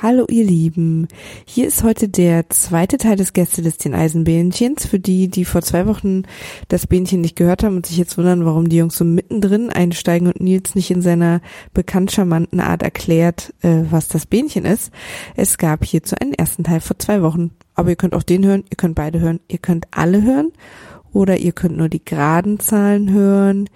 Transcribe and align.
Hallo 0.00 0.26
ihr 0.30 0.44
Lieben, 0.44 1.08
hier 1.44 1.66
ist 1.66 1.82
heute 1.82 2.08
der 2.08 2.48
zweite 2.50 2.98
Teil 2.98 3.16
des 3.16 3.32
Gästelistchen 3.32 3.94
Eisenbähnchens. 3.94 4.86
Für 4.86 5.00
die, 5.00 5.26
die 5.26 5.44
vor 5.44 5.60
zwei 5.60 5.88
Wochen 5.88 6.22
das 6.68 6.86
Bähnchen 6.86 7.20
nicht 7.20 7.34
gehört 7.34 7.64
haben 7.64 7.74
und 7.74 7.86
sich 7.86 7.96
jetzt 7.96 8.16
wundern, 8.16 8.44
warum 8.44 8.68
die 8.68 8.76
Jungs 8.76 8.96
so 8.96 9.04
mittendrin 9.04 9.70
einsteigen 9.70 10.28
und 10.28 10.40
Nils 10.40 10.76
nicht 10.76 10.92
in 10.92 11.02
seiner 11.02 11.40
bekannt 11.74 12.12
charmanten 12.12 12.60
Art 12.60 12.84
erklärt, 12.84 13.52
äh, 13.62 13.86
was 13.90 14.06
das 14.06 14.26
Bähnchen 14.26 14.64
ist. 14.66 14.92
Es 15.34 15.58
gab 15.58 15.84
hierzu 15.84 16.14
einen 16.20 16.32
ersten 16.32 16.62
Teil 16.62 16.78
vor 16.80 16.96
zwei 17.00 17.20
Wochen. 17.20 17.50
Aber 17.74 17.90
ihr 17.90 17.96
könnt 17.96 18.14
auch 18.14 18.22
den 18.22 18.46
hören, 18.46 18.62
ihr 18.70 18.76
könnt 18.76 18.94
beide 18.94 19.18
hören, 19.18 19.40
ihr 19.48 19.58
könnt 19.58 19.88
alle 19.90 20.22
hören 20.22 20.52
oder 21.12 21.38
ihr 21.38 21.50
könnt 21.50 21.76
nur 21.76 21.88
die 21.88 22.04
geraden 22.04 22.60
Zahlen 22.60 23.10
hören, 23.10 23.68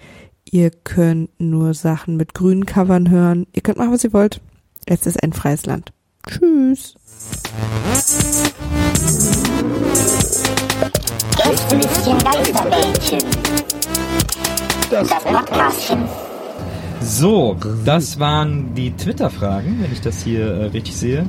ihr 0.49 0.71
könnt 0.71 1.31
nur 1.41 1.73
Sachen 1.73 2.15
mit 2.15 2.33
grünen 2.33 2.65
Covern 2.65 3.09
hören, 3.09 3.45
ihr 3.51 3.61
könnt 3.61 3.77
machen, 3.77 3.91
was 3.91 4.05
ihr 4.05 4.13
wollt. 4.13 4.39
Es 4.85 5.05
ist 5.05 5.21
ein 5.21 5.33
freies 5.33 5.65
Land. 5.65 5.91
Tschüss. 6.27 6.95
Gästelistchen 11.37 12.17
Geisterbällchen. 12.19 13.19
Das 14.91 15.07
Podcastchen. 15.09 15.99
So, 17.01 17.57
das 17.83 18.17
waren 18.19 18.73
die 18.75 18.91
Twitter-Fragen, 18.91 19.79
wenn 19.81 19.91
ich 19.91 19.99
das 19.99 20.23
hier 20.23 20.45
äh, 20.45 20.65
richtig 20.67 20.95
sehe. 20.95 21.25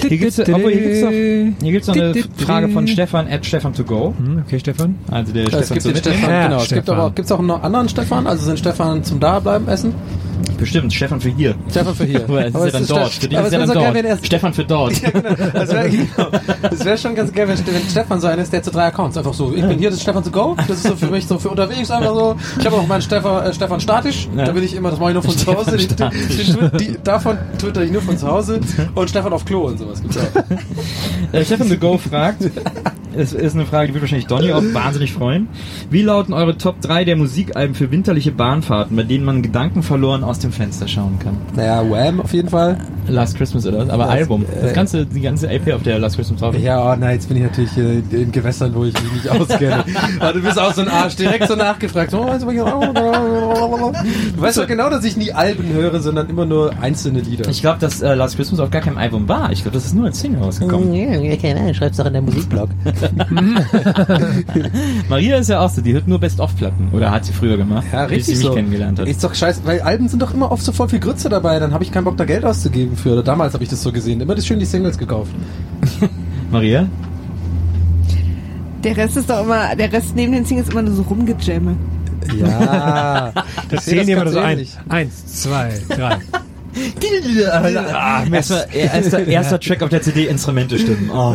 Hier 0.00 0.08
hier 0.08 0.18
gibt's 0.18 0.38
noch, 0.38 0.46
hier 0.46 1.52
gibt's 1.60 1.86
noch 1.86 1.94
eine 1.94 2.14
Frage 2.38 2.68
von 2.70 2.88
Stefan 2.88 3.28
at 3.28 3.46
Stefan 3.46 3.72
to 3.72 3.84
go. 3.84 4.14
Hm, 4.18 4.42
Okay, 4.46 4.58
Stefan. 4.58 4.98
Also 5.10 5.32
der 5.32 5.44
Es 5.46 5.50
Stefan 5.50 5.74
gibt 5.78 5.86
den 5.86 5.96
Stefan. 5.96 6.30
Ja, 6.30 6.44
genau. 6.48 6.56
Es 6.62 6.68
gibt 6.68 6.82
Stefan. 6.82 6.98
aber, 7.00 7.10
gibt's 7.14 7.30
auch 7.32 7.40
noch 7.42 7.62
anderen 7.62 7.88
Stefan? 7.88 8.26
Also 8.26 8.44
sind 8.46 8.58
Stefan 8.58 9.04
zum 9.04 9.20
Dableiben 9.20 9.68
essen? 9.68 9.94
Bestimmt, 10.58 10.92
Stefan 10.92 11.20
für 11.20 11.28
hier. 11.30 11.54
Stefan 11.70 11.94
für 11.94 12.04
hier. 12.04 12.24
Aber 12.28 12.40
es 12.40 12.54
ist 12.54 12.64
ja 12.64 12.70
dann 12.70 12.86
dort. 12.86 13.12
Für 13.12 13.28
dich 13.28 13.38
ist 13.38 13.52
ja 13.52 13.58
dann 13.58 13.68
so 13.68 13.74
geil, 13.74 13.92
dort. 13.94 14.04
er- 14.04 14.24
Stefan 14.24 14.52
für 14.54 14.64
dort. 14.64 14.92
Das 15.52 15.70
wäre 15.72 15.90
das 16.70 16.84
wär 16.84 16.96
schon 16.96 17.14
ganz 17.14 17.32
geil, 17.32 17.48
wenn, 17.48 17.58
wenn 17.66 17.82
Stefan 17.88 18.20
so 18.20 18.26
einer 18.28 18.42
ist, 18.42 18.52
der 18.52 18.62
zu 18.62 18.70
drei 18.70 18.86
Accounts 18.86 19.16
einfach 19.16 19.34
so, 19.34 19.52
ich 19.54 19.62
bin 19.62 19.78
hier, 19.78 19.88
das 19.90 19.96
ist 19.98 20.02
Stefan 20.02 20.22
to 20.24 20.30
go, 20.30 20.56
das 20.68 20.78
ist 20.78 20.86
so 20.86 20.96
für 20.96 21.06
mich 21.08 21.26
so 21.26 21.38
für 21.38 21.48
unterwegs 21.50 21.90
einfach 21.90 22.14
so. 22.14 22.36
Ich 22.58 22.66
habe 22.66 22.76
auch 22.76 22.86
meinen 22.86 23.02
Stefan, 23.02 23.44
äh, 23.44 23.52
Stefan 23.52 23.80
statisch, 23.80 24.28
Ja. 24.36 24.44
da 24.46 24.52
bin 24.52 24.62
ich 24.64 24.74
immer, 24.74 24.90
das 24.90 24.98
mache 24.98 25.10
ich 25.10 25.14
nur 25.14 25.22
von 25.22 25.36
zu 25.36 25.54
Hause, 25.54 25.76
den, 25.76 25.96
den, 25.96 26.70
die, 26.78 26.98
davon 27.02 27.38
twitter 27.58 27.82
ich 27.82 27.90
nur 27.92 28.02
von 28.02 28.16
zu 28.16 28.26
Hause 28.26 28.60
und 28.94 29.10
Stefan 29.10 29.32
auf 29.32 29.44
Klo 29.44 29.62
und 29.66 29.78
sowas 29.78 30.00
gibt's 30.02 30.16
auch. 30.18 31.34
Äh, 31.34 31.44
Stefan 31.44 31.68
to 31.68 31.76
go 31.76 31.98
fragt, 31.98 32.42
es 33.16 33.32
ist 33.32 33.54
eine 33.54 33.66
Frage, 33.66 33.88
die 33.88 33.94
wird 33.94 34.02
wahrscheinlich 34.02 34.26
Donny 34.26 34.52
auch 34.52 34.62
wahnsinnig 34.72 35.12
freuen. 35.12 35.48
Wie 35.90 36.02
lauten 36.02 36.32
eure 36.32 36.56
Top 36.56 36.80
3 36.80 37.04
der 37.04 37.16
Musikalben 37.16 37.74
für 37.74 37.90
winterliche 37.90 38.32
Bahnfahrten, 38.32 38.96
bei 38.96 39.02
denen 39.02 39.24
man 39.24 39.42
Gedanken 39.42 39.82
verloren 39.82 40.24
aus 40.24 40.38
dem 40.38 40.52
Fenster 40.52 40.88
schauen 40.88 41.18
kann? 41.18 41.36
Naja, 41.54 41.88
Wham 41.88 42.20
auf 42.20 42.32
jeden 42.32 42.48
Fall. 42.48 42.78
Last 43.08 43.36
Christmas 43.36 43.66
oder 43.66 43.78
was? 43.78 43.90
Aber 43.90 44.04
Das- 44.04 44.12
Album. 44.12 44.44
Das 44.60 44.70
äh, 44.70 44.74
ganze, 44.74 45.06
die 45.06 45.20
ganze 45.20 45.48
LP 45.48 45.72
auf 45.74 45.82
der 45.82 45.98
Last 45.98 46.16
Christmas 46.16 46.40
drauf. 46.40 46.54
ist. 46.54 46.62
Ja, 46.62 46.92
oh 46.92 46.96
nein, 46.96 47.14
jetzt 47.14 47.28
bin 47.28 47.36
ich 47.36 47.42
natürlich 47.42 47.76
äh, 47.76 48.22
in 48.22 48.32
Gewässern, 48.32 48.74
wo 48.74 48.84
ich 48.84 48.94
mich 48.94 49.12
nicht 49.12 49.28
auskenne. 49.30 49.84
Aber 50.20 50.32
du 50.32 50.40
bist 50.40 50.58
auch 50.58 50.72
so 50.72 50.82
ein 50.82 50.88
Arsch, 50.88 51.16
direkt 51.16 51.48
so 51.48 51.54
nachgefragt. 51.56 52.12
Du 52.12 52.18
weißt 54.40 54.58
doch 54.58 54.66
genau, 54.66 54.90
dass 54.90 55.04
ich 55.04 55.16
nie 55.16 55.32
Alben 55.32 55.72
höre, 55.72 56.00
sondern 56.00 56.28
immer 56.28 56.46
nur 56.46 56.72
einzelne 56.80 57.20
Lieder. 57.20 57.48
Ich 57.48 57.60
glaube, 57.60 57.78
dass 57.80 58.02
äh, 58.02 58.14
Last 58.14 58.36
Christmas 58.36 58.60
auf 58.60 58.70
gar 58.70 58.82
keinem 58.82 58.98
Album 58.98 59.28
war. 59.28 59.50
Ich 59.52 59.62
glaube, 59.62 59.74
das 59.76 59.86
ist 59.86 59.94
nur 59.94 60.06
als 60.06 60.20
Single 60.20 60.42
rausgekommen. 60.42 60.92
Ja, 60.94 61.36
keine 61.36 61.60
Ahnung, 61.60 61.74
schreib's 61.74 61.96
doch 61.96 62.06
in 62.06 62.12
der 62.12 62.22
Musikblog. 62.22 62.68
Maria 65.08 65.36
ist 65.38 65.48
ja 65.48 65.60
auch 65.60 65.70
so, 65.70 65.80
die 65.80 65.92
hört 65.92 66.08
nur 66.08 66.18
Best-of-Platten. 66.20 66.88
Oder 66.92 67.10
hat 67.10 67.24
sie 67.24 67.32
früher 67.32 67.56
gemacht, 67.56 67.86
Ja, 67.92 68.04
richtig 68.04 68.26
sie 68.26 68.32
mich 68.34 68.42
so. 68.42 68.54
kennengelernt 68.54 68.98
hat. 68.98 69.08
Ist 69.08 69.22
doch 69.24 69.34
scheiße, 69.34 69.62
weil 69.64 69.80
Alben 69.82 70.08
sind 70.08 70.22
doch 70.22 70.34
immer 70.34 70.50
oft 70.52 70.62
so 70.64 70.72
voll 70.72 70.88
viel 70.88 71.00
Grütze 71.00 71.28
dabei, 71.28 71.58
dann 71.58 71.72
habe 71.72 71.84
ich 71.84 71.92
keinen 71.92 72.04
Bock 72.04 72.16
da 72.16 72.24
Geld 72.24 72.44
auszugeben 72.44 72.91
für. 72.96 73.12
Oder 73.12 73.22
damals 73.22 73.54
habe 73.54 73.64
ich 73.64 73.70
das 73.70 73.82
so 73.82 73.92
gesehen. 73.92 74.20
Immer 74.20 74.34
das 74.34 74.46
schön 74.46 74.58
die 74.58 74.64
Singles 74.64 74.98
gekauft. 74.98 75.32
Maria? 76.50 76.88
Der 78.84 78.96
Rest 78.96 79.16
ist 79.16 79.30
doch 79.30 79.44
immer, 79.44 79.74
der 79.76 79.92
Rest 79.92 80.16
neben 80.16 80.32
den 80.32 80.44
Singles 80.44 80.68
immer 80.68 80.82
nur 80.82 80.94
so 80.94 81.02
rumgejamme. 81.02 81.76
Ja. 82.38 83.32
Das 83.70 83.84
zählen 83.86 84.06
die 84.06 84.12
immer 84.12 84.28
so 84.28 84.38
ein. 84.38 84.66
Eins, 84.88 85.42
zwei, 85.42 85.72
drei. 85.88 86.18
Ah, 87.52 88.24
erster, 88.30 88.72
erster, 88.72 89.26
erster 89.26 89.60
Track 89.60 89.82
auf 89.82 89.90
der 89.90 90.00
CD, 90.00 90.26
Instrumente 90.26 90.78
stimmen. 90.78 91.10
Oh. 91.12 91.34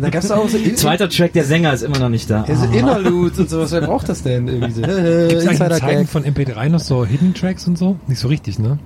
Da 0.00 0.08
gab's 0.08 0.30
auch 0.30 0.48
so, 0.48 0.56
in, 0.56 0.74
Zweiter 0.76 1.08
Track, 1.08 1.34
der 1.34 1.44
Sänger 1.44 1.74
ist 1.74 1.82
immer 1.82 1.98
noch 1.98 2.08
nicht 2.08 2.30
da. 2.30 2.44
ja, 2.48 2.54
so 2.54 2.64
Interludes 2.64 3.38
und 3.38 3.50
sowas. 3.50 3.72
Wer 3.72 3.82
braucht 3.82 4.08
das 4.08 4.22
denn? 4.22 4.48
Irgendwie 4.48 4.72
so, 4.72 4.80
Gibt 4.80 4.92
es 4.94 5.46
eigentlich 5.46 5.60
in 5.60 5.78
Zeiten 5.78 6.06
von 6.06 6.24
MP3 6.24 6.68
noch 6.70 6.80
so 6.80 7.04
Hidden 7.04 7.34
Tracks 7.34 7.66
und 7.66 7.76
so? 7.76 7.96
Nicht 8.06 8.20
so 8.20 8.28
richtig, 8.28 8.58
ne? 8.58 8.78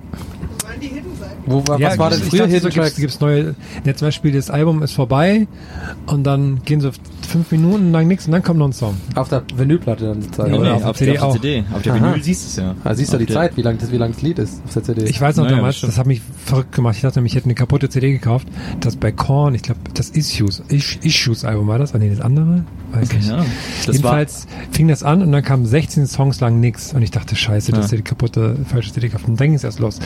Wo 1.47 1.65
war, 1.67 1.79
was 1.79 1.97
war 1.97 2.09
denn 2.09 2.19
früher 2.21 2.47
Hidden 2.47 2.71
Tracks? 2.71 2.95
gibt's 2.95 3.19
neue, 3.19 3.55
ja, 3.85 3.95
zum 3.95 4.07
Beispiel 4.07 4.31
das 4.31 4.49
Album 4.49 4.81
ist 4.81 4.93
vorbei 4.93 5.47
und 6.07 6.23
dann 6.23 6.61
gehen 6.65 6.81
so 6.81 6.89
fünf 7.27 7.51
Minuten 7.51 7.91
lang 7.91 8.07
nichts 8.07 8.25
und 8.25 8.31
dann 8.31 8.43
kommt 8.43 8.59
noch 8.59 8.67
ein 8.67 8.73
Song. 8.73 8.95
Auf 9.15 9.29
der 9.29 9.43
Vinylplatte 9.55 10.05
dann 10.05 10.21
die 10.21 10.31
Zeit. 10.31 10.47
Nee, 10.49 10.57
Oder 10.57 10.63
nee, 10.63 10.71
auf 10.75 10.81
der 10.81 10.89
auf, 10.89 10.97
CD 10.97 11.11
der, 11.13 11.23
auf 11.23 11.33
der 11.33 11.41
CD. 11.41 11.63
Auf 11.73 11.81
der 11.83 11.93
Aha. 11.93 12.05
Vinyl 12.13 12.23
siehst 12.23 12.43
du 12.43 12.47
es 12.47 12.55
ja. 12.67 12.75
Ah, 12.83 12.93
siehst 12.95 13.13
du 13.13 13.17
die 13.17 13.27
Zeit, 13.27 13.57
wie 13.57 13.61
lang 13.61 13.77
das, 13.77 13.91
wie 13.91 13.97
lang 13.97 14.11
das 14.13 14.21
Lied 14.21 14.39
ist 14.39 14.61
auf 14.65 14.73
der 14.73 14.83
CD? 14.83 15.03
Ich 15.05 15.19
weiß 15.21 15.35
noch 15.37 15.43
Naja, 15.45 15.57
damals, 15.57 15.81
das 15.81 15.97
hat 15.97 16.05
mich 16.07 16.21
verrückt 16.45 16.71
gemacht. 16.71 16.95
Ich 16.95 17.01
dachte 17.01 17.19
nämlich, 17.19 17.33
ich 17.33 17.37
hätte 17.37 17.45
eine 17.45 17.55
kaputte 17.55 17.89
CD 17.89 18.11
gekauft. 18.11 18.47
Das 18.79 18.95
bei 18.95 19.11
Korn, 19.11 19.53
ich 19.55 19.61
glaube, 19.63 19.79
das 19.93 20.09
Issues, 20.09 20.63
Is 20.69 20.97
Issues 21.03 21.45
Album 21.45 21.67
war 21.67 21.77
das? 21.79 21.93
Ah, 21.93 21.97
nee, 21.97 22.09
das 22.09 22.21
andere? 22.21 22.63
Weiß 22.91 23.07
Okay, 23.09 23.17
nicht. 23.17 23.29
ja. 23.29 23.37
Das 23.85 23.95
Jedenfalls 23.95 24.47
fing 24.71 24.87
das 24.87 25.03
an 25.03 25.21
und 25.21 25.31
dann 25.31 25.43
kamen 25.43 25.65
16 25.65 26.07
Songs 26.07 26.39
lang 26.39 26.59
nix 26.59 26.93
und 26.93 27.01
ich 27.01 27.11
dachte, 27.11 27.35
scheiße, 27.35 27.71
das 27.71 27.77
Ja. 27.79 27.85
ist 27.85 27.91
ja 27.91 27.97
die 27.97 28.03
kaputte, 28.03 28.55
falsche 28.67 28.91
CD 28.93 29.07
gekauft. 29.07 29.27
Und 29.27 29.39
dann 29.39 29.47
ging 29.47 29.55
es 29.55 29.63
erst 29.63 29.79
los. 29.79 29.99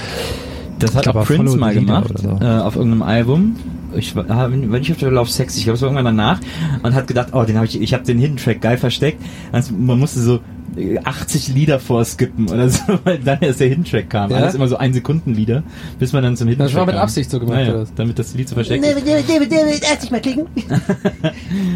Das 0.80 0.96
hat 0.96 1.08
auch 1.08 1.26
Prince 1.26 1.58
mal 1.58 1.74
gemacht, 1.74 2.18
so. 2.18 2.40
äh, 2.42 2.46
auf 2.46 2.76
irgendeinem 2.76 3.04
Album. 3.04 3.56
Ich 3.96 4.16
war, 4.16 4.30
ah, 4.30 4.50
ich 4.50 4.92
auf 4.92 4.98
der 4.98 5.12
Love 5.12 5.30
Sex, 5.30 5.58
ich 5.58 5.64
glaube, 5.64 5.76
es 5.76 5.82
war 5.82 5.90
irgendwann 5.90 6.06
danach 6.06 6.40
und 6.84 6.94
hat 6.94 7.08
gedacht, 7.08 7.30
oh, 7.34 7.44
den 7.44 7.56
habe 7.56 7.66
ich, 7.66 7.82
ich 7.82 7.94
habe 7.94 8.04
den 8.04 8.20
Hidden 8.20 8.38
Track 8.38 8.62
geil 8.62 8.78
versteckt. 8.78 9.22
Also, 9.52 9.74
man 9.74 9.98
musste 10.00 10.20
so 10.20 10.40
äh, 10.78 11.00
80 11.04 11.50
Lieder 11.50 11.80
vorskippen 11.80 12.50
oder 12.50 12.70
so, 12.70 12.82
weil 13.04 13.18
dann 13.20 13.40
erst 13.42 13.60
der 13.60 13.68
Hidden 13.68 13.86
Track 13.86 14.10
kam. 14.10 14.32
Ja? 14.32 14.38
Alles 14.38 14.56
immer 14.56 14.68
so 14.68 14.78
ein 14.78 14.94
Sekunden 14.94 15.34
Lieder, 15.34 15.64
bis 15.98 16.14
man 16.14 16.24
dann 16.24 16.38
zum 16.38 16.48
Hidden 16.48 16.64
Das 16.64 16.72
Track 16.72 16.80
war 16.80 16.86
mit 16.86 16.96
kam. 16.96 17.04
Absicht 17.04 17.32
so 17.32 17.40
gemacht, 17.40 17.56
Naja, 17.58 17.84
damit 17.96 18.20
das 18.20 18.34
Lied 18.36 18.48
zu 18.48 18.56
verstecken. 18.56 18.84
David, 18.84 19.08
David, 19.08 19.30
David, 19.30 19.52
David, 19.52 19.84
erst 19.84 20.04
dich 20.04 20.12
mal 20.12 20.22
klicken. 20.22 20.46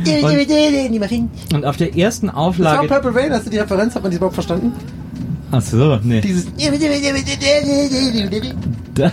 David, 0.06 0.24
David, 0.24 0.50
David, 0.50 0.94
die 0.94 1.00
Maschinen. 1.00 1.32
Und 1.54 1.66
auf 1.66 1.78
der 1.78 1.96
ersten 1.98 2.28
Das 2.28 2.36
war 2.36 2.44
Auflage, 2.44 2.88
Purple 2.88 3.16
Rain, 3.16 3.34
hast 3.34 3.48
du 3.48 3.50
die 3.50 3.58
Referenz, 3.58 3.96
hat 3.96 4.04
man 4.04 4.12
die 4.12 4.18
überhaupt 4.18 4.36
verstanden? 4.36 4.74
ach 5.54 5.62
so, 5.62 6.00
nee. 6.04 6.22
Dieses, 6.22 6.48
Da. 8.96 9.06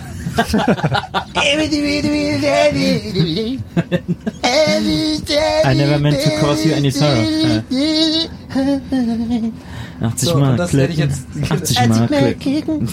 I 5.65 5.73
never 5.75 5.99
meant 5.99 6.19
to 6.21 6.29
cause 6.39 6.65
you 6.67 6.73
any 6.75 6.91
sorrow. 6.91 7.23
Ja. 7.23 7.63
80 10.01 10.29
So, 10.29 10.37
Mal 10.37 10.51
und 10.51 10.57
das 10.57 10.73
werde 10.73 10.93
ich 10.93 10.99
jetzt- 10.99 11.25
80 11.49 11.79
Als 11.79 11.89
Mal 11.99 12.05
ich 12.05 12.09
mal 12.11 12.33
klicken. 12.35 12.87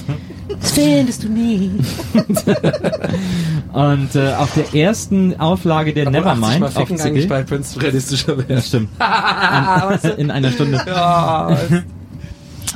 das 0.60 0.70
findest 0.72 1.22
du 1.24 1.28
nie. 1.28 1.70
Und 3.72 4.14
äh, 4.14 4.34
auf 4.34 4.52
der 4.54 4.74
ersten 4.74 5.38
Auflage 5.40 5.92
der 5.94 6.06
Obwohl 6.06 6.20
80 6.20 6.34
Nevermind 6.36 6.60
Mal 6.60 6.82
auf 6.82 6.88
CD, 6.88 7.02
eigentlich 7.02 7.28
bei 7.28 7.42
Prince 7.44 7.80
realistischer 7.80 8.36
wäre. 8.36 8.46
das 8.56 8.68
stimmt, 8.68 8.88
An, 9.00 9.98
in 10.18 10.30
einer 10.30 10.50
Stunde. 10.52 10.82
Ja, 10.86 11.50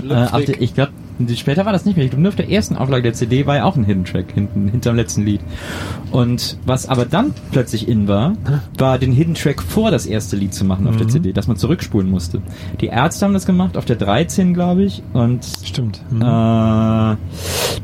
Äh, 0.03 0.45
der, 0.47 0.61
ich 0.63 0.75
glaube, 0.75 0.93
später 1.37 1.65
war 1.65 1.73
das 1.73 1.85
nicht 1.85 1.97
mehr. 1.97 2.05
Ich 2.05 2.11
glaube, 2.11 2.23
nur 2.23 2.31
auf 2.31 2.37
der 2.37 2.51
ersten 2.51 2.77
Auflage 2.77 3.03
der 3.03 3.13
CD 3.13 3.47
war 3.47 3.57
ja 3.57 3.65
auch 3.65 3.77
ein 3.77 3.85
Hidden 3.85 4.05
Track 4.05 4.33
hinten, 4.33 4.69
hinterm 4.69 4.97
letzten 4.97 5.25
Lied. 5.25 5.41
Und 6.11 6.57
was 6.67 6.89
aber 6.89 7.05
dann 7.05 7.33
plötzlich 7.51 7.89
in 7.89 8.09
war, 8.09 8.35
war 8.79 8.99
den 8.99 9.13
Hidden 9.13 9.35
Track 9.35 9.63
vor 9.63 9.91
das 9.91 10.07
erste 10.07 10.37
Lied 10.37 10.55
zu 10.55 10.65
machen 10.65 10.87
auf 10.89 10.97
der 10.97 11.09
CD, 11.09 11.33
dass 11.33 11.47
man 11.49 11.57
zurückspulen 11.57 12.11
musste. 12.11 12.41
Die 12.81 12.87
Ärzte 12.87 13.25
haben 13.25 13.35
das 13.35 13.47
gemacht, 13.47 13.77
auf 13.77 13.85
der 13.85 13.97
13, 13.97 14.55
glaube 14.55 14.85
ich, 14.85 15.03
und 15.13 15.45
Stimmt. 15.65 16.03
Mhm. 16.11 16.23
äh, 16.23 17.17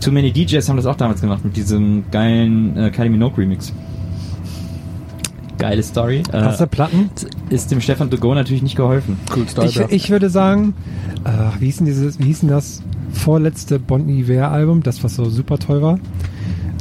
Too 0.01 0.11
Many 0.13 0.33
DJs 0.33 0.69
haben 0.69 0.77
das 0.77 0.87
auch 0.87 0.97
damals 0.97 1.21
gemacht 1.21 1.45
mit 1.45 1.57
diesem 1.57 2.05
geilen 2.11 2.77
äh, 2.77 2.91
Kylie 2.91 3.11
Minogue 3.11 3.39
Remix. 3.39 3.73
Geile 5.59 5.83
Story. 5.83 6.23
Hast 6.33 6.61
du 6.61 6.65
Äh, 6.65 6.67
Platten? 6.69 7.11
ist 7.51 7.71
dem 7.71 7.81
Stefan 7.81 8.11
Dugo 8.11 8.33
natürlich 8.35 8.63
nicht 8.63 8.77
geholfen. 8.77 9.19
Cool 9.35 9.45
Ich, 9.65 9.81
ich 9.81 10.11
würde 10.11 10.31
sagen, 10.31 10.75
äh, 11.25 11.31
wie, 11.61 11.67
hieß 11.67 11.79
denn 11.79 11.87
dieses, 11.87 12.19
wie 12.21 12.25
hieß 12.25 12.41
denn 12.41 12.49
das 12.51 12.81
vorletzte 13.13 13.79
Bon 13.79 14.09
Iver 14.09 14.51
Album, 14.51 14.83
das 14.83 15.03
was 15.05 15.17
so 15.17 15.27
super 15.27 15.59
toll 15.59 15.83
war? 15.83 15.99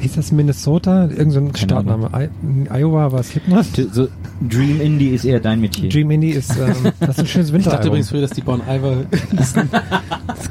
Hieß 0.02 0.14
das 0.14 0.32
Minnesota? 0.32 1.06
Irgend 1.06 1.34
so 1.34 1.40
ein 1.40 1.56
Startname. 1.56 2.10
I 2.14 2.30
Iowa 2.72 3.12
war 3.12 3.24
Slipknot? 3.24 3.66
So, 3.92 4.08
Dream 4.48 4.80
Indie 4.80 5.10
ist 5.10 5.26
eher 5.26 5.40
dein 5.40 5.60
Metier. 5.60 5.90
Dream 5.90 6.12
Indie 6.12 6.32
ist, 6.32 6.52
ähm, 6.56 6.92
das 7.00 7.10
ist 7.10 7.20
ein 7.20 7.26
schönes 7.28 7.52
Ich 7.52 7.64
dachte 7.66 7.88
übrigens 7.88 8.10
früher, 8.10 8.22
dass 8.22 8.32
die 8.32 8.42
Bon 8.42 8.62
Iver 8.62 9.06
hießen. 9.32 9.70
das 10.28 10.50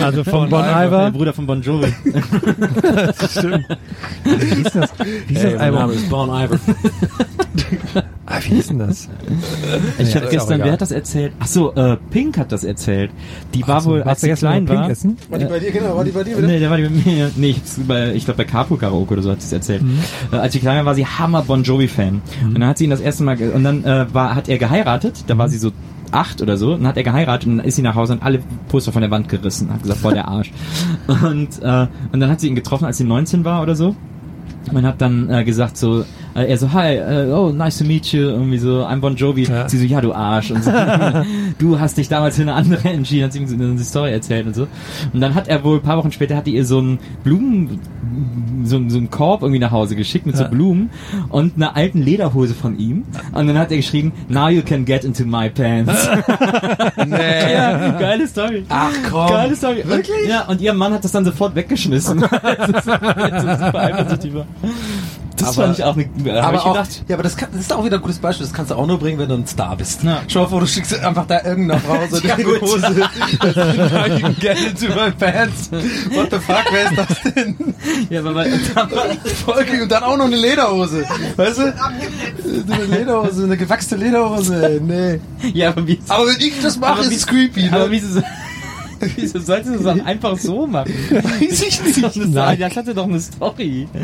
also 0.00 0.24
von 0.24 0.50
Bon 0.50 0.62
Der 0.62 0.86
Iver. 0.86 1.10
Bruder 1.10 1.32
von 1.32 1.46
Bon 1.46 1.62
Jovi. 1.62 1.88
Stimmt. 3.30 3.66
Wie 4.24 4.54
hieß 4.54 4.72
das? 4.72 4.90
Wie 4.98 5.34
hieß 5.34 5.44
Ey, 5.44 5.52
das 5.52 5.60
mein 5.60 5.72
Name 5.72 5.78
Album? 5.78 5.96
ist 5.96 6.10
Bon 6.10 6.28
Iver. 6.28 6.60
Wie 8.44 8.54
hieß 8.54 8.68
denn 8.68 8.78
das? 8.78 9.08
Ich 9.98 10.08
Ja, 10.08 10.14
hatte 10.16 10.26
ist 10.26 10.30
gestern, 10.30 10.60
wer 10.62 10.72
hat 10.72 10.80
das 10.80 10.90
erzählt? 10.90 11.32
Ach 11.38 11.46
so, 11.46 11.74
äh, 11.74 11.96
Pink 12.10 12.38
hat 12.38 12.52
das 12.52 12.64
erzählt. 12.64 13.10
Die 13.54 13.66
war 13.66 13.76
Ach 13.76 13.80
so, 13.82 13.90
wohl, 13.90 14.02
als 14.02 14.20
sie 14.20 14.32
klein 14.32 14.68
war. 14.68 14.88
essen? 14.90 15.16
War 15.28 15.38
die 15.38 15.44
bei 15.46 15.58
dir, 15.58 15.70
genau, 15.70 15.96
war 15.96 16.04
die 16.04 16.10
bei 16.10 16.24
dir 16.24 16.36
wieder? 16.38 16.46
Nee, 16.46 16.58
der 16.58 16.70
war 16.70 16.76
die 16.76 16.84
mit 16.84 17.06
mir. 17.06 17.30
Nee, 17.36 17.50
ich, 17.50 17.62
bei, 17.86 18.12
ich 18.14 18.24
glaube 18.24 18.38
bei 18.38 18.44
Capo 18.44 18.76
Karaoke 18.76 19.12
oder 19.14 19.22
so 19.22 19.30
hat 19.30 19.40
sie 19.40 19.46
es 19.46 19.52
erzählt. 19.52 19.82
Äh, 20.32 20.36
als 20.36 20.52
sie 20.52 20.60
klein 20.60 20.78
war, 20.78 20.86
war 20.86 20.94
sie 20.94 21.06
Hammer 21.06 21.42
Bon 21.42 21.62
Jovi 21.62 21.88
Fan. 21.88 22.22
Und 22.44 22.54
dann 22.54 22.66
hat 22.66 22.78
sie 22.78 22.84
ihn 22.84 22.90
das 22.90 23.00
erste 23.00 23.22
Mal 23.24 23.36
und 23.38 23.64
dann 23.64 23.84
äh, 23.84 24.06
war 24.12 24.34
hat 24.34 24.48
er 24.48 24.58
geheiratet. 24.58 25.24
Da 25.26 25.36
war 25.38 25.48
sie 25.48 25.58
so 25.58 25.72
acht 26.10 26.42
oder 26.42 26.56
so. 26.56 26.72
Und 26.74 26.80
dann 26.80 26.88
hat 26.88 26.96
er 26.96 27.02
geheiratet 27.04 27.48
und 27.48 27.58
dann 27.58 27.66
ist 27.66 27.76
sie 27.76 27.82
nach 27.82 27.94
Hause 27.94 28.14
und 28.14 28.22
alle 28.22 28.40
Poster 28.68 28.92
von 28.92 29.02
der 29.02 29.10
Wand 29.10 29.28
gerissen. 29.28 29.72
Hat 29.72 29.82
gesagt, 29.82 30.00
voll 30.00 30.14
der 30.14 30.28
Arsch. 30.28 30.52
und 31.06 31.62
äh, 31.62 31.86
und 32.12 32.20
dann 32.20 32.30
hat 32.30 32.40
sie 32.40 32.48
ihn 32.48 32.54
getroffen, 32.54 32.84
als 32.84 32.98
sie 32.98 33.04
19 33.04 33.44
war 33.44 33.62
oder 33.62 33.74
so. 33.74 33.94
Man 34.72 34.86
hat 34.86 35.00
dann 35.00 35.28
äh, 35.28 35.42
gesagt 35.44 35.76
so, 35.76 36.04
äh, 36.34 36.44
er 36.44 36.58
so, 36.58 36.72
hi, 36.72 36.94
äh, 36.96 37.30
oh, 37.32 37.50
nice 37.50 37.78
to 37.78 37.84
meet 37.84 38.06
you, 38.12 38.20
irgendwie 38.22 38.58
so, 38.58 38.84
I'm 38.84 39.00
Bon 39.00 39.14
Jovi. 39.16 39.44
Ja. 39.44 39.68
Sie 39.68 39.78
so, 39.78 39.84
ja, 39.84 40.00
du 40.00 40.12
Arsch. 40.12 40.50
Und 40.50 40.64
so, 40.64 40.70
du 41.58 41.78
hast 41.80 41.96
dich 41.98 42.08
damals 42.08 42.36
für 42.36 42.42
eine 42.42 42.54
andere 42.54 42.88
entschieden, 42.88 43.24
hat 43.24 43.32
sie 43.32 43.40
ihm 43.40 43.46
so 43.46 43.54
eine 43.54 43.78
Story 43.78 44.12
erzählt 44.12 44.46
und 44.46 44.54
so. 44.54 44.66
Und 45.12 45.20
dann 45.20 45.34
hat 45.34 45.48
er 45.48 45.62
wohl, 45.64 45.78
ein 45.78 45.82
paar 45.82 45.98
Wochen 45.98 46.12
später, 46.12 46.36
hat 46.36 46.46
die 46.46 46.54
ihr 46.54 46.64
so 46.64 46.78
einen 46.78 46.98
Blumen, 47.24 47.80
so, 48.64 48.80
so 48.88 48.98
einen 48.98 49.10
Korb 49.10 49.42
irgendwie 49.42 49.58
nach 49.58 49.70
Hause 49.72 49.96
geschickt 49.96 50.26
mit 50.26 50.36
so 50.36 50.44
Ja. 50.44 50.48
Blumen 50.48 50.90
und 51.28 51.56
einer 51.56 51.76
alten 51.76 52.02
Lederhose 52.02 52.54
von 52.54 52.78
ihm. 52.78 53.04
Und 53.32 53.46
dann 53.46 53.58
hat 53.58 53.70
er 53.70 53.76
geschrieben, 53.76 54.12
now 54.28 54.48
you 54.48 54.62
can 54.62 54.84
get 54.84 55.04
into 55.04 55.24
my 55.24 55.48
pants. 55.50 56.08
Nee. 57.06 57.52
ja, 57.52 57.90
geile 57.98 58.26
Story. 58.26 58.64
Ach 58.68 58.90
komm. 59.10 59.28
Geile 59.28 59.56
Story. 59.56 59.82
Wirklich? 59.84 60.28
Ja, 60.28 60.42
und 60.46 60.60
ihr 60.60 60.72
Mann 60.72 60.92
hat 60.92 61.04
das 61.04 61.12
dann 61.12 61.24
sofort 61.24 61.54
weggeschmissen. 61.54 62.20
das 62.20 62.68
ist, 62.68 62.86
das 62.86 64.12
ist 64.12 64.22
super. 64.22 64.46
Das 65.42 65.56
Aber- 65.58 65.66
fand 65.66 65.78
ich 65.78 65.84
auch 65.84 65.96
eine, 65.96 66.08
da 66.32 66.42
Aber 66.44 66.56
ich 66.56 66.62
auch, 66.62 66.72
gedacht, 66.72 67.04
ja, 67.08 67.16
aber 67.16 67.22
das, 67.22 67.36
kann, 67.36 67.48
das 67.52 67.60
ist 67.62 67.72
auch 67.72 67.84
wieder 67.84 67.96
ein 67.96 68.02
gutes 68.02 68.18
Beispiel. 68.18 68.46
Das 68.46 68.54
kannst 68.54 68.70
du 68.70 68.74
auch 68.76 68.86
nur 68.86 68.98
bringen, 68.98 69.18
wenn 69.18 69.28
du 69.28 69.34
ein 69.34 69.46
Star 69.46 69.76
bist. 69.76 70.02
Ja. 70.02 70.20
Schau 70.28 70.42
mal 70.42 70.48
vor, 70.48 70.60
du 70.60 70.66
schickst 70.66 70.94
einfach 71.02 71.26
da 71.26 71.42
irgendeiner 71.44 71.80
Frau 71.80 71.98
so 72.10 72.18
Ja, 72.26 72.36
gut. 72.36 72.60
Hose. 72.62 72.80
Das 72.80 74.58
into 74.60 74.88
my 74.94 75.10
pants. 75.18 75.70
What 76.12 76.30
the 76.30 76.38
fuck, 76.38 76.64
wer 76.70 76.90
ist 76.90 76.98
das 77.24 77.34
denn? 77.34 77.56
ja, 78.10 78.20
aber, 78.20 78.44
aber 78.74 79.02
Folge 79.44 79.82
und 79.82 79.90
dann 79.92 80.02
auch 80.02 80.16
noch 80.16 80.26
eine 80.26 80.36
Lederhose. 80.36 81.04
Weißt 81.36 81.58
du? 81.58 81.74
Eine 82.72 82.84
Lederhose, 82.84 83.44
eine 83.44 83.56
gewachste 83.56 83.96
Lederhose. 83.96 84.62
ey, 84.74 84.80
Nee. 84.80 85.20
ja, 85.54 85.68
aber 85.70 85.86
wie, 85.86 86.00
Aber 86.08 86.26
wenn 86.26 86.40
ich 86.40 86.60
das 86.62 86.78
mache, 86.78 86.92
Aber 86.92 87.02
ist 87.02 87.10
wie- 87.10 87.14
es 87.16 87.26
creepy. 87.26 87.68
aber 87.70 87.84
Ne? 87.86 87.90
wieso, 87.90 88.14
so- 88.20 88.22
wieso 89.16 89.40
sollst 89.40 89.68
du 89.68 89.78
das 89.78 90.00
einfach 90.00 90.38
so 90.38 90.66
machen? 90.66 90.92
Weiß 91.10 91.62
ich 91.62 91.82
nicht. 91.82 92.16
Nein. 92.28 92.58
Das 92.60 92.76
hatte 92.76 92.94
doch 92.94 93.08
eine 93.08 93.20
Story. 93.20 93.88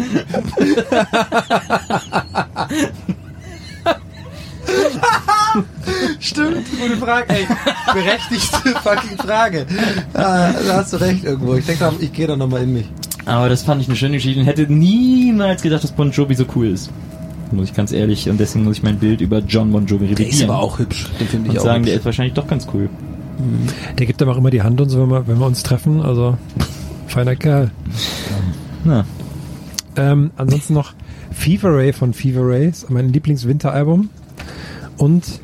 Stimmt, 6.21 6.67
gute 6.79 6.97
Frage. 6.99 7.27
Ey, 7.29 7.47
berechtigte 7.93 8.75
fucking 8.83 9.17
Frage. 9.17 9.67
Ah, 10.15 10.53
da 10.67 10.75
hast 10.75 10.93
du 10.93 10.99
recht 10.99 11.25
irgendwo. 11.25 11.55
Ich 11.55 11.65
denke, 11.65 11.91
ich 12.01 12.13
gehe 12.13 12.27
da 12.27 12.37
nochmal 12.37 12.65
in 12.65 12.75
mich. 12.75 12.87
Aber 13.25 13.49
das 13.49 13.63
fand 13.63 13.81
ich 13.81 13.89
eine 13.89 13.97
schöne 13.97 14.17
Geschichte 14.17 14.41
und 14.41 14.47
hätte 14.47 14.71
niemals 14.73 15.63
gedacht, 15.63 15.85
dass 15.85 15.93
Bon 15.93 16.11
Jovi 16.11 16.35
so 16.35 16.45
cool 16.55 16.67
ist. 16.69 16.91
Muss 17.51 17.71
ich 17.71 17.75
ganz 17.75 17.93
ehrlich, 17.93 18.29
und 18.29 18.39
deswegen 18.39 18.65
muss 18.65 18.77
ich 18.79 18.83
mein 18.83 18.99
Bild 18.99 19.23
über 19.23 19.39
John 19.39 19.73
Bon 19.73 19.87
Jovi 19.87 20.07
revidieren. 20.07 20.79
hübsch. 20.79 21.07
Den 21.19 21.29
finde 21.29 21.51
und 21.51 21.61
sagen, 21.61 21.85
der 21.85 21.95
ist 21.95 22.05
wahrscheinlich 22.05 22.35
doch 22.35 22.47
ganz 22.47 22.67
cool. 22.75 22.91
Der 23.99 24.07
gibt 24.07 24.21
aber 24.23 24.33
auch 24.33 24.39
immer 24.39 24.51
die 24.51 24.63
Hand 24.63 24.81
und 24.81 24.89
so, 24.89 25.01
wenn 25.03 25.11
wir, 25.11 25.27
wenn 25.29 25.39
wir 25.39 25.47
uns 25.47 25.63
treffen. 25.63 26.01
Also, 26.03 26.37
feiner 27.07 27.37
Kerl. 27.37 27.71
Na, 28.85 29.05
Ähm, 29.97 30.31
ansonsten 30.37 30.75
noch 30.75 30.93
Fever 31.33 31.75
Ray 31.77 31.93
von 31.93 32.13
Fever 32.15 32.43
Ray, 32.47 32.69
ist 32.69 32.91
mein 32.91 33.13
Lieblingswinteralbum. 33.13 34.09
Und 34.97 35.41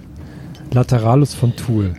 Lateralus 0.72 1.34
von 1.34 1.54
Tool. 1.54 1.94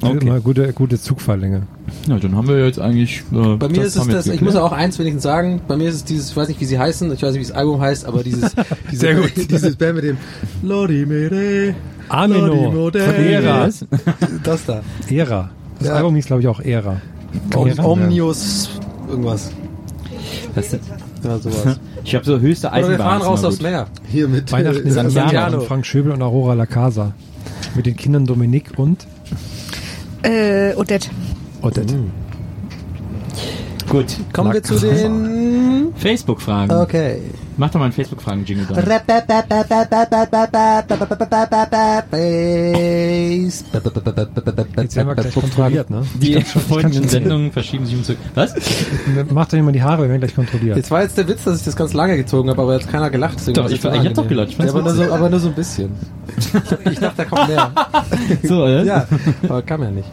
Okay. 0.00 0.18
Immer 0.26 0.40
gute, 0.40 0.72
gute 0.72 1.00
Zugfahrlänge. 1.00 1.62
ja, 2.08 2.18
dann 2.18 2.34
haben 2.36 2.48
wir 2.48 2.64
jetzt 2.66 2.78
eigentlich. 2.78 3.22
Äh, 3.32 3.56
Bei 3.56 3.68
mir 3.68 3.82
ist 3.82 3.96
es 3.96 4.06
das, 4.08 4.26
ich 4.26 4.40
muss 4.42 4.52
geklärt. 4.54 4.56
auch 4.56 4.72
eins 4.72 4.98
wenigstens 4.98 5.22
sagen, 5.22 5.60
bei 5.66 5.76
mir 5.76 5.88
ist 5.88 5.94
es 5.94 6.04
dieses, 6.04 6.30
ich 6.30 6.36
weiß 6.36 6.48
nicht, 6.48 6.60
wie 6.60 6.64
sie 6.66 6.78
heißen, 6.78 7.10
ich 7.12 7.22
weiß 7.22 7.32
nicht, 7.32 7.40
wie 7.42 7.48
das 7.48 7.56
Album 7.56 7.80
heißt, 7.80 8.04
aber 8.04 8.22
dieses, 8.22 8.54
diese, 8.90 9.00
Sehr 9.00 9.14
gut. 9.14 9.32
dieses 9.50 9.76
Band 9.76 9.94
mit 9.96 10.04
dem 10.04 10.16
Lodi 10.62 11.06
Mere, 11.06 11.74
Modell. 12.08 13.26
Era. 13.26 13.68
das 14.44 14.64
da. 14.66 14.82
Ära. 15.10 15.50
Das 15.78 15.88
Ja. 15.88 15.94
Album 15.94 16.14
hieß, 16.14 16.26
glaube 16.26 16.42
ich, 16.42 16.48
auch 16.48 16.60
Ära. 16.60 17.00
Om? 17.54 17.78
Omnius, 17.78 18.70
irgendwas. 19.08 19.50
Was? 20.54 20.72
Ja, 21.22 21.38
sowas. 21.38 21.78
Ich 22.04 22.14
habe 22.14 22.24
so 22.24 22.38
höchste 22.40 22.68
Oder 22.68 22.76
wir 22.76 22.84
Eisenbahn. 22.86 23.06
fahren 23.08 23.22
raus 23.22 23.44
aufs. 23.44 23.60
Meer. 23.60 23.86
Hier 24.08 24.28
mit 24.28 24.50
Weihnachten 24.52 24.86
äh, 24.86 24.90
Santiano 24.90 25.60
Frank 25.60 25.84
Schöbel 25.84 26.12
und 26.12 26.22
Aurora 26.22 26.54
La 26.54 26.66
Casa. 26.66 27.12
Mit 27.74 27.84
den 27.86 27.96
Kindern 27.96 28.24
Dominique 28.26 28.78
und 28.78 29.06
Äh, 30.22 30.74
Odette. 30.76 31.08
Odette. 31.62 31.94
Gut. 33.88 34.06
Kommen 34.32 34.52
wir 34.52 34.62
zu 34.62 34.74
den... 34.78 35.35
Facebook-Fragen. 35.96 36.70
Okay. 36.72 37.22
Mach 37.56 37.70
doch 37.70 37.78
mal 37.78 37.86
einen 37.86 37.92
Facebook-Fragen-Jingle 37.94 38.66
da. 38.68 38.74
Jetzt 44.82 44.96
werden 44.96 45.08
wir 45.08 45.14
gleich 45.14 45.34
kontrolliert, 45.34 45.90
ne? 45.90 46.02
Die 46.20 46.34
schon 46.44 46.62
folgenden. 46.62 47.08
Sendungen 47.08 47.50
verschieben 47.52 47.86
sich 47.86 47.94
um 47.96 48.04
zurück. 48.04 48.18
Was? 48.34 48.54
Macht 49.30 49.52
doch 49.52 49.58
immer 49.58 49.72
die 49.72 49.82
Haare, 49.82 50.02
wir 50.02 50.08
werden 50.08 50.20
gleich 50.20 50.34
kontrolliert. 50.34 50.76
Jetzt 50.76 50.90
war 50.90 51.02
jetzt 51.02 51.16
der 51.16 51.26
Witz, 51.28 51.44
dass 51.44 51.58
ich 51.58 51.64
das 51.64 51.76
ganz 51.76 51.92
lange 51.94 52.16
gezogen 52.16 52.50
habe, 52.50 52.60
aber 52.62 52.74
jetzt 52.74 52.90
keiner 52.90 53.10
gelacht. 53.10 53.38
Doch, 53.56 53.70
ich- 53.70 53.82
ich 53.82 53.84
hab 53.84 54.14
doch 54.14 54.28
gelacht, 54.28 54.52
Ja, 54.58 54.68
aber, 54.68 54.82
nur 54.82 54.90
so, 54.92 55.00
witzig. 55.00 55.12
aber 55.12 55.30
nur 55.30 55.40
so 55.40 55.48
ein 55.48 55.54
bisschen. 55.54 55.90
Ich 56.90 56.98
dachte, 56.98 57.16
da 57.16 57.24
kommt 57.24 57.48
mehr. 57.48 57.70
So, 58.42 58.62
oder? 58.64 58.84
Ja, 58.84 59.06
aber 59.48 59.62
kam 59.62 59.82
ja 59.82 59.90
nicht. 59.90 60.08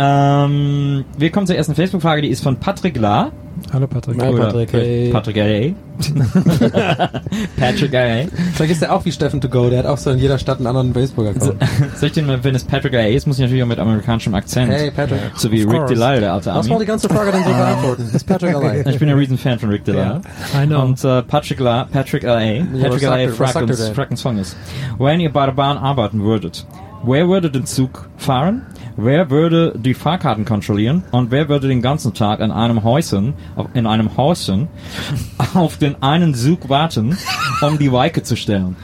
Ähm, 0.00 1.04
wir 1.16 1.30
kommen 1.30 1.46
zur 1.48 1.56
ersten 1.56 1.74
Facebook-Frage, 1.74 2.22
die 2.22 2.28
ist 2.28 2.42
von 2.42 2.56
Patrick 2.56 2.96
La. 2.96 3.32
Hallo 3.72 3.88
Patrick. 3.88 4.22
Hi, 4.22 4.28
Oder 4.28 4.44
Patrick, 4.44 4.72
hey. 4.72 5.10
Patrick 5.10 5.36
A. 5.38 5.74
Patrick 7.58 7.94
A. 7.94 8.26
Vielleicht 8.54 8.72
ist 8.72 8.82
der 8.82 8.94
auch 8.94 9.04
wie 9.04 9.10
Steffen 9.10 9.40
to 9.40 9.48
go, 9.48 9.68
der 9.68 9.80
hat 9.80 9.86
auch 9.86 9.98
so 9.98 10.10
in 10.10 10.18
jeder 10.18 10.38
Stadt 10.38 10.58
einen 10.58 10.68
anderen 10.68 10.94
So, 10.94 11.00
Facebook-Account. 11.00 11.56
soll 11.96 12.06
ich 12.06 12.12
den 12.12 12.26
mal, 12.26 12.42
wenn 12.44 12.54
es 12.54 12.62
Patrick 12.62 12.94
A. 12.94 13.00
ist, 13.00 13.26
muss 13.26 13.36
ich 13.38 13.42
natürlich 13.42 13.64
auch 13.64 13.66
mit 13.68 13.80
amerikanischem 13.80 14.32
Akzent. 14.34 14.70
Hey, 14.72 14.92
Patrick. 14.92 15.18
So 15.34 15.50
wie 15.50 15.66
Of 15.66 15.72
Rick. 15.72 15.86
Delisle, 15.88 16.20
der 16.20 16.32
alte 16.34 16.50
Lass 16.50 16.56
mal 16.56 16.62
die 16.68 16.72
Army. 16.74 16.84
ganze 16.86 17.08
Frage 17.08 17.32
dann 17.32 17.42
so 17.42 17.50
beantworten. 17.50 18.10
Ist 18.14 18.24
Patrick 18.26 18.54
allein? 18.54 18.84
Ich 18.88 18.98
bin 19.00 19.08
ein 19.08 19.16
Riesenfan 19.18 19.58
von 19.58 19.70
Rick 19.70 19.84
Delisle. 19.84 20.20
I 20.62 20.66
know. 20.66 20.82
Und 20.82 21.02
äh, 21.04 21.22
Patrick 21.22 21.58
La, 21.58 21.84
Patrick 21.90 22.22
L.A. 22.22 22.64
Patrick 22.80 23.02
L.A. 23.02 23.18
er- 23.18 23.28
was 23.30 23.36
fragt 23.36 23.56
er 23.56 23.62
uns, 23.62 23.88
fragt 23.88 24.10
uns 24.12 24.22
folgendes. 24.22 24.56
Wenn 24.98 25.18
ihr 25.18 25.32
bei 25.32 25.46
der 25.46 25.52
Bahn 25.52 25.76
arbeiten 25.78 26.22
würdet, 26.22 26.64
wer 27.04 27.28
würde 27.28 27.50
den 27.50 27.66
Zug 27.66 28.08
fahren? 28.16 28.62
Wer 29.00 29.30
würde 29.30 29.74
die 29.78 29.94
Fahrkarten 29.94 30.44
kontrollieren? 30.44 31.04
Und 31.12 31.30
wer 31.30 31.48
würde 31.48 31.68
den 31.68 31.80
ganzen 31.82 32.14
Tag 32.14 32.40
in 32.40 32.50
einem 32.50 32.82
Häuschen, 32.82 33.34
auf- 33.54 33.68
in 33.74 33.86
einem 33.86 34.16
Häuschen, 34.16 34.66
auf 35.54 35.76
den 35.76 36.02
einen 36.02 36.34
Zug 36.34 36.68
warten, 36.68 37.16
um 37.62 37.78
die 37.78 37.92
Weike 37.92 38.24
zu 38.24 38.34
stellen? 38.36 38.74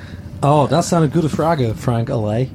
Oh, 0.40 0.68
das 0.70 0.86
ist 0.86 0.92
eine 0.94 1.08
gute 1.08 1.28
Frage, 1.28 1.74
Frank 1.76 2.10
allein. 2.10 2.48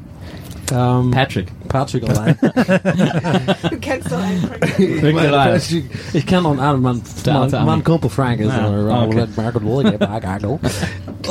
Ähm, 0.72 1.12
Patrick. 1.12 1.52
Patrick 1.70 2.10
allein. 2.10 2.36
Du 2.42 3.78
kennst 3.80 4.12
doch 4.12 4.20
einen 4.20 4.50
Rick 4.78 5.18
Delisle. 5.18 5.84
Ich 6.14 6.26
kenne 6.26 6.42
noch 6.42 6.52
einen 6.52 6.60
anderen 6.60 6.82
Mann. 6.82 7.02
Der 7.26 7.34
Mein, 7.34 7.54
Ami. 7.54 7.66
mein 7.66 7.84
Kumpel 7.84 8.10
Frank 8.10 8.42
ist. 8.42 8.52
Ja, 8.52 8.70
uh, 8.70 9.08
okay. 9.08 9.28
Margaret 9.38 9.64
William, 9.64 10.00
Margaret. 10.00 10.60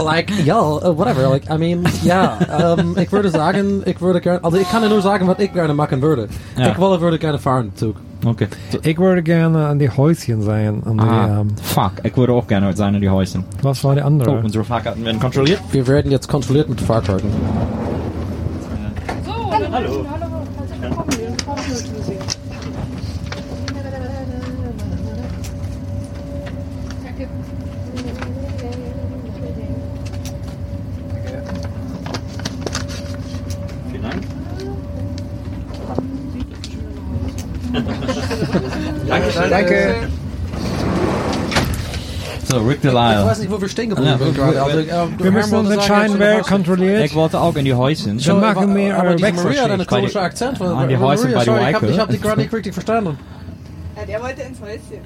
Like, 0.02 0.32
ja, 0.44 0.60
uh, 0.60 0.96
whatever. 0.96 1.28
Like, 1.28 1.50
I 1.50 1.58
mean, 1.58 1.84
ja, 2.04 2.38
ähm, 2.78 2.96
ich 2.98 3.10
würde 3.12 3.30
sagen, 3.30 3.82
ich 3.84 4.00
würde 4.00 4.20
gerne, 4.20 4.42
also 4.42 4.56
ich 4.56 4.70
kann 4.70 4.82
ja 4.82 4.88
nur 4.88 5.02
sagen, 5.02 5.26
was 5.26 5.38
ich 5.40 5.52
gerne 5.52 5.74
machen 5.74 6.00
würde. 6.00 6.28
Ja. 6.56 6.70
Ich 6.70 6.78
wolle, 6.78 7.00
würde 7.00 7.18
gerne 7.18 7.38
fahren, 7.38 7.72
Zug. 7.74 7.96
Okay. 8.24 8.48
So, 8.70 8.78
Ich 8.82 8.98
würde 8.98 9.22
gerne 9.22 9.66
an 9.66 9.78
die 9.78 9.90
Häuschen 9.90 10.42
sein. 10.42 10.82
An 10.84 10.98
die, 10.98 11.04
ah, 11.04 11.40
ähm, 11.40 11.56
fuck. 11.62 11.92
Ich 12.02 12.16
würde 12.16 12.32
auch 12.32 12.46
gerne 12.46 12.74
sein 12.76 12.94
in 12.94 13.00
die 13.00 13.10
Häuschen. 13.10 13.44
was 13.62 13.82
war 13.84 13.94
der 13.94 14.06
andere? 14.06 14.30
Oh, 14.30 14.44
unsere 14.44 14.64
Fahrkarten 14.64 15.04
werden 15.04 15.20
kontrolliert. 15.20 15.60
Wir 15.72 15.86
werden 15.86 16.10
jetzt 16.10 16.28
kontrolliert 16.28 16.68
mit 16.68 16.80
Fahrkarten. 16.80 17.30
Hallo. 19.70 20.06
Vielen 33.90 34.02
Dank. 34.02 34.22
Dankeschön. 39.08 39.50
Danke. 39.50 40.08
So, 42.50 42.58
Rick 42.60 42.76
Ich 42.76 42.80
Delisle. 42.90 43.26
weiß 43.26 43.38
nicht, 43.40 43.50
wo 43.50 43.60
wir 43.60 43.68
stehen 43.68 43.90
geblieben 43.90 44.18
sind 44.18 44.34
gerade. 44.36 44.62
Also, 44.62 44.78
äh, 44.78 44.86
Wir 45.18 45.30
müssen 45.30 45.54
uns 45.54 45.68
wollte 45.68 45.68
sagen, 45.68 45.72
entscheiden, 45.80 46.10
jetzt 46.12 46.18
wer 46.20 46.34
schon 46.36 46.44
kontrolliert. 46.44 47.04
Ich 47.04 47.14
wollte 47.14 47.40
auch 47.40 47.56
in 47.56 47.64
die 47.66 47.74
Häuschen. 47.74 48.18
Dann 48.18 48.40
machen 48.40 48.74
wir 48.74 48.94
aber 48.96 49.08
aber 49.08 49.16
die 49.16 49.22
Wechsel. 49.22 49.44
Maria 49.44 49.62
hat 49.64 49.70
einen 49.70 49.78
Bei 49.78 49.84
die- 49.84 49.88
komischen 49.88 50.20
Akzent. 50.20 50.60
an 50.62 50.88
die 50.88 50.96
Häuser 50.96 51.28
bei 51.28 51.38
die 51.40 51.44
sorry, 51.44 51.60
ich 51.70 51.74
habe 51.74 51.86
ich 52.12 52.16
die 52.16 52.20
gerade 52.20 52.40
nicht 52.40 52.52
richtig 52.54 52.72
verstanden. 52.72 53.18
Ja, 54.08 54.18
der 54.18 54.22
wollte 54.22 54.42
ins 54.42 54.60
Häuschen. 54.60 54.98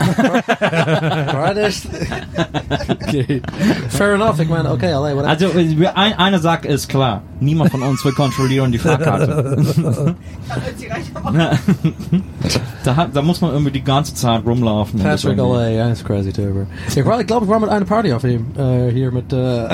Okay. 2.89 3.43
Fair 3.89 4.15
enough. 4.15 4.39
Ich 4.41 4.49
meine, 4.49 4.71
okay, 4.71 4.93
LA, 4.93 5.15
whatever. 5.15 5.29
Also, 5.29 5.47
äh, 5.49 5.87
ein, 5.95 6.19
eine 6.19 6.39
Sache 6.39 6.69
ist 6.69 6.89
klar. 6.89 7.23
Niemand 7.41 7.71
von 7.71 7.83
uns 7.83 8.03
will 8.05 8.13
kontrollieren 8.13 8.73
die 8.73 8.79
Fahrkarte. 8.79 9.63
da, 12.85 12.97
hat, 12.97 13.15
da 13.15 13.23
muss 13.23 13.41
man 13.41 13.53
irgendwie 13.53 13.73
die 13.73 13.85
ganze 13.85 14.15
Zeit 14.15 14.45
rumlaufen. 14.47 15.01
Patrick 15.01 15.37
LA, 15.37 15.69
ja, 15.69 15.91
ist 15.91 16.05
crazy 16.05 16.33
too, 16.33 16.67
Ich, 16.89 16.97
ich 16.97 17.05
glaube, 17.05 17.45
ich 17.45 17.51
war 17.51 17.61
mit 17.61 17.71
einer 17.71 17.85
Party 17.85 18.13
auf 18.13 18.25
ihm, 18.25 18.47
äh, 18.57 18.91
hier 18.91 19.11
mit, 19.11 19.33
äh, 19.33 19.69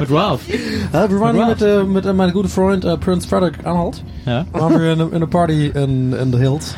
Mit 0.00 0.10
Ralph. 0.10 0.40
äh, 0.48 1.10
wir 1.10 1.20
waren 1.20 1.36
hier 1.36 1.46
mit, 1.46 1.62
äh, 1.62 1.84
mit 1.84 2.06
äh, 2.06 2.12
meinem 2.12 2.32
guten 2.32 2.48
Freund 2.48 2.84
äh, 2.84 2.96
Prince 2.96 3.28
Frederick 3.28 3.64
Arnold. 3.64 4.02
Ja. 4.26 4.44
Waren 4.52 4.80
wir 4.80 4.92
in, 4.92 5.00
in 5.00 5.14
einer 5.14 5.26
Party 5.26 5.68
in, 5.68 6.12
in 6.12 6.32
the 6.32 6.38
Hills. 6.38 6.74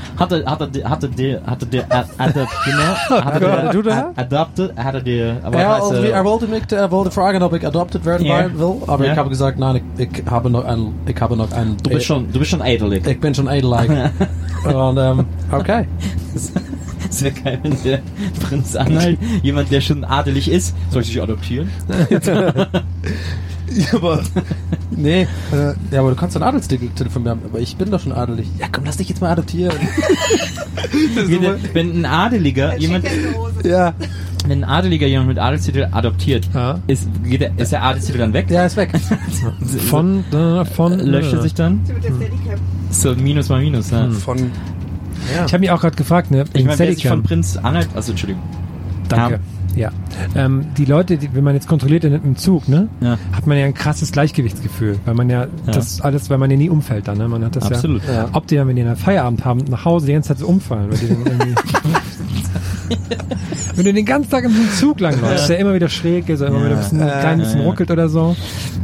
Hatte, 0.85 0.91
hatte, 0.91 1.09
die- 1.09 1.35
hatte 1.37 1.47
hatte 1.47 1.67
der, 1.67 1.85
ad- 1.93 2.09
adopt, 2.19 2.53
genau, 2.65 3.25
hatte 3.25 3.53
ad- 3.53 4.17
adopted, 4.17 4.77
hatte 4.77 5.03
der, 5.03 5.37
aber 5.43 5.61
Ja, 5.61 5.75
also, 5.75 5.95
äh, 5.95 6.11
er 6.11 6.25
wollte 6.25 6.47
mich, 6.47 6.63
er 6.73 6.91
wollte 6.91 7.11
fragen, 7.11 7.43
ob 7.43 7.53
ich 7.55 7.67
adopted 7.67 8.05
werden 8.05 8.27
Ja. 8.27 8.45
will, 8.53 8.77
aber 8.87 9.05
Ja. 9.07 9.13
ich 9.13 9.19
habe 9.19 9.29
gesagt, 9.29 9.59
nein, 9.59 9.81
ich, 9.99 10.09
ich 10.19 10.25
habe 10.31 10.49
noch 10.51 10.65
ein, 10.65 10.93
ich 11.07 11.21
habe 11.21 11.37
noch 11.37 11.51
ein, 11.53 11.77
du 11.83 11.91
bist 11.91 12.07
schon, 12.07 12.33
du 12.33 12.39
bist 12.39 12.51
schon 12.51 12.61
edelig. 12.63 13.07
ich 13.07 13.21
bin 13.21 13.35
schon 13.35 13.49
edelig. 13.49 13.91
Und, 14.65 14.99
ähm, 14.99 15.25
okay. 15.53 15.87
Das 16.33 17.23
wäre 17.25 17.33
geil, 17.35 17.59
wenn 17.63 17.83
der 17.83 18.01
Prinz 18.47 18.77
Anhalt, 18.77 19.19
jemand, 19.43 19.71
der 19.73 19.81
schon 19.81 20.05
adelig 20.05 20.51
ist, 20.51 20.75
soll 20.91 21.03
ich 21.03 21.09
dich 21.09 21.23
adoptieren? 21.23 21.71
Ja, 23.71 23.95
aber, 23.95 24.23
nee, 24.91 25.23
äh, 25.53 25.75
ja, 25.91 26.01
aber 26.01 26.11
du 26.11 26.17
kannst 26.17 26.37
einen 26.37 26.43
Adelstitel 26.43 27.09
von 27.09 27.23
mir 27.23 27.31
haben, 27.31 27.43
aber 27.45 27.61
ich 27.61 27.77
bin 27.77 27.91
doch 27.91 28.01
schon 28.01 28.13
adelig. 28.13 28.49
Ja, 28.59 28.67
komm, 28.71 28.85
lass 28.85 28.97
dich 28.97 29.09
jetzt 29.09 29.21
mal 29.21 29.31
adoptieren. 29.31 29.77
wenn 31.73 32.01
ein 32.01 32.05
Adeliger, 32.05 32.77
jemand, 32.77 33.07
ja, 33.65 33.95
wenn 34.47 34.65
ein 34.65 34.69
Adeliger 34.69 35.07
jemand 35.07 35.29
mit 35.29 35.39
Adelstitel 35.39 35.89
adoptiert, 35.91 36.49
Ja. 36.53 36.81
ist, 36.87 37.09
geht 37.25 37.43
der, 37.43 37.53
ist 37.59 37.73
der 37.73 37.83
Adelstitel 37.83 38.19
dann 38.19 38.33
weg? 38.33 38.49
der 38.49 38.67
ist 38.67 38.77
weg. 38.77 38.91
Von, 39.89 40.25
äh, 40.33 40.65
von, 40.65 40.99
löscht 40.99 41.33
er 41.33 41.39
äh, 41.39 41.43
sich 41.43 41.55
dann? 41.55 41.81
Mit 41.87 42.03
der 42.03 42.15
Steadicam. 42.15 42.61
So, 42.91 43.15
Minus 43.15 43.49
mal 43.49 43.61
Minus, 43.61 43.93
ne? 43.93 44.11
Von, 44.11 44.39
ja. 44.39 45.47
Ich 45.47 45.53
habe 45.53 45.61
mich 45.61 45.71
auch 45.71 45.81
gerade 45.81 45.97
gefragt, 45.97 46.31
ne? 46.31 46.45
Ich 46.53 46.61
in 46.61 46.67
meine, 46.67 46.79
wer 46.79 46.93
sich 46.95 47.07
von. 47.07 47.23
Prinz 47.23 47.57
Anhalt, 47.57 47.89
also 47.95 48.13
Entschuldigung. 48.13 48.43
Danke. 49.09 49.35
Ja. 49.35 49.60
Ähm, 50.35 50.67
die 50.77 50.85
Leute, 50.85 51.17
die, 51.17 51.35
wenn 51.35 51.45
man 51.45 51.55
jetzt 51.55 51.69
kontrolliert 51.69 52.05
in, 52.05 52.13
im 52.15 52.37
Zug, 52.37 52.69
ne, 52.69 52.89
Ja. 53.01 53.19
hat 53.33 53.47
man 53.47 53.57
ja 53.59 53.65
ein 53.65 53.75
krasses 53.75 54.13
Gleichgewichtsgefühl, 54.13 54.99
weil 55.05 55.15
man 55.15 55.31
ja, 55.31 55.47
das 55.67 56.01
alles, 56.01 56.31
weil 56.31 56.39
man 56.39 56.51
ja 56.51 56.57
nie 56.57 56.69
umfällt 56.71 57.09
dann, 57.09 57.19
ne? 57.19 57.29
Man 57.29 57.45
hat 57.45 57.57
das 57.57 57.65
Absolut. 57.71 58.03
ja. 58.07 58.29
Ob 58.33 58.47
die 58.47 58.57
dann, 58.57 58.69
wenn 58.69 58.77
die 58.77 58.85
dann 58.85 58.97
Feierabend 58.97 59.45
haben, 59.45 59.65
nach 59.71 59.85
Hause 59.85 60.07
die 60.07 60.13
ganze 60.13 60.29
Zeit 60.29 60.39
so 60.39 60.47
umfallen, 60.47 60.91
weil 60.91 60.99
die 60.99 61.09
dann 61.09 61.19
irgendwie. 61.27 61.55
wenn 63.77 63.85
du 63.85 63.93
den 63.93 64.05
ganzen 64.05 64.31
Tag 64.31 64.45
im 64.45 64.53
Zug 64.77 65.01
langläufst, 65.01 65.49
der 65.49 65.59
immer 65.59 65.75
wieder 65.75 65.89
schräg 65.89 66.29
ist, 66.29 66.41
immer 66.41 66.61
wieder 66.65 66.73
ein 66.73 66.79
bisschen, 66.79 67.01
ein 67.01 67.21
klein 67.21 67.39
bisschen 67.39 67.59
ja, 67.59 67.65
ja. 67.65 67.71
ruckelt 67.71 67.91
oder 67.91 68.09
so. 68.09 68.37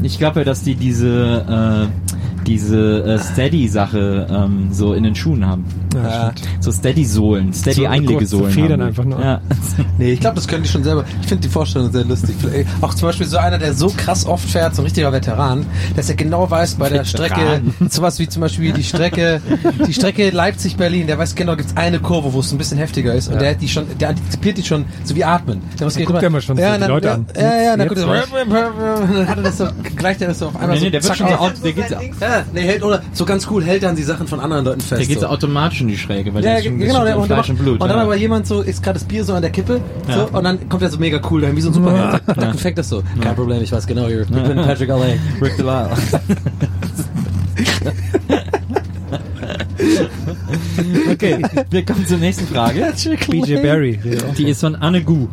Ich 0.03 0.19
glaube 0.19 0.41
ja, 0.41 0.45
dass 0.45 0.63
die 0.63 0.75
diese, 0.75 1.89
äh, 1.91 2.17
diese 2.47 3.03
äh, 3.05 3.19
Steady-Sache 3.19 4.27
ähm, 4.31 4.69
so 4.73 4.93
in 4.95 5.03
den 5.03 5.15
Schuhen 5.15 5.47
haben. 5.47 5.65
Ja. 5.95 6.33
So 6.61 6.71
Steady-Sohlen, 6.71 7.53
So 7.53 7.61
Steady-Einlegesohlen. 7.63 8.45
kurze 8.47 8.61
Federn 8.61 8.81
haben 8.81 8.89
einfach 8.89 9.05
nur. 9.05 9.21
Ja. 9.21 9.41
Nee, 9.99 10.13
ich 10.13 10.21
glaube, 10.21 10.37
das 10.37 10.47
können 10.49 10.63
die 10.63 10.69
schon 10.69 10.85
selber. 10.85 11.05
Ich 11.23 11.29
finde 11.29 11.43
die 11.43 11.49
Vorstellung 11.53 11.91
sehr 11.91 12.05
lustig. 12.05 12.35
Auch 12.83 12.93
zum 12.95 13.09
Beispiel 13.09 13.27
so 13.27 13.39
einer, 13.39 13.59
der 13.59 13.73
so 13.75 13.89
krass 13.97 14.27
oft 14.27 14.49
fährt, 14.49 14.75
so 14.75 14.83
ein 14.83 14.85
richtiger 14.85 15.11
Veteran, 15.13 15.65
dass 15.97 16.09
er 16.11 16.17
genau 16.17 16.51
weiß 16.51 16.75
bei 16.75 16.89
der 16.91 17.05
Strecke, 17.05 17.63
sowas 17.89 18.19
wie 18.19 18.29
zum 18.29 18.41
Beispiel 18.43 18.73
die 18.73 18.83
Strecke, 18.85 19.41
die 19.87 19.93
Strecke 19.95 20.31
Leipzig-Berlin, 20.31 21.07
der 21.07 21.19
weiß 21.19 21.35
genau, 21.35 21.57
gibt's 21.57 21.77
eine 21.77 21.99
Kurve, 21.99 22.33
wo 22.33 22.41
es 22.41 22.53
ein 22.53 22.59
bisschen 22.59 22.79
heftiger 22.79 23.15
ist 23.15 23.29
und 23.29 23.41
der 23.41 23.51
hat 23.53 23.63
die 23.63 23.69
schon, 23.69 23.85
der 23.99 24.11
antizipiert 24.11 24.59
die 24.59 24.63
schon, 24.65 24.85
so 25.05 25.15
wie 25.17 25.25
atmen. 25.25 25.61
Der 25.79 25.87
muss 25.87 25.97
guckt 25.97 26.11
immer- 26.11 26.21
ja 26.21 26.27
immer 26.29 26.41
schon 26.41 26.57
so 26.57 26.63
die 26.63 26.69
dann, 26.79 26.89
Leute 26.91 27.09
ja, 27.09 27.15
an. 27.15 27.27
Ja, 27.35 27.43
ja, 27.63 27.77
dann 27.77 27.89
er 27.89 27.97
so, 27.97 28.07
dann 29.17 29.29
hat 29.29 29.37
er 29.39 29.43
das 29.43 29.59
so, 29.59 29.67
gleicht 29.97 30.21
er 30.23 30.29
das 30.29 30.39
so 30.39 30.47
auf 30.49 30.57
einmal 30.61 30.77
Nee, 30.79 30.85
nee, 30.85 30.85
so, 30.87 30.91
der 30.91 31.05
wird 31.05 31.17
schon 31.17 31.29
so, 31.29 31.35
auf. 31.35 31.41
au- 31.41 31.63
der 31.63 31.73
geht, 31.73 31.89
so- 31.89 31.95
Ja, 32.21 32.36
nee, 32.53 32.63
hält, 32.63 32.83
oder 32.83 33.03
so 33.13 33.25
ganz 33.25 33.47
cool 33.51 33.63
hält 33.65 33.83
dann 33.83 33.97
die 33.97 34.03
Sachen 34.03 34.27
von 34.27 34.41
anderen 34.41 34.65
Leuten 34.65 34.81
fest. 34.81 35.01
der 35.01 35.07
geht 35.07 35.21
so 35.21 35.27
automatisch 35.27 35.81
in 35.81 35.89
die 35.89 35.97
Schräge, 35.99 36.33
weil 36.35 36.43
Ja, 36.43 36.51
der 36.51 36.59
ist 36.59 36.65
schon, 36.67 36.79
genau, 36.79 37.05
der, 37.05 37.19
und, 37.19 37.27
Fleisch 37.27 37.51
und 37.51 37.57
Blut. 37.59 37.81
und 37.81 37.89
dann 37.89 37.97
ja. 37.99 38.03
aber 38.03 38.17
jemand 38.17 38.47
so, 38.47 38.63
ist 38.63 38.83
gerade 38.83 38.99
das 38.99 39.07
Bier 39.07 39.25
so 39.25 39.35
an 39.35 39.43
der 39.43 39.51
Kippe, 39.51 39.81
Ja. 40.09 40.15
so, 40.15 40.37
und 40.37 40.45
dann 40.45 40.69
kommt 40.69 40.83
er 40.83 40.91
so 40.91 40.99
mega 40.99 41.21
cool 41.31 41.41
dahin, 41.41 41.57
wie 41.57 41.61
so 41.61 41.71
ein 41.71 41.75
Superheld. 41.75 42.23
Zack, 42.27 42.41
zack, 42.41 42.59
fängt 42.61 42.79
das 42.79 42.89
so. 42.89 43.03
Kein 43.21 43.35
Problem, 43.35 43.63
ich 43.63 43.73
weiß 43.73 43.87
genau, 43.87 44.09
ich 44.09 44.27
bin 44.29 44.57
Patrick 44.57 44.89
L.A. 44.89 45.05
Rick 45.41 45.57
Delisle. 45.57 45.91
okay, 51.11 51.43
wir 51.71 51.85
kommen 51.85 52.07
zur 52.07 52.19
nächsten 52.19 52.47
Frage. 52.47 52.93
BJ 53.29 53.57
Barry. 53.57 53.99
Die 54.37 54.49
ist 54.49 54.61
von 54.61 54.75
Anne 54.77 55.03
Gu. 55.03 55.29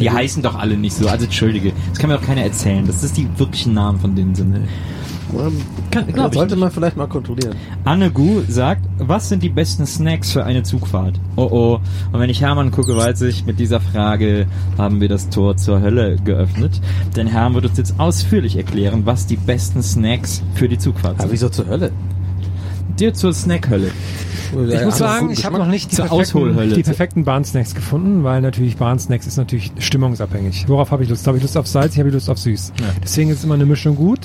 Die 0.00 0.10
heißen 0.10 0.42
doch 0.42 0.56
alle 0.56 0.76
nicht 0.76 0.96
so, 0.96 1.08
also 1.08 1.24
entschuldige. 1.24 1.72
Das 1.90 1.98
kann 1.98 2.10
mir 2.10 2.16
doch 2.16 2.26
keiner 2.26 2.42
erzählen, 2.42 2.86
dass 2.86 3.02
das 3.02 3.12
die 3.12 3.28
wirklichen 3.36 3.74
Namen 3.74 4.00
von 4.00 4.14
denen 4.14 4.34
sind. 4.34 4.66
Kann, 5.90 6.06
glaub 6.12 6.28
ich 6.32 6.38
Sollte 6.38 6.54
nicht. 6.54 6.60
man 6.60 6.70
vielleicht 6.70 6.96
mal 6.96 7.06
kontrollieren. 7.08 7.54
Anne 7.84 8.10
Gu 8.10 8.42
sagt, 8.48 8.82
was 8.98 9.28
sind 9.28 9.42
die 9.42 9.48
besten 9.48 9.86
Snacks 9.86 10.32
für 10.32 10.44
eine 10.44 10.62
Zugfahrt? 10.62 11.18
Oh 11.36 11.48
oh. 11.50 11.80
Und 12.12 12.20
wenn 12.20 12.30
ich 12.30 12.40
Hermann 12.40 12.70
gucke, 12.70 12.96
weiß 12.96 13.22
ich, 13.22 13.44
mit 13.46 13.58
dieser 13.58 13.80
Frage 13.80 14.46
haben 14.78 15.00
wir 15.00 15.08
das 15.08 15.28
Tor 15.28 15.56
zur 15.56 15.80
Hölle 15.80 16.16
geöffnet. 16.24 16.80
Denn 17.16 17.26
Hermann 17.26 17.54
wird 17.54 17.66
uns 17.66 17.78
jetzt 17.78 17.98
ausführlich 17.98 18.56
erklären, 18.56 19.02
was 19.04 19.26
die 19.26 19.36
besten 19.36 19.82
Snacks 19.82 20.42
für 20.54 20.68
die 20.68 20.78
Zugfahrt 20.78 21.14
Aber 21.14 21.22
sind. 21.22 21.32
wieso 21.32 21.48
zur 21.48 21.66
Hölle? 21.66 21.90
Dir 22.98 23.12
zur 23.14 23.32
Snackhölle. 23.32 23.90
Ich 24.70 24.84
muss 24.84 24.98
sagen, 24.98 25.30
ich 25.30 25.44
habe 25.44 25.58
noch 25.58 25.66
nicht 25.66 25.90
die 25.92 25.96
perfekten, 25.96 26.74
die 26.74 26.82
perfekten 26.84 27.24
Bahnsnacks 27.24 27.74
gefunden, 27.74 28.22
weil 28.22 28.40
natürlich 28.40 28.76
Bahnsnacks 28.76 29.26
ist 29.26 29.36
natürlich 29.36 29.72
stimmungsabhängig. 29.78 30.66
Worauf 30.68 30.92
habe 30.92 31.02
ich 31.02 31.08
Lust? 31.08 31.26
Habe 31.26 31.36
ich 31.36 31.42
Lust 31.42 31.56
auf 31.56 31.66
Salz, 31.66 31.98
habe 31.98 32.08
ich 32.08 32.14
Lust 32.14 32.30
auf 32.30 32.38
süß. 32.38 32.72
Deswegen 33.02 33.30
ist 33.30 33.44
immer 33.44 33.54
eine 33.54 33.66
Mischung 33.66 33.96
gut. 33.96 34.20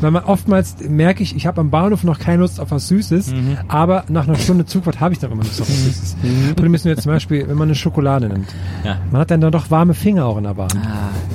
Weil 0.00 0.12
man 0.12 0.24
oftmals 0.24 0.76
merke 0.88 1.22
ich, 1.22 1.36
ich 1.36 1.46
habe 1.46 1.60
am 1.60 1.68
Bahnhof 1.70 2.04
noch 2.04 2.18
keine 2.18 2.38
Lust 2.38 2.58
auf 2.58 2.70
was 2.70 2.88
Süßes, 2.88 3.32
Mhm. 3.32 3.58
aber 3.68 4.04
nach 4.08 4.26
einer 4.26 4.36
Stunde 4.38 4.64
Zugfahrt 4.64 4.98
habe 5.00 5.12
ich 5.12 5.18
dann 5.20 5.30
immer 5.30 5.42
Lust 5.44 5.60
auf 5.60 5.68
was 5.68 5.84
Süßes. 5.84 6.16
Problem 6.56 6.72
ist 6.72 6.84
nur 6.86 6.94
jetzt 6.94 7.02
zum 7.02 7.12
Beispiel, 7.12 7.46
wenn 7.46 7.56
man 7.56 7.68
eine 7.68 7.74
Schokolade 7.74 8.28
nimmt. 8.28 8.48
Ja. 8.82 8.96
Man 9.10 9.20
hat 9.20 9.30
dann 9.30 9.40
doch 9.42 9.70
warme 9.70 9.92
Finger 9.92 10.24
auch 10.24 10.38
in 10.38 10.44
der 10.44 10.54
Bahn. 10.54 10.68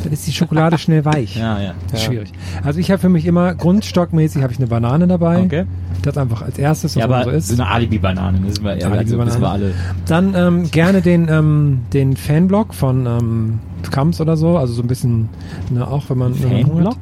Dann 0.03 0.11
ist 0.11 0.25
die 0.25 0.31
Schokolade 0.31 0.79
schnell 0.79 1.05
weich. 1.05 1.35
Ja, 1.35 1.61
ja. 1.61 1.73
Das 1.91 1.99
ist 1.99 2.05
schwierig. 2.07 2.31
Also 2.63 2.79
ich 2.79 2.89
habe 2.89 2.99
für 2.99 3.09
mich 3.09 3.25
immer 3.27 3.53
grundstockmäßig 3.53 4.41
habe 4.41 4.51
ich 4.53 4.57
eine 4.57 4.67
Banane 4.67 5.05
dabei. 5.07 5.41
Okay. 5.43 5.65
Das 6.01 6.17
einfach 6.17 6.41
als 6.41 6.57
erstes, 6.57 6.68
was 6.69 6.95
Ja, 6.95 7.05
aber 7.05 7.23
so 7.23 7.29
ist. 7.31 7.47
so 7.49 7.53
eine 7.61 7.67
Alibi-Banane, 7.71 8.39
wissen 8.43 8.63
wir, 8.63 8.77
ja, 8.77 8.87
also, 8.87 8.97
Alibi-Banane. 8.97 9.29
wissen 9.31 9.41
wir 9.41 9.49
alle. 9.49 9.73
Dann 10.05 10.33
ähm, 10.35 10.71
gerne 10.71 11.01
den 11.01 11.27
ähm, 11.29 11.79
den 11.93 12.15
Fanblock 12.15 12.73
von 12.73 13.05
ähm, 13.05 13.59
Kams 13.89 14.21
oder 14.21 14.37
so, 14.37 14.57
also 14.57 14.73
so 14.73 14.81
ein 14.81 14.87
bisschen, 14.87 15.29
ne, 15.69 15.87
auch 15.87 16.09
wenn 16.09 16.17
man 16.17 16.33
hat. 16.33 16.97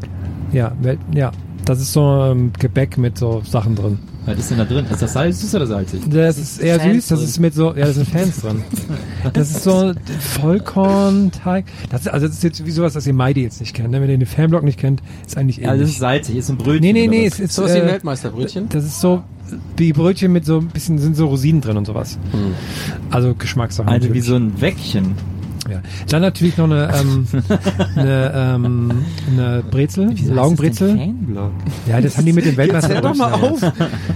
Ja, 0.53 0.71
ja, 1.13 1.31
das 1.65 1.81
ist 1.81 1.93
so 1.93 2.23
ähm, 2.23 2.51
Gebäck 2.57 2.97
mit 2.97 3.17
so 3.17 3.41
Sachen 3.45 3.75
drin. 3.75 3.99
Was 4.27 4.37
ist 4.39 4.51
denn 4.51 4.57
da 4.59 4.65
drin? 4.65 4.85
Ist 4.91 5.01
das 5.01 5.13
salz, 5.13 5.39
süß 5.41 5.55
oder 5.55 5.65
salzig? 5.67 6.01
Das 6.09 6.37
ist 6.37 6.59
eher 6.59 6.79
Fans 6.79 6.93
süß, 6.95 7.07
das 7.07 7.19
drin. 7.19 7.27
ist 7.29 7.39
mit 7.39 7.53
so, 7.55 7.69
ja, 7.75 7.85
da 7.85 7.93
sind 7.93 8.07
Fans 8.09 8.41
drin. 8.41 8.61
Das 9.33 9.49
ist 9.51 9.63
so 9.63 9.93
Vollkornteig. 10.19 11.65
Das 11.89 12.01
ist, 12.01 12.07
also 12.09 12.27
das 12.27 12.35
ist 12.37 12.43
jetzt 12.43 12.65
wie 12.65 12.71
sowas, 12.71 12.93
das 12.93 13.07
ihr 13.07 13.13
Maidi 13.13 13.41
jetzt 13.41 13.59
nicht 13.59 13.73
kennt. 13.73 13.91
Ne? 13.91 14.01
Wenn 14.01 14.09
ihr 14.09 14.17
den 14.17 14.25
Fanblock 14.27 14.63
nicht 14.63 14.79
kennt, 14.79 15.01
ist 15.25 15.37
eigentlich 15.37 15.57
Ja, 15.57 15.75
das 15.75 15.89
ist 15.89 15.99
salzig, 15.99 16.35
ist 16.37 16.49
ein 16.49 16.57
Brötchen. 16.57 16.81
nee, 16.81 16.93
nee, 16.93 17.07
nee, 17.07 17.25
es 17.25 17.39
ist, 17.39 17.53
So 17.53 17.63
was 17.63 17.73
wie 17.73 17.77
ein 17.79 17.87
äh, 17.87 17.91
Weltmeisterbrötchen. 17.93 18.69
das 18.69 18.83
ist 18.85 18.99
so 19.01 19.23
wie 19.77 19.93
Brötchen 19.93 20.31
mit 20.33 20.45
so 20.45 20.57
ein 20.59 20.67
bisschen, 20.67 20.97
sind 20.99 21.15
so 21.15 21.27
Rosinen 21.27 21.61
drin 21.61 21.77
und 21.77 21.85
sowas. 21.85 22.17
Also 23.11 23.33
Geschmackssachen. 23.33 23.89
Also 23.89 24.05
wie 24.05 24.09
natürlich. 24.09 24.25
so 24.25 24.35
ein 24.35 24.59
Wäckchen. 24.61 25.15
Ja. 25.69 25.81
Dann 26.09 26.21
natürlich 26.21 26.57
noch 26.57 26.65
eine, 26.65 26.89
ähm, 26.93 27.27
eine, 27.95 28.31
ähm, 28.35 28.91
eine 29.31 29.63
Brezel, 29.69 30.13
Laugenbrezel. 30.27 30.97
Fanblog? 30.97 31.51
Ja, 31.87 32.01
das 32.01 32.17
haben 32.17 32.25
die 32.25 32.33
mit 32.33 32.45
dem 32.45 32.57
Weltmeister. 32.57 32.95
hör 32.95 33.01
doch 33.01 33.15
mal 33.15 33.33
auf. 33.33 33.61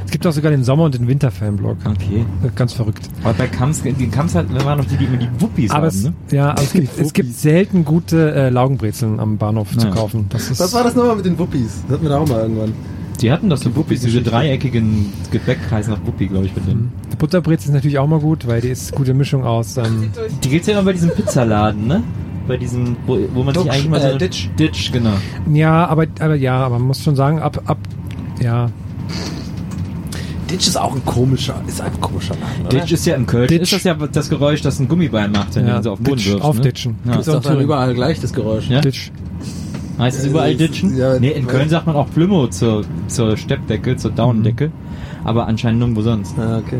Es 0.05 0.11
gibt 0.11 0.25
auch 0.27 0.31
sogar 0.31 0.51
den 0.51 0.63
Sommer- 0.63 0.83
und 0.85 0.95
den 0.95 1.07
Winter-Fanblog. 1.07 1.77
Okay. 1.85 2.25
Ganz 2.55 2.73
verrückt. 2.73 3.09
Aber 3.23 3.33
bei 3.33 3.47
Kams, 3.47 3.81
die 3.83 4.07
Kams 4.09 4.35
hat, 4.35 4.53
waren 4.65 4.77
noch 4.79 4.85
die, 4.85 4.97
die 4.97 5.05
immer 5.05 5.17
die 5.17 5.29
Wuppies 5.39 5.71
Aber 5.71 5.87
haben, 5.87 5.87
es, 5.87 6.03
ne? 6.03 6.13
ja, 6.31 6.51
aber 6.51 6.61
es 6.61 6.73
gibt, 6.73 6.99
es 6.99 7.13
gibt 7.13 7.33
selten 7.35 7.85
gute 7.85 8.33
äh, 8.33 8.49
Laugenbrezeln 8.49 9.19
am 9.19 9.37
Bahnhof 9.37 9.77
zu 9.77 9.87
Ja. 9.87 9.93
kaufen. 9.93 10.25
Das 10.29 10.49
ist, 10.49 10.59
Was 10.59 10.73
war 10.73 10.83
das 10.83 10.95
nochmal 10.95 11.15
mit 11.15 11.25
den 11.25 11.37
Wuppis? 11.37 11.81
Das 11.87 11.93
hatten 11.95 12.03
wir 12.03 12.09
da 12.09 12.17
auch 12.19 12.27
mal 12.27 12.41
irgendwann. 12.41 12.73
Die 13.21 13.31
hatten 13.31 13.49
das 13.49 13.61
so 13.61 13.75
Wuppies, 13.75 14.01
diese 14.01 14.21
dreieckigen 14.21 15.13
Gebäck 15.29 15.59
heißen 15.69 15.93
nach 15.93 16.05
Wuppi, 16.05 16.27
glaube 16.27 16.47
ich, 16.47 16.55
mit 16.55 16.67
denen. 16.67 16.91
Die 17.11 17.15
Butterbrezel 17.15 17.69
ist 17.69 17.73
natürlich 17.73 17.99
auch 17.99 18.07
mal 18.07 18.19
gut, 18.19 18.47
weil 18.47 18.61
die 18.61 18.69
ist 18.69 18.93
gute 18.93 19.13
Mischung 19.13 19.43
aus. 19.43 19.77
Ähm, 19.77 20.11
Die 20.43 20.49
gibt's 20.49 20.67
ja 20.67 20.73
immer 20.73 20.83
bei 20.83 20.93
diesem 20.93 21.11
Pizzaladen, 21.11 21.87
ne? 21.87 22.03
Bei 22.47 22.57
diesem, 22.57 22.97
wo, 23.05 23.19
wo 23.33 23.43
man 23.43 23.53
sich 23.53 23.63
Dutch, 23.63 23.73
eigentlich 23.73 23.89
mal 23.89 24.01
so... 24.01 24.07
äh, 24.07 24.17
Ditch. 24.17 24.49
Ditch, 24.57 24.91
genau. 24.91 25.13
ja, 25.53 25.85
aber, 25.85 26.07
aber 26.19 26.35
ja, 26.35 26.55
aber 26.57 26.79
man 26.79 26.87
muss 26.87 27.03
schon 27.03 27.15
sagen, 27.15 27.39
ab, 27.39 27.61
ab, 27.65 27.77
ja, 28.41 28.71
Ditch 30.51 30.67
ist 30.67 30.77
auch 30.77 30.93
ein 30.93 31.05
komischer, 31.05 31.55
ist 31.65 31.79
ein 31.79 32.01
komischer 32.01 32.33
Laden, 32.33 32.65
oder? 32.65 32.79
Ditch 32.79 32.91
ist 32.91 33.05
ja 33.05 33.15
im 33.15 33.25
Köln. 33.25 33.47
Ditch. 33.47 33.61
Ist 33.61 33.73
das 33.73 33.83
ja 33.83 33.93
das 33.93 34.29
Geräusch, 34.29 34.61
das 34.61 34.79
ein 34.79 34.87
Gummibein 34.87 35.31
macht, 35.31 35.55
wenn 35.55 35.65
ja 35.65 35.77
du 35.77 35.83
so 35.83 35.91
auf 35.91 35.99
den 35.99 36.03
Boden 36.03 36.17
Ditch, 36.17 36.29
wirfst, 36.29 36.43
aufditschen. 36.43 36.95
Ne? 37.05 37.19
ist 37.19 37.27
doch 37.27 37.41
dann 37.41 37.61
überall 37.61 37.93
gleich 37.93 38.19
das 38.19 38.33
Geräusch. 38.33 38.67
Ja? 38.67 38.81
Ditch. 38.81 39.11
Heißt 40.01 40.19
es 40.19 40.25
überall 40.25 40.51
Äh, 40.51 40.55
Ditchen? 40.55 40.97
ja, 40.97 41.17
nee, 41.19 41.29
in 41.29 41.47
Köln 41.47 41.69
sagt 41.69 41.85
man 41.87 41.95
auch 41.95 42.09
Plümo 42.11 42.47
zur, 42.47 42.83
zur 43.07 43.37
Steppdecke, 43.37 43.95
zur 43.95 44.11
Daunendecke. 44.11 44.71
Aber 45.23 45.47
anscheinend 45.47 45.79
nirgendwo 45.79 46.01
sonst. 46.01 46.37
Ah, 46.39 46.57
okay. 46.57 46.79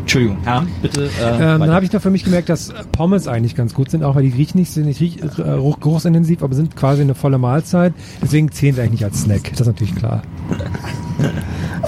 Entschuldigung, 0.00 0.38
Herr, 0.42 0.66
bitte. 0.82 1.04
Äh, 1.04 1.54
Ähm, 1.54 1.60
dann 1.60 1.70
habe 1.70 1.84
ich 1.84 1.92
noch 1.92 2.00
für 2.00 2.10
mich 2.10 2.24
gemerkt, 2.24 2.48
dass 2.48 2.72
Pommes 2.92 3.28
eigentlich 3.28 3.54
ganz 3.54 3.74
gut 3.74 3.90
sind, 3.90 4.02
auch 4.02 4.14
weil 4.16 4.22
die 4.24 4.30
riechen 4.36 4.58
nicht, 4.58 4.70
sind 4.72 4.86
nicht 4.86 5.00
riech, 5.00 5.18
äh, 5.22 5.26
geruch- 5.42 5.80
geruchsintensiv, 5.80 6.42
aber 6.42 6.54
sind 6.54 6.74
quasi 6.76 7.02
eine 7.02 7.14
volle 7.14 7.38
Mahlzeit. 7.38 7.92
Deswegen 8.22 8.50
zählen 8.50 8.74
sie 8.74 8.80
eigentlich 8.80 8.92
nicht 8.92 9.04
als 9.04 9.20
Snack. 9.22 9.50
Das 9.50 9.60
ist 9.60 9.66
natürlich 9.66 9.94
klar. 9.94 10.22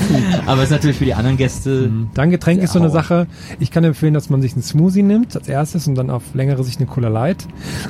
Aber 0.46 0.62
ist 0.62 0.70
natürlich 0.70 0.96
für 0.98 1.04
die 1.04 1.14
anderen 1.14 1.36
Gäste. 1.36 1.90
Dann 2.14 2.30
Getränk 2.30 2.62
ist 2.62 2.72
so 2.72 2.78
eine. 2.78 2.90
Sache. 2.90 3.26
Ich 3.60 3.70
kann 3.70 3.84
empfehlen, 3.84 4.14
dass 4.14 4.30
man 4.30 4.42
sich 4.42 4.54
einen 4.54 4.62
Smoothie 4.62 5.02
nimmt 5.02 5.36
als 5.36 5.48
erstes 5.48 5.86
und 5.86 5.94
dann 5.94 6.10
auf 6.10 6.22
längere 6.34 6.64
Sicht 6.64 6.78
eine 6.80 6.86
Cola 6.88 7.08
Light. 7.08 7.46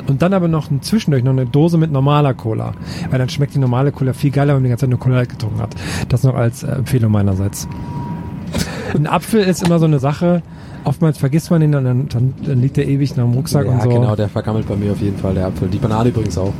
Und 0.06 0.20
dann 0.22 0.34
aber 0.34 0.48
noch 0.48 0.70
ein 0.70 0.82
zwischendurch 0.82 1.24
noch 1.24 1.32
eine 1.32 1.46
Dose 1.46 1.78
mit 1.78 1.90
normaler 1.92 2.34
Cola. 2.34 2.72
Weil 3.10 3.18
dann 3.18 3.28
schmeckt 3.28 3.54
die 3.54 3.58
normale 3.58 3.92
Cola 3.92 4.12
viel 4.12 4.30
geiler, 4.30 4.48
wenn 4.54 4.62
man 4.62 4.64
die 4.64 4.68
ganze 4.70 4.82
Zeit 4.82 4.90
nur 4.90 4.98
Cola 4.98 5.16
Light 5.16 5.30
getrunken 5.30 5.60
hat. 5.60 5.74
Das 6.08 6.22
noch 6.24 6.34
als 6.34 6.62
äh, 6.62 6.72
Empfehlung 6.72 7.12
meinerseits. 7.12 7.66
Ein 8.94 9.06
Apfel 9.06 9.40
ist 9.42 9.62
immer 9.62 9.78
so 9.78 9.84
eine 9.86 9.98
Sache. 10.00 10.42
Oftmals 10.84 11.18
vergisst 11.18 11.50
man 11.50 11.62
ihn 11.62 11.74
und 11.74 11.84
dann, 11.84 12.08
dann, 12.08 12.34
dann 12.44 12.60
liegt 12.60 12.76
er 12.78 12.86
ewig 12.88 13.16
nach 13.16 13.24
dem 13.24 13.34
Rucksack 13.34 13.66
ja, 13.66 13.72
und 13.72 13.82
so. 13.82 13.88
genau, 13.90 14.16
der 14.16 14.28
vergammelt 14.28 14.66
bei 14.66 14.76
mir 14.76 14.92
auf 14.92 15.00
jeden 15.00 15.16
Fall, 15.18 15.34
der 15.34 15.46
Apfel. 15.46 15.68
Die 15.68 15.78
Banane 15.78 16.08
übrigens 16.08 16.36
auch. 16.38 16.52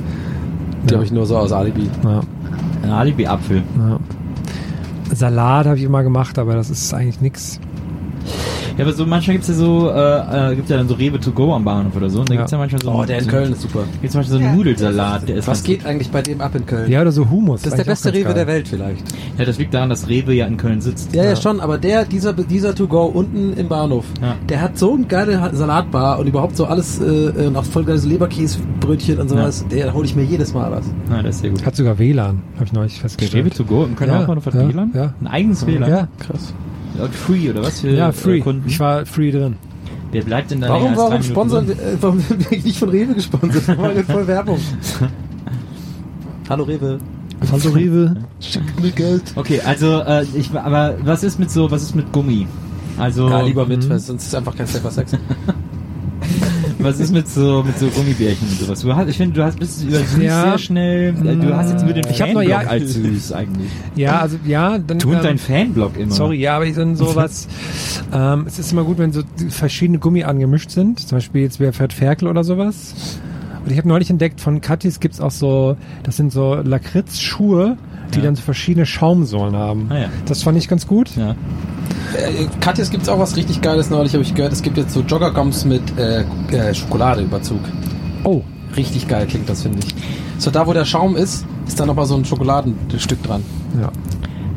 Die 0.85 0.90
Ja. 0.92 0.97
habe 0.97 1.04
ich 1.04 1.12
nur 1.12 1.26
so 1.26 1.37
aus 1.37 1.52
Alibi. 1.52 1.88
Ja, 2.04 2.21
Ein 2.83 2.90
Alibi-Apfel. 2.90 3.62
ja. 3.78 3.99
Salat 5.12 5.67
habe 5.67 5.76
ich 5.76 5.83
immer 5.83 6.02
gemacht, 6.02 6.38
aber 6.38 6.55
das 6.55 6.71
ist 6.71 6.93
eigentlich 6.95 7.21
nix. 7.21 7.61
Ja, 8.79 8.85
aber 8.85 8.93
so 8.93 9.05
manchmal 9.07 9.35
gibt's 9.37 9.49
ja 9.49 9.55
so, 9.55 9.91
äh, 9.91 10.53
äh, 10.53 10.57
gibt's 10.57 10.71
ja 10.71 10.77
dann 10.79 10.89
so 10.89 10.95
Rewe 10.95 11.19
to 11.21 11.31
go 11.33 11.55
am 11.55 11.65
Bahnhof 11.65 11.97
oder 11.97 12.09
so. 12.11 12.21
Und 12.21 12.31
da 12.31 12.35
Ja. 12.35 12.41
gibt's 12.41 12.53
ja 12.53 12.59
manchmal 12.59 12.83
so. 12.83 12.91
Oh, 12.91 13.05
der 13.05 13.19
in 13.19 13.25
so, 13.25 13.31
Köln 13.31 13.53
ist 13.53 13.62
super. 13.62 13.85
Gibt's 14.00 14.15
manchmal 14.15 14.39
so 14.41 14.45
einen 14.45 14.57
Nudelsalat. 14.57 15.29
Der 15.29 15.37
ist 15.37 15.49
Was 15.49 15.62
geht 15.62 15.85
eigentlich 15.87 16.11
bei 16.11 16.23
dem 16.23 16.41
ab 16.41 16.55
in 16.55 16.67
Köln? 16.67 16.91
Ja, 16.91 17.00
oder 17.03 17.12
so 17.12 17.29
Humus. 17.29 17.62
Das 17.62 17.73
ist 17.73 17.79
der 17.79 17.85
beste 17.85 18.12
Rewe 18.12 18.33
der 18.35 18.47
Welt 18.47 18.69
vielleicht. 18.69 19.05
Ja, 19.39 19.45
das 19.45 19.59
liegt 19.59 19.75
daran, 19.75 19.91
dass 19.91 20.09
Rewe 20.09 20.33
ja 20.35 20.47
in 20.47 20.57
Köln 20.57 20.81
sitzt. 20.81 21.15
Ja, 21.15 21.25
ja, 21.25 21.37
schon, 21.37 21.61
aber 21.61 21.79
der, 21.79 22.05
dieser, 22.05 22.33
dieser 22.33 22.75
To-Go 22.75 23.05
unten 23.07 23.55
im 23.55 23.69
Bahnhof, 23.69 24.05
Ja. 24.23 24.37
der 24.49 24.61
hat 24.61 24.79
so 24.79 24.95
eine 24.95 25.05
geile 25.07 25.50
Salatbar 25.55 26.19
und 26.19 26.27
überhaupt 26.27 26.57
so 26.57 26.65
alles, 26.67 27.00
äh, 27.00 27.47
und 27.47 27.57
auch 27.57 27.65
voll 27.65 27.85
geiles 27.85 28.05
Leberkäsebrötchen 28.05 29.19
und 29.19 29.29
sowas, 29.29 29.65
der 29.71 29.93
hole 29.95 30.05
ich 30.07 30.15
mir 30.17 30.23
jedes 30.25 30.55
Mal 30.55 30.71
was. 30.71 30.85
Na, 31.09 31.23
das 31.23 31.37
ist 31.37 31.43
sehr 31.43 31.50
gut. 31.50 31.65
Hat 31.67 31.77
sogar 31.77 31.99
WLAN, 31.99 32.43
habe 32.55 32.65
ich 32.65 32.73
neulich 32.73 33.00
festgestellt. 33.00 33.45
Rewe 33.47 33.50
to 33.55 33.65
go 33.65 33.85
im 33.85 33.97
Kölner 33.97 34.12
Ja, 34.15 34.19
Hauptbahnhof 34.21 34.47
hat 34.47 34.55
ja, 34.55 34.69
WLAN? 34.69 34.91
ja. 34.95 35.15
Ein 35.21 35.27
eigenes 35.27 35.67
WLAN? 35.67 35.91
Ja, 35.91 36.09
Krass. 36.19 36.55
Und 36.99 37.15
free 37.15 37.51
oder 37.51 37.63
was 37.63 37.81
für 37.81 37.91
ja, 37.91 38.09
äh, 38.09 38.13
free. 38.13 38.41
Kunden? 38.41 38.69
Ich 38.69 38.79
war 38.81 39.07
free 39.07 39.31
drin. 39.31 39.57
Wer 40.13 40.23
bleibt 40.25 40.51
denn 40.51 40.61
da 40.61 40.69
Warum, 40.71 40.91
länger 40.93 40.99
als 40.99 40.99
drei 40.99 41.11
warum 41.11 41.23
sponsern 41.23 41.71
äh, 41.71 41.75
warum 42.01 42.19
werden 42.29 42.47
wir 42.51 42.59
nicht 42.59 42.79
von 42.79 42.89
Rewe 42.89 43.15
gesponsert? 43.15 43.69
Wir 43.69 43.77
machen 43.77 43.97
jetzt 43.97 44.11
voll 44.11 44.27
Werbung. 44.27 44.59
Hallo 46.49 46.65
Rewe. 46.65 46.99
Hallo 47.53 47.71
Rewe. 47.71 48.17
Schick 48.41 48.63
mir 48.83 48.91
Geld. 48.91 49.23
Okay, 49.37 49.61
also 49.65 50.00
äh, 50.00 50.25
ich 50.35 50.50
aber 50.53 50.97
was 51.05 51.23
ist 51.23 51.39
mit 51.39 51.50
so 51.50 51.71
was 51.71 51.83
ist 51.83 51.95
mit 51.95 52.13
Gummi? 52.13 52.47
Also 52.99 53.29
Ja, 53.31 53.41
lieber 53.43 53.67
mit, 53.67 53.85
Mhm. 53.85 53.91
weil 53.91 53.99
sonst 54.00 54.23
ist 54.23 54.29
es 54.29 54.35
einfach 54.35 54.57
kein 54.57 54.67
Safer 54.67 54.91
Sex. 54.91 55.13
was 56.82 57.00
ist 57.00 57.12
mit 57.12 57.28
so 57.28 57.62
mit 57.62 57.78
so 57.78 57.86
Gummibärchen 57.88 58.49
und 58.49 58.58
sowas? 58.60 58.80
Du 58.80 58.95
hast 58.95 59.08
ich 59.08 59.16
finde 59.16 59.34
du 59.34 59.45
hast 59.45 59.58
bist 59.58 59.82
über 59.84 59.99
süß 59.99 60.23
Ja. 60.23 60.43
sehr 60.43 60.58
schnell. 60.58 61.12
Du 61.12 61.54
hast 61.56 61.71
jetzt 61.71 61.86
mit 61.86 61.97
dem 61.97 62.04
Ich 62.10 62.21
hab 62.21 62.28
noch- 62.28 62.36
Fanblock 62.43 62.49
ja- 62.49 62.69
als 62.69 62.95
süß 62.95 63.32
eigentlich. 63.32 63.71
Ja, 63.97 64.21
also 64.21 64.36
ja, 64.47 64.78
dann. 64.78 64.99
Tut 64.99 65.14
ähm, 65.14 65.21
dein 65.23 65.38
Fanblock 65.38 65.97
immer. 65.99 66.12
Sorry, 66.12 66.38
ja, 66.38 66.56
aber 66.56 66.66
ich 66.66 66.75
dann 66.75 66.97
sowas. 66.97 67.49
ähm, 68.12 68.45
es 68.47 68.58
ist 68.58 68.73
immer 68.73 68.84
gut, 68.84 68.99
wenn 68.99 69.12
so 69.12 69.23
verschiedene 69.49 69.99
Gummiarten 69.99 70.40
gemischt 70.40 70.71
sind. 70.71 71.00
Zum 71.00 71.16
Beispiel 71.16 71.43
jetzt 71.43 71.60
wer 71.60 71.73
fährt 71.73 71.93
Ferkel 71.93 72.28
oder 72.28 72.45
sowas. 72.45 73.19
Und 73.64 73.71
ich 73.71 73.76
habe 73.78 73.88
neulich 73.88 74.08
entdeckt, 74.10 74.40
von 74.40 74.60
Katis 74.62 75.00
gibt's 75.00 75.21
auch 75.21 75.30
so, 75.30 75.76
das 76.02 76.16
sind 76.16 76.32
so 76.32 76.54
Lakritz-Schuhe, 76.54 77.76
die 78.11 78.19
Ja. 78.19 78.25
dann 78.25 78.35
so 78.37 78.43
verschiedene 78.43 78.87
Schaumsohlen 78.87 79.57
haben. 79.57 79.87
Ah, 79.91 79.99
ja. 79.99 80.09
Das 80.27 80.43
fand 80.43 80.59
ich 80.59 80.69
ganz 80.69 80.87
gut. 80.87 81.17
Ja. 81.17 81.31
Äh, 82.17 82.47
Katjes 82.61 82.91
gibt's 82.91 83.09
auch 83.09 83.19
was 83.19 83.37
richtig 83.37 83.61
Geiles 83.61 83.91
neulich, 83.91 84.13
habe 84.15 84.23
ich 84.23 84.35
gehört. 84.35 84.53
Es 84.53 84.63
gibt 84.63 84.77
jetzt 84.77 84.93
so 84.93 85.01
Joggergums 85.01 85.65
mit 85.65 85.83
äh, 85.99 86.25
äh, 86.51 86.75
Schokoladeüberzug. 86.75 87.61
Oh, 88.25 88.43
Richtig 88.77 89.09
geil 89.09 89.27
klingt 89.27 89.49
das, 89.49 89.63
finde 89.63 89.81
ich. 89.85 89.95
So 90.39 90.53
da, 90.53 90.65
wo 90.65 90.73
der 90.73 90.85
Schaum 90.85 91.17
ist, 91.17 91.45
ist 91.67 91.81
da 91.81 91.87
nochmal 91.87 92.07
so 92.07 92.15
ein 92.15 92.25
Schokoladenstück 92.25 93.21
dran. 93.23 93.43
ja. 93.81 93.91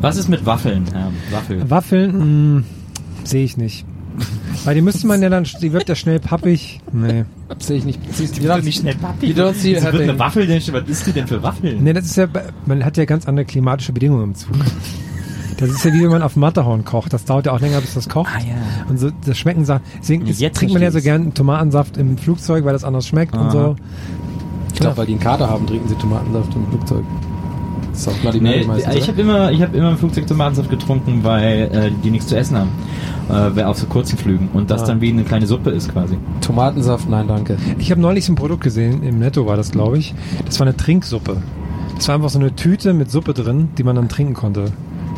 Was 0.02 0.18
ist 0.18 0.28
mit 0.30 0.46
Waffeln? 0.46 0.84
Ja, 0.94 1.12
Waffel. 1.32 1.70
Waffeln, 1.70 2.56
mh, 2.58 2.64
sehe 3.24 3.44
ich 3.46 3.58
nicht. 3.58 3.86
Weil 4.64 4.76
die 4.76 4.82
müsste 4.82 5.08
man 5.08 5.22
ja 5.22 5.30
dann, 5.30 5.46
die 5.62 5.74
wird 5.74 5.90
ja 5.90 5.96
schnell 5.96 6.20
pappig. 6.20 6.82
Nee. 6.92 7.26
Sehe 7.60 7.78
ich 7.78 7.86
nicht. 7.86 8.00
Siehst 8.14 8.38
Die 8.38 8.44
wird 8.44 8.64
nicht 8.64 8.80
schnell 8.80 8.96
pappig. 8.96 9.36
Don't 9.36 9.54
see 9.54 9.76
Wieso 9.76 9.92
wird 9.92 10.02
eine 10.04 10.20
Waffel 10.20 10.48
denn? 10.48 10.62
Was 10.72 10.88
ist 10.88 11.08
die 11.08 11.12
denn 11.12 11.28
für 11.28 11.42
Waffeln? 11.44 11.84
Nee, 11.84 11.94
das 11.94 12.06
ist 12.06 12.18
ja, 12.18 12.28
man 12.66 12.86
hat 12.86 12.98
ja 12.98 13.06
ganz 13.06 13.28
andere 13.28 13.46
klimatische 13.46 13.92
Bedingungen 13.92 14.24
im 14.24 14.36
Zug. 14.36 14.54
Das 15.58 15.70
ist 15.70 15.86
ja 15.86 15.94
wie 15.94 16.02
wenn 16.02 16.10
man 16.10 16.22
auf 16.24 16.36
Matterhorn 16.36 16.84
kocht. 16.84 17.14
Das 17.14 17.26
dauert 17.26 17.46
ja 17.46 17.52
auch 17.52 17.60
länger, 17.60 17.80
bis 17.82 17.94
das 17.94 18.10
kocht. 18.10 18.32
Ah, 18.36 18.40
ja. 18.40 18.90
Und 18.90 19.00
so, 19.00 19.12
das 19.26 19.38
schmecken 19.38 19.66
Sachen. 19.66 19.84
Deswegen 20.02 20.26
ist, 20.26 20.42
Jetzt 20.42 20.58
trinkt 20.58 20.74
man 20.74 20.82
ja 20.82 20.92
so 20.92 21.00
gern 21.00 21.34
Tomatensaft 21.34 21.98
im 21.98 22.18
Flugzeug, 22.18 22.66
weil 22.66 22.74
das 22.74 22.84
anders 22.84 23.08
schmeckt 23.08 23.34
und 23.34 23.42
Aha. 23.42 23.52
so. 23.52 23.76
Ich 24.74 24.80
glaube, 24.80 24.98
weil 24.98 25.06
die 25.06 25.14
einen 25.14 25.22
Kater 25.22 25.50
haben, 25.50 25.68
trinken 25.68 25.88
sie 25.88 25.96
Tomatensaft 25.96 26.56
im 26.56 26.68
Flugzeug. 26.68 27.04
Das 27.94 28.02
ist 28.02 28.08
auch 28.10 28.14
Bloody 28.18 28.42
Nee, 28.42 28.66
meistens, 28.66 28.96
ich 28.96 29.08
habe 29.08 29.22
immer, 29.22 29.52
ich 29.52 29.62
habe 29.62 29.78
immer 29.78 29.92
im 29.92 29.98
Flugzeug 29.98 30.28
Tomatensaft 30.28 30.70
getrunken, 30.70 31.20
weil 31.24 31.70
äh, 31.72 31.92
die 32.04 32.10
nichts 32.10 32.28
zu 32.28 32.36
essen 32.36 32.58
haben, 32.58 32.72
äh, 33.58 33.64
auf 33.64 33.78
so 33.78 33.86
kurzen 33.86 34.18
Flügen 34.18 34.50
und 34.54 34.70
das 34.72 34.82
Ah. 34.84 34.88
dann 34.88 35.02
wie 35.02 35.10
eine 35.12 35.24
kleine 35.24 35.46
Suppe 35.46 35.70
ist 35.70 35.92
quasi. 35.94 36.18
Tomatensaft, 36.42 37.08
nein, 37.08 37.28
danke. 37.28 37.56
Ich 37.78 37.92
habe 37.92 38.02
neulich 38.02 38.26
so 38.26 38.34
ein 38.34 38.36
Produkt 38.36 38.64
gesehen, 38.64 39.04
im 39.04 39.20
Netto 39.20 39.46
war 39.46 39.56
das, 39.58 39.72
glaube 39.72 39.98
ich. 40.00 40.14
Das 40.46 40.60
war 40.60 40.68
eine 40.68 40.76
Trinksuppe. 40.76 41.38
Das 41.96 42.08
war 42.08 42.16
einfach 42.16 42.30
so 42.30 42.40
eine 42.40 42.56
Tüte 42.56 42.94
mit 42.94 43.12
Suppe 43.12 43.34
drin, 43.36 43.70
die 43.78 43.84
man 43.84 43.96
dann 43.96 44.10
trinken 44.10 44.34
konnte. 44.34 44.66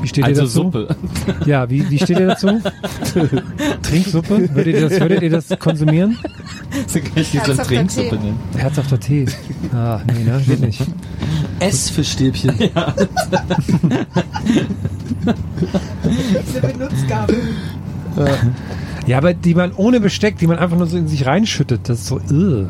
Wie 0.01 0.08
steht 0.08 0.23
Also 0.23 0.41
ihr 0.41 0.45
dazu? 0.47 0.63
Suppe. 0.63 0.95
Ja, 1.45 1.69
wie, 1.69 1.89
wie 1.89 1.97
steht 1.97 2.19
ihr 2.19 2.27
dazu? 2.27 2.47
Trinksuppe? 3.81 4.49
Würdet 4.53 4.75
ihr 4.75 4.89
das, 4.89 4.99
würdet 4.99 5.21
ihr 5.21 5.29
das 5.29 5.47
konsumieren? 5.60 6.17
so 6.88 6.99
kann 6.99 7.12
ich 7.15 7.31
die 7.31 7.39
so 7.39 7.53
Trinksuppe 7.53 8.10
Tee. 8.10 8.15
nennen. 8.17 8.39
Herzhafter 8.58 8.99
Tee. 8.99 9.25
Ah, 9.73 10.01
nee, 10.08 10.23
ne? 10.23 10.41
Geht 10.45 10.62
nicht. 10.62 10.81
S 11.60 11.89
für 11.89 12.03
Stäbchen. 12.03 12.53
Diese 16.47 16.62
Benutzgabe. 16.62 17.36
Ja, 19.08 19.17
aber 19.17 19.34
die 19.34 19.53
man 19.55 19.71
ohne 19.73 19.99
Besteck, 19.99 20.38
die 20.38 20.47
man 20.47 20.58
einfach 20.58 20.77
nur 20.77 20.88
so 20.88 20.97
in 20.97 21.08
sich 21.08 21.25
reinschüttet, 21.25 21.88
das 21.89 21.99
ist 21.99 22.08
so, 22.08 22.17
äh, 22.19 22.67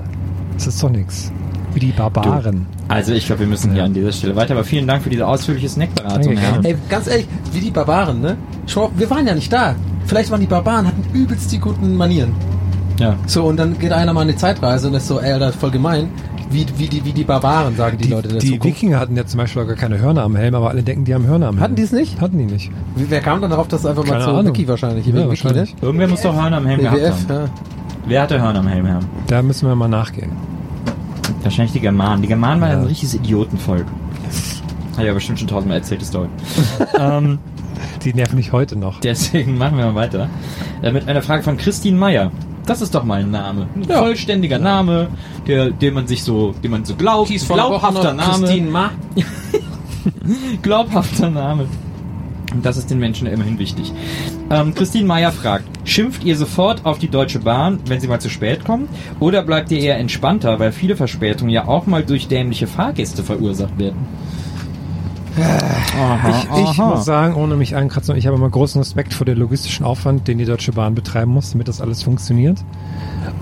das 0.53 0.67
ist 0.67 0.81
doch 0.83 0.89
nix. 0.89 1.31
Wie 1.75 1.79
die 1.79 1.91
Barbaren. 1.91 2.65
Also 2.87 3.13
ich 3.13 3.25
glaube, 3.27 3.41
wir 3.41 3.47
müssen 3.47 3.71
hier 3.71 3.79
Ja. 3.81 3.85
an 3.85 3.93
dieser 3.93 4.11
Stelle 4.11 4.35
weiter, 4.35 4.53
aber 4.53 4.63
vielen 4.63 4.87
Dank 4.87 5.03
für 5.03 5.09
diese 5.09 5.27
ausführliche 5.27 5.69
Snackberatung. 5.69 6.35
Herr. 6.37 6.51
gerne. 6.53 6.67
Ey, 6.69 6.75
ganz 6.89 7.05
ehrlich, 7.07 7.27
wie 7.51 7.59
die 7.59 7.69
Barbaren, 7.71 8.21
ne? 8.21 8.37
Schau, 8.65 8.91
wir 8.95 9.09
waren 9.09 9.27
ja 9.27 9.35
nicht 9.35 9.51
da. 9.53 9.75
Vielleicht 10.05 10.31
waren 10.31 10.39
die 10.41 10.47
Barbaren, 10.47 10.87
hatten 10.87 11.03
übelst 11.13 11.51
die 11.51 11.59
guten 11.59 11.95
Manieren. 11.95 12.31
Ja. 12.99 13.15
So, 13.27 13.43
und 13.43 13.57
dann 13.57 13.77
geht 13.77 13.91
einer 13.91 14.13
mal 14.13 14.21
eine 14.21 14.35
Zeitreise 14.35 14.87
und 14.87 14.93
ist 14.93 15.07
so, 15.07 15.19
ey, 15.19 15.33
Alter, 15.33 15.51
voll 15.51 15.71
gemein. 15.71 16.07
Wie, 16.51 16.65
wie, 16.77 16.87
die, 16.87 17.03
wie 17.03 17.11
die 17.11 17.23
Barbaren, 17.23 17.75
sagen 17.75 17.97
die, 17.97 18.03
Die, 18.05 18.11
Leute 18.11 18.27
der 18.29 18.37
die 18.37 18.51
Zukunft. 18.51 18.65
Wikinger 18.77 18.99
hatten 18.99 19.17
ja 19.17 19.25
zum 19.25 19.39
Beispiel 19.39 19.65
gar 19.65 19.75
keine 19.75 19.97
Hörner 19.99 20.21
am 20.23 20.35
Helm, 20.35 20.53
aber 20.55 20.69
alle 20.69 20.83
denken, 20.83 21.03
die 21.03 21.13
haben 21.13 21.25
Hörner 21.25 21.47
am 21.47 21.55
Helm. 21.55 21.63
Hatten 21.63 21.75
die 21.75 21.81
es 21.81 21.91
nicht? 21.91 22.21
Hatten 22.21 22.37
die 22.37 22.45
nicht. 22.45 22.71
Wie, 22.95 23.09
wer 23.09 23.19
kam 23.19 23.41
dann 23.41 23.49
darauf, 23.49 23.67
dass 23.67 23.83
einfach 23.85 24.03
mal 24.05 24.11
Keine 24.13 24.23
zu 24.25 24.29
Ahnung. 24.29 24.53
Wiki 24.55 24.67
wahrscheinlich? 24.67 25.07
Ja, 25.07 25.13
Wiki, 25.15 25.27
wahrscheinlich. 25.27 25.73
ne? 25.73 25.79
Irgendwer 25.81 26.07
muss 26.07 26.21
doch 26.21 26.35
Hörner 26.35 26.57
am 26.57 26.67
Helm 26.67 26.79
gehabt 26.81 26.97
WWF, 27.01 27.29
haben. 27.29 27.35
ja. 27.45 27.45
Wer 28.07 28.21
hatte 28.21 28.39
Hörner 28.41 28.59
am 28.59 28.67
Helm 28.67 28.87
haben? 28.87 29.05
Da 29.27 29.41
müssen 29.41 29.67
wir 29.67 29.75
mal 29.75 29.87
nachgehen. 29.87 30.31
Wahrscheinlich 31.45 31.73
die 31.73 31.79
Germanen. 31.79 32.21
Die 32.23 32.27
Germanen 32.27 32.59
waren 32.59 32.71
Ja. 32.71 32.77
ein 32.79 32.85
richtiges 32.87 33.13
Idiotenvolk. 33.15 33.85
Hat 34.97 35.05
ja 35.05 35.13
bestimmt 35.13 35.37
schon 35.39 35.47
tausendmal 35.47 35.77
erzählt, 35.77 36.01
die 36.01 36.05
Story. 36.05 36.27
ähm, 36.99 37.37
Die 38.03 38.13
nerven 38.13 38.35
mich 38.35 38.51
heute 38.51 38.75
noch. 38.75 38.99
deswegen 39.01 39.57
machen 39.57 39.77
wir 39.77 39.85
mal 39.85 39.95
weiter. 39.95 40.27
Äh, 40.81 40.91
mit 40.91 41.07
einer 41.07 41.21
Frage 41.21 41.43
von 41.43 41.55
Christine 41.57 41.97
Meyer. 41.97 42.31
Das 42.65 42.81
ist 42.81 42.95
doch 42.95 43.03
mal 43.03 43.19
ein 43.21 43.29
Name. 43.29 43.67
Ein 43.75 43.83
Ja. 43.87 43.99
vollständiger 43.99 44.57
Name, 44.57 45.09
der, 45.45 45.69
den 45.69 45.93
man 45.93 46.07
sich 46.07 46.23
so, 46.23 46.53
den 46.63 46.71
man 46.71 46.83
so 46.83 46.95
glaubt. 46.95 47.27
Kies 47.29 47.43
von 47.43 47.57
glaubhafter 47.57 48.13
Name. 48.13 48.39
Christine 48.47 48.71
Ma. 48.71 48.89
Glaubhafter 50.63 51.29
Name. 51.29 51.67
Und 52.53 52.65
das 52.65 52.77
ist 52.77 52.89
den 52.89 52.99
Menschen 52.99 53.27
immerhin 53.27 53.59
wichtig. 53.59 53.91
Ähm, 54.49 54.75
Christine 54.75 55.07
Meyer 55.07 55.31
fragt, 55.31 55.65
schimpft 55.87 56.23
ihr 56.23 56.37
sofort 56.37 56.85
auf 56.85 56.99
die 56.99 57.09
Deutsche 57.09 57.39
Bahn, 57.39 57.79
wenn 57.87 57.99
sie 57.99 58.07
mal 58.07 58.19
zu 58.19 58.29
spät 58.29 58.63
kommen? 58.63 58.87
Oder 59.19 59.41
bleibt 59.43 59.71
ihr 59.71 59.79
eher 59.79 59.97
entspannter, 59.97 60.59
weil 60.59 60.71
viele 60.71 60.95
Verspätungen 60.95 61.51
ja 61.51 61.67
auch 61.67 61.87
mal 61.87 62.03
durch 62.03 62.27
dämliche 62.27 62.67
Fahrgäste 62.67 63.23
verursacht 63.23 63.77
werden? 63.79 64.07
Ich, 65.37 66.69
ich 66.71 66.77
muss 66.77 67.03
sagen, 67.03 67.35
ohne 67.35 67.55
mich 67.55 67.75
einkratzen, 67.75 68.15
ich 68.15 68.25
habe 68.25 68.37
immer 68.37 68.49
großen 68.49 68.79
Respekt 68.79 69.13
vor 69.13 69.25
dem 69.25 69.37
logistischen 69.37 69.85
Aufwand, 69.85 70.27
den 70.27 70.37
die 70.37 70.45
Deutsche 70.45 70.71
Bahn 70.71 70.95
betreiben 70.95 71.31
muss, 71.31 71.51
damit 71.51 71.67
das 71.67 71.81
alles 71.81 72.03
funktioniert. 72.03 72.63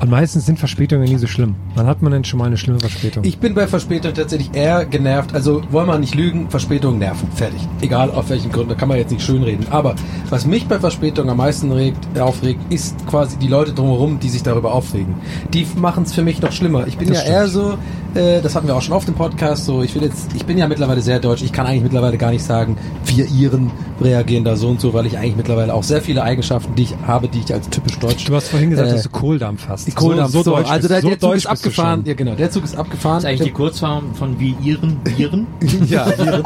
Und 0.01 0.09
meistens 0.09 0.45
sind 0.45 0.59
Verspätungen 0.59 1.03
nie 1.07 1.17
so 1.17 1.27
schlimm. 1.27 1.55
Wann 1.75 1.87
hat 1.87 2.01
man 2.01 2.11
denn 2.11 2.23
schon 2.23 2.39
mal 2.39 2.45
eine 2.45 2.57
schlimme 2.57 2.79
Verspätung? 2.79 3.23
Ich 3.23 3.37
bin 3.37 3.53
bei 3.53 3.67
Verspätung 3.67 4.13
tatsächlich 4.13 4.49
eher 4.53 4.85
genervt. 4.85 5.33
Also 5.33 5.61
wollen 5.71 5.87
wir 5.87 5.97
nicht 5.99 6.15
lügen, 6.15 6.49
Verspätungen 6.49 6.99
nerven. 6.99 7.27
Fertig. 7.35 7.59
Egal 7.81 8.11
auf 8.11 8.29
welchen 8.29 8.51
Gründen, 8.51 8.69
da 8.69 8.75
kann 8.75 8.89
man 8.89 8.97
jetzt 8.97 9.11
nicht 9.11 9.23
schönreden. 9.25 9.65
Aber 9.69 9.95
was 10.29 10.45
mich 10.45 10.67
bei 10.67 10.79
Verspätung 10.79 11.29
am 11.29 11.37
meisten 11.37 11.71
regt, 11.71 11.97
aufregt, 12.19 12.59
ist 12.71 12.95
quasi 13.07 13.37
die 13.37 13.47
Leute 13.47 13.73
drumherum, 13.73 14.19
die 14.19 14.29
sich 14.29 14.43
darüber 14.43 14.73
aufregen. 14.73 15.15
Die 15.53 15.65
machen 15.75 16.03
es 16.03 16.13
für 16.13 16.21
mich 16.23 16.41
noch 16.41 16.51
schlimmer. 16.51 16.87
Ich 16.87 16.97
bin 16.97 17.09
Das 17.09 17.25
ja 17.25 17.31
eher 17.33 17.47
so, 17.47 17.77
äh, 18.15 18.41
das 18.41 18.55
hatten 18.55 18.67
wir 18.67 18.75
auch 18.75 18.81
schon 18.81 18.93
auf 18.93 19.05
dem 19.05 19.13
Podcast, 19.15 19.65
so 19.65 19.81
ich 19.83 19.93
will 19.95 20.03
jetzt, 20.03 20.33
ich 20.35 20.45
bin 20.45 20.57
ja 20.57 20.67
mittlerweile 20.67 21.01
sehr 21.01 21.19
deutsch. 21.19 21.41
Ich 21.43 21.51
kann 21.51 21.65
eigentlich 21.65 21.83
mittlerweile 21.83 22.17
gar 22.17 22.31
nicht 22.31 22.43
sagen, 22.43 22.77
wir 23.05 23.25
Iren 23.27 23.71
reagieren 24.01 24.43
da 24.43 24.55
so 24.55 24.69
und 24.69 24.81
so, 24.81 24.93
weil 24.93 25.05
ich 25.05 25.17
eigentlich 25.17 25.35
mittlerweile 25.37 25.73
auch 25.73 25.83
sehr 25.83 26.01
viele 26.01 26.23
Eigenschaften, 26.23 26.75
die 26.75 26.83
ich 26.83 26.95
habe, 27.05 27.27
die 27.27 27.39
ich 27.39 27.53
als 27.53 27.69
typisch 27.69 27.97
deutsch 27.99 28.25
du 28.25 28.35
hast 28.35 28.49
vorhin 28.49 28.69
gesagt, 28.69 28.89
Äh, 28.89 28.93
dass 28.93 29.03
du 29.03 29.09
Kohldampf 29.09 29.67
hast. 29.67 29.72
Die 29.85 29.91
Kohldampf, 29.91 30.31
so, 30.31 30.43
deutsch 30.43 30.69
also 30.69 30.87
der, 30.87 31.01
so 31.01 31.09
der 31.09 31.19
Zug 31.19 31.35
ist 31.35 31.45
abgefahren. 31.47 32.03
Ja, 32.05 32.13
genau, 32.13 32.35
der 32.35 32.51
Zug 32.51 32.63
ist 32.63 32.75
abgefahren. 32.77 33.15
Das 33.17 33.23
ist 33.23 33.29
eigentlich 33.29 33.47
die 33.49 33.51
Kurzform 33.53 34.13
von 34.15 34.39
wie 34.39 34.55
Iren, 34.63 34.99
Viren? 35.03 35.47
ja, 35.89 36.05
Viren. 36.17 36.43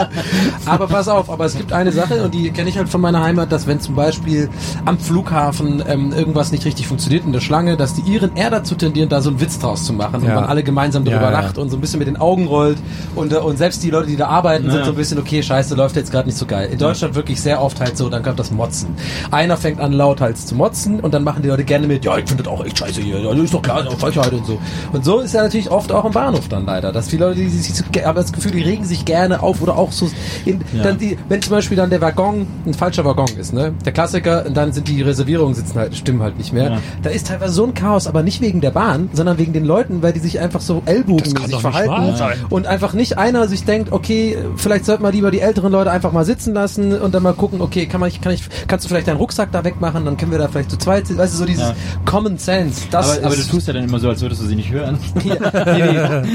aber 0.65 0.87
pass 0.87 1.07
auf, 1.07 1.29
aber 1.29 1.45
es 1.45 1.55
gibt 1.57 1.73
eine 1.73 1.91
Sache 1.91 2.23
und 2.23 2.33
die 2.33 2.49
kenne 2.51 2.69
ich 2.69 2.77
halt 2.77 2.89
von 2.89 3.01
meiner 3.01 3.23
Heimat, 3.23 3.51
dass 3.51 3.67
wenn 3.67 3.79
zum 3.79 3.95
Beispiel 3.95 4.49
am 4.85 4.97
Flughafen 4.97 5.83
ähm, 5.87 6.11
irgendwas 6.13 6.51
nicht 6.51 6.65
richtig 6.65 6.87
funktioniert 6.87 7.25
in 7.25 7.33
der 7.33 7.41
Schlange, 7.41 7.77
dass 7.77 7.93
die 7.93 8.01
Iren 8.11 8.35
eher 8.35 8.49
dazu 8.49 8.75
tendieren, 8.75 9.09
da 9.09 9.21
so 9.21 9.29
einen 9.29 9.41
Witz 9.41 9.59
draus 9.59 9.83
zu 9.85 9.93
machen 9.93 10.21
und 10.21 10.27
Ja. 10.27 10.35
man 10.35 10.45
alle 10.45 10.63
gemeinsam 10.63 11.03
darüber 11.05 11.23
Ja, 11.23 11.31
ja. 11.31 11.41
lacht 11.41 11.57
und 11.57 11.69
so 11.69 11.77
ein 11.77 11.81
bisschen 11.81 11.99
mit 11.99 12.07
den 12.07 12.17
Augen 12.17 12.47
rollt 12.47 12.77
und, 13.15 13.33
äh, 13.33 13.37
und 13.37 13.57
selbst 13.57 13.83
die 13.83 13.89
Leute, 13.89 14.07
die 14.07 14.15
da 14.15 14.27
arbeiten, 14.27 14.69
sind 14.71 14.85
so 14.85 14.91
ein 14.91 14.95
bisschen, 14.97 15.17
okay, 15.19 15.41
scheiße, 15.43 15.75
läuft 15.75 15.95
jetzt 15.95 16.11
gerade 16.11 16.27
nicht 16.27 16.37
so 16.37 16.45
geil. 16.45 16.69
In 16.71 16.77
Deutschland 16.77 17.15
wirklich 17.15 17.41
sehr 17.41 17.61
oft 17.61 17.79
halt 17.79 17.97
so, 17.97 18.09
dann 18.09 18.23
kommt 18.23 18.39
das 18.39 18.51
Motzen. 18.51 18.89
Einer 19.31 19.57
fängt 19.57 19.79
an 19.79 19.93
lauthals 19.93 20.45
zu 20.45 20.55
motzen 20.55 20.99
und 20.99 21.13
dann 21.13 21.23
machen 21.23 21.41
die 21.43 21.49
Leute 21.49 21.63
gerne 21.63 21.87
mit, 21.87 22.05
ja, 22.05 22.17
ich 22.17 22.27
finde 22.27 22.43
das 22.43 22.51
auch 22.53 22.63
echt 22.65 22.77
scheiße 22.77 23.01
hier, 23.01 23.16
ja, 23.17 23.31
ist 23.43 23.53
doch 23.53 23.61
klar, 23.61 23.81
ist 23.81 23.91
doch 23.91 23.99
Frechheit 23.99 24.31
und 24.33 24.45
so. 24.45 24.57
Und 24.93 25.05
so 25.05 25.19
ist 25.19 25.33
ja 25.33 25.43
natürlich 25.43 25.69
oft 25.71 25.91
auch 25.91 26.05
im 26.05 26.11
Bahnhof 26.13 26.47
dann 26.47 26.65
leider, 26.65 26.91
dass 26.91 27.09
viele 27.09 27.25
Leute, 27.27 27.39
die 27.39 27.49
sich 27.49 27.83
haben 28.05 28.15
das 28.15 28.31
Gefühl, 28.33 28.51
die 28.51 28.61
regen 28.63 28.83
sich 28.85 29.05
gerne 29.05 29.41
auf 29.43 29.61
oder 29.61 29.77
auch 29.77 29.91
so, 29.91 30.09
in, 30.45 30.61
Ja. 30.73 30.83
dann 30.83 30.97
die, 30.97 31.17
wenn 31.29 31.41
zum 31.41 31.51
Beispiel 31.51 31.77
dann 31.77 31.89
der 31.89 32.01
Waggon 32.01 32.45
ein 32.65 32.73
falscher 32.73 33.05
Waggon 33.05 33.27
ist, 33.39 33.53
ne, 33.53 33.73
der 33.85 33.93
Klassiker, 33.93 34.45
und 34.45 34.55
dann 34.55 34.73
sind 34.73 34.87
die 34.87 35.01
Reservierungen 35.01 35.53
sitzen 35.55 35.77
halt, 35.77 35.95
stimmen 35.95 36.21
halt 36.21 36.37
nicht 36.37 36.53
mehr. 36.53 36.71
Ja. 36.71 36.77
Da 37.03 37.09
ist 37.09 37.27
teilweise 37.27 37.53
so 37.53 37.63
ein 37.65 37.73
Chaos, 37.73 38.07
aber 38.07 38.23
nicht 38.23 38.41
wegen 38.41 38.61
der 38.61 38.71
Bahn, 38.71 39.09
sondern 39.13 39.37
wegen 39.37 39.53
den 39.53 39.65
Leuten, 39.65 40.01
weil 40.01 40.13
die 40.13 40.19
sich 40.19 40.39
einfach 40.39 40.61
so 40.61 40.81
kann 40.85 40.95
ellbogenmäßig 40.95 41.59
verhalten 41.61 41.89
wahr 41.89 42.15
sein. 42.15 42.37
und 42.49 42.67
einfach 42.67 42.93
nicht 42.93 43.17
einer 43.17 43.47
sich 43.47 43.65
denkt, 43.65 43.91
okay, 43.91 44.37
vielleicht 44.55 44.85
sollte 44.85 45.03
man 45.03 45.13
lieber 45.13 45.31
die 45.31 45.39
älteren 45.41 45.71
Leute 45.71 45.91
einfach 45.91 46.11
mal 46.11 46.25
sitzen 46.25 46.53
lassen 46.53 46.97
und 46.99 47.13
dann 47.15 47.23
mal 47.23 47.33
gucken, 47.33 47.61
okay, 47.61 47.85
kann 47.85 47.99
man, 48.01 48.11
kann 48.21 48.33
ich, 48.33 48.43
kannst 48.67 48.85
du 48.85 48.89
vielleicht 48.89 49.07
deinen 49.07 49.17
Rucksack 49.17 49.51
da 49.51 49.63
wegmachen, 49.63 50.05
dann 50.05 50.17
können 50.17 50.31
wir 50.31 50.37
da 50.39 50.47
vielleicht 50.47 50.71
zu 50.71 50.77
zweit, 50.77 51.05
weißt 51.15 51.33
du, 51.33 51.37
so 51.37 51.45
dieses 51.45 51.63
Ja. 51.63 51.75
Common 52.05 52.37
Sense. 52.37 52.81
Das 52.91 53.06
aber, 53.09 53.25
aber 53.25 53.35
du 53.35 53.43
tust 53.43 53.67
ja 53.67 53.73
dann 53.73 53.83
immer 53.83 53.99
so, 53.99 54.09
als 54.09 54.21
würdest 54.21 54.41
du 54.41 54.45
sie 54.45 54.55
nicht 54.55 54.71
hören. 54.71 54.97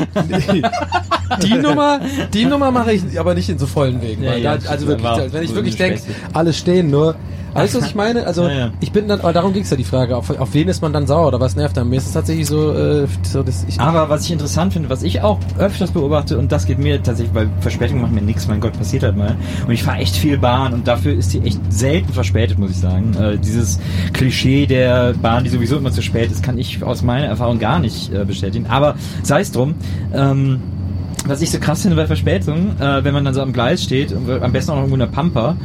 die 1.42 1.54
Nummer, 1.54 2.00
die 2.32 2.44
Nummer 2.44 2.70
mache 2.70 2.92
ich 2.92 3.18
aber 3.18 3.34
nicht 3.34 3.48
in 3.48 3.58
so 3.58 3.66
vollen 3.66 4.00
Wegen. 4.02 4.22
Ja, 4.22 4.34
ja, 4.34 4.56
da, 4.56 4.68
also 4.68 4.86
wirklich, 4.86 5.32
wenn 5.32 5.42
ich 5.42 5.54
wirklich 5.54 5.76
denke, 5.76 6.00
alle 6.32 6.52
stehen 6.52 6.90
nur. 6.90 7.16
Weißt 7.54 7.74
du, 7.74 7.80
was 7.80 7.86
ich 7.88 7.94
meine? 7.94 8.26
Also 8.26 8.44
Ja, 8.44 8.52
ja. 8.52 8.70
ich 8.80 8.92
bin 8.92 9.08
dann, 9.08 9.20
aber 9.20 9.32
darum 9.32 9.52
ging's 9.52 9.70
ja 9.70 9.76
die 9.76 9.84
Frage, 9.84 10.16
auf, 10.16 10.30
auf 10.30 10.54
wen 10.54 10.68
ist 10.68 10.82
man 10.82 10.92
dann 10.92 11.06
sauer 11.06 11.28
oder 11.28 11.40
was 11.40 11.56
nervt 11.56 11.76
dann? 11.76 11.88
Mir 11.88 11.96
ist 11.96 12.06
es 12.06 12.12
tatsächlich 12.12 12.46
so, 12.46 12.72
äh, 12.72 13.06
so 13.22 13.42
dass 13.42 13.64
ich, 13.68 13.78
Aber 13.80 14.08
was 14.08 14.24
ich 14.24 14.32
interessant 14.32 14.72
finde, 14.72 14.88
was 14.88 15.02
ich 15.02 15.20
auch 15.20 15.38
öfters 15.58 15.90
beobachte, 15.90 16.38
und 16.38 16.50
das 16.50 16.66
geht 16.66 16.78
mir 16.78 17.02
tatsächlich, 17.02 17.34
weil 17.34 17.50
Verspätungen 17.60 18.02
machen 18.02 18.14
mir 18.14 18.22
nichts, 18.22 18.48
mein 18.48 18.60
Gott, 18.60 18.72
passiert 18.72 19.02
halt 19.02 19.16
mal. 19.16 19.36
Und 19.66 19.72
ich 19.72 19.82
fahre 19.82 19.98
echt 19.98 20.16
viel 20.16 20.38
Bahn 20.38 20.72
und 20.72 20.88
dafür 20.88 21.12
ist 21.14 21.32
die 21.32 21.40
echt 21.40 21.60
selten 21.72 22.12
verspätet, 22.12 22.58
muss 22.58 22.70
ich 22.70 22.78
sagen. 22.78 23.14
Äh, 23.14 23.38
dieses 23.38 23.78
Klischee 24.12 24.66
der 24.66 25.14
Bahn, 25.14 25.44
die 25.44 25.50
sowieso 25.50 25.76
immer 25.76 25.92
zu 25.92 26.02
spät 26.02 26.30
ist, 26.30 26.42
kann 26.42 26.58
ich 26.58 26.82
aus 26.82 27.02
meiner 27.02 27.26
Erfahrung 27.26 27.58
gar 27.58 27.78
nicht 27.78 28.12
äh, 28.12 28.24
bestätigen. 28.24 28.66
Aber 28.66 28.94
sei 29.22 29.40
es 29.40 29.52
drum. 29.52 29.74
Ähm, 30.14 30.60
was 31.24 31.40
ich 31.40 31.50
so 31.50 31.58
krass 31.60 31.82
finde 31.82 31.96
bei 31.96 32.06
Verspätungen, 32.06 32.80
äh, 32.80 33.04
wenn 33.04 33.14
man 33.14 33.24
dann 33.24 33.34
so 33.34 33.42
am 33.42 33.52
Gleis 33.52 33.82
steht, 33.82 34.12
und 34.12 34.28
am 34.28 34.52
besten 34.52 34.72
auch 34.72 34.76
noch 34.76 34.82
irgendwo 34.82 34.96
in 34.96 35.00
der 35.00 35.06
Pampa, 35.06 35.56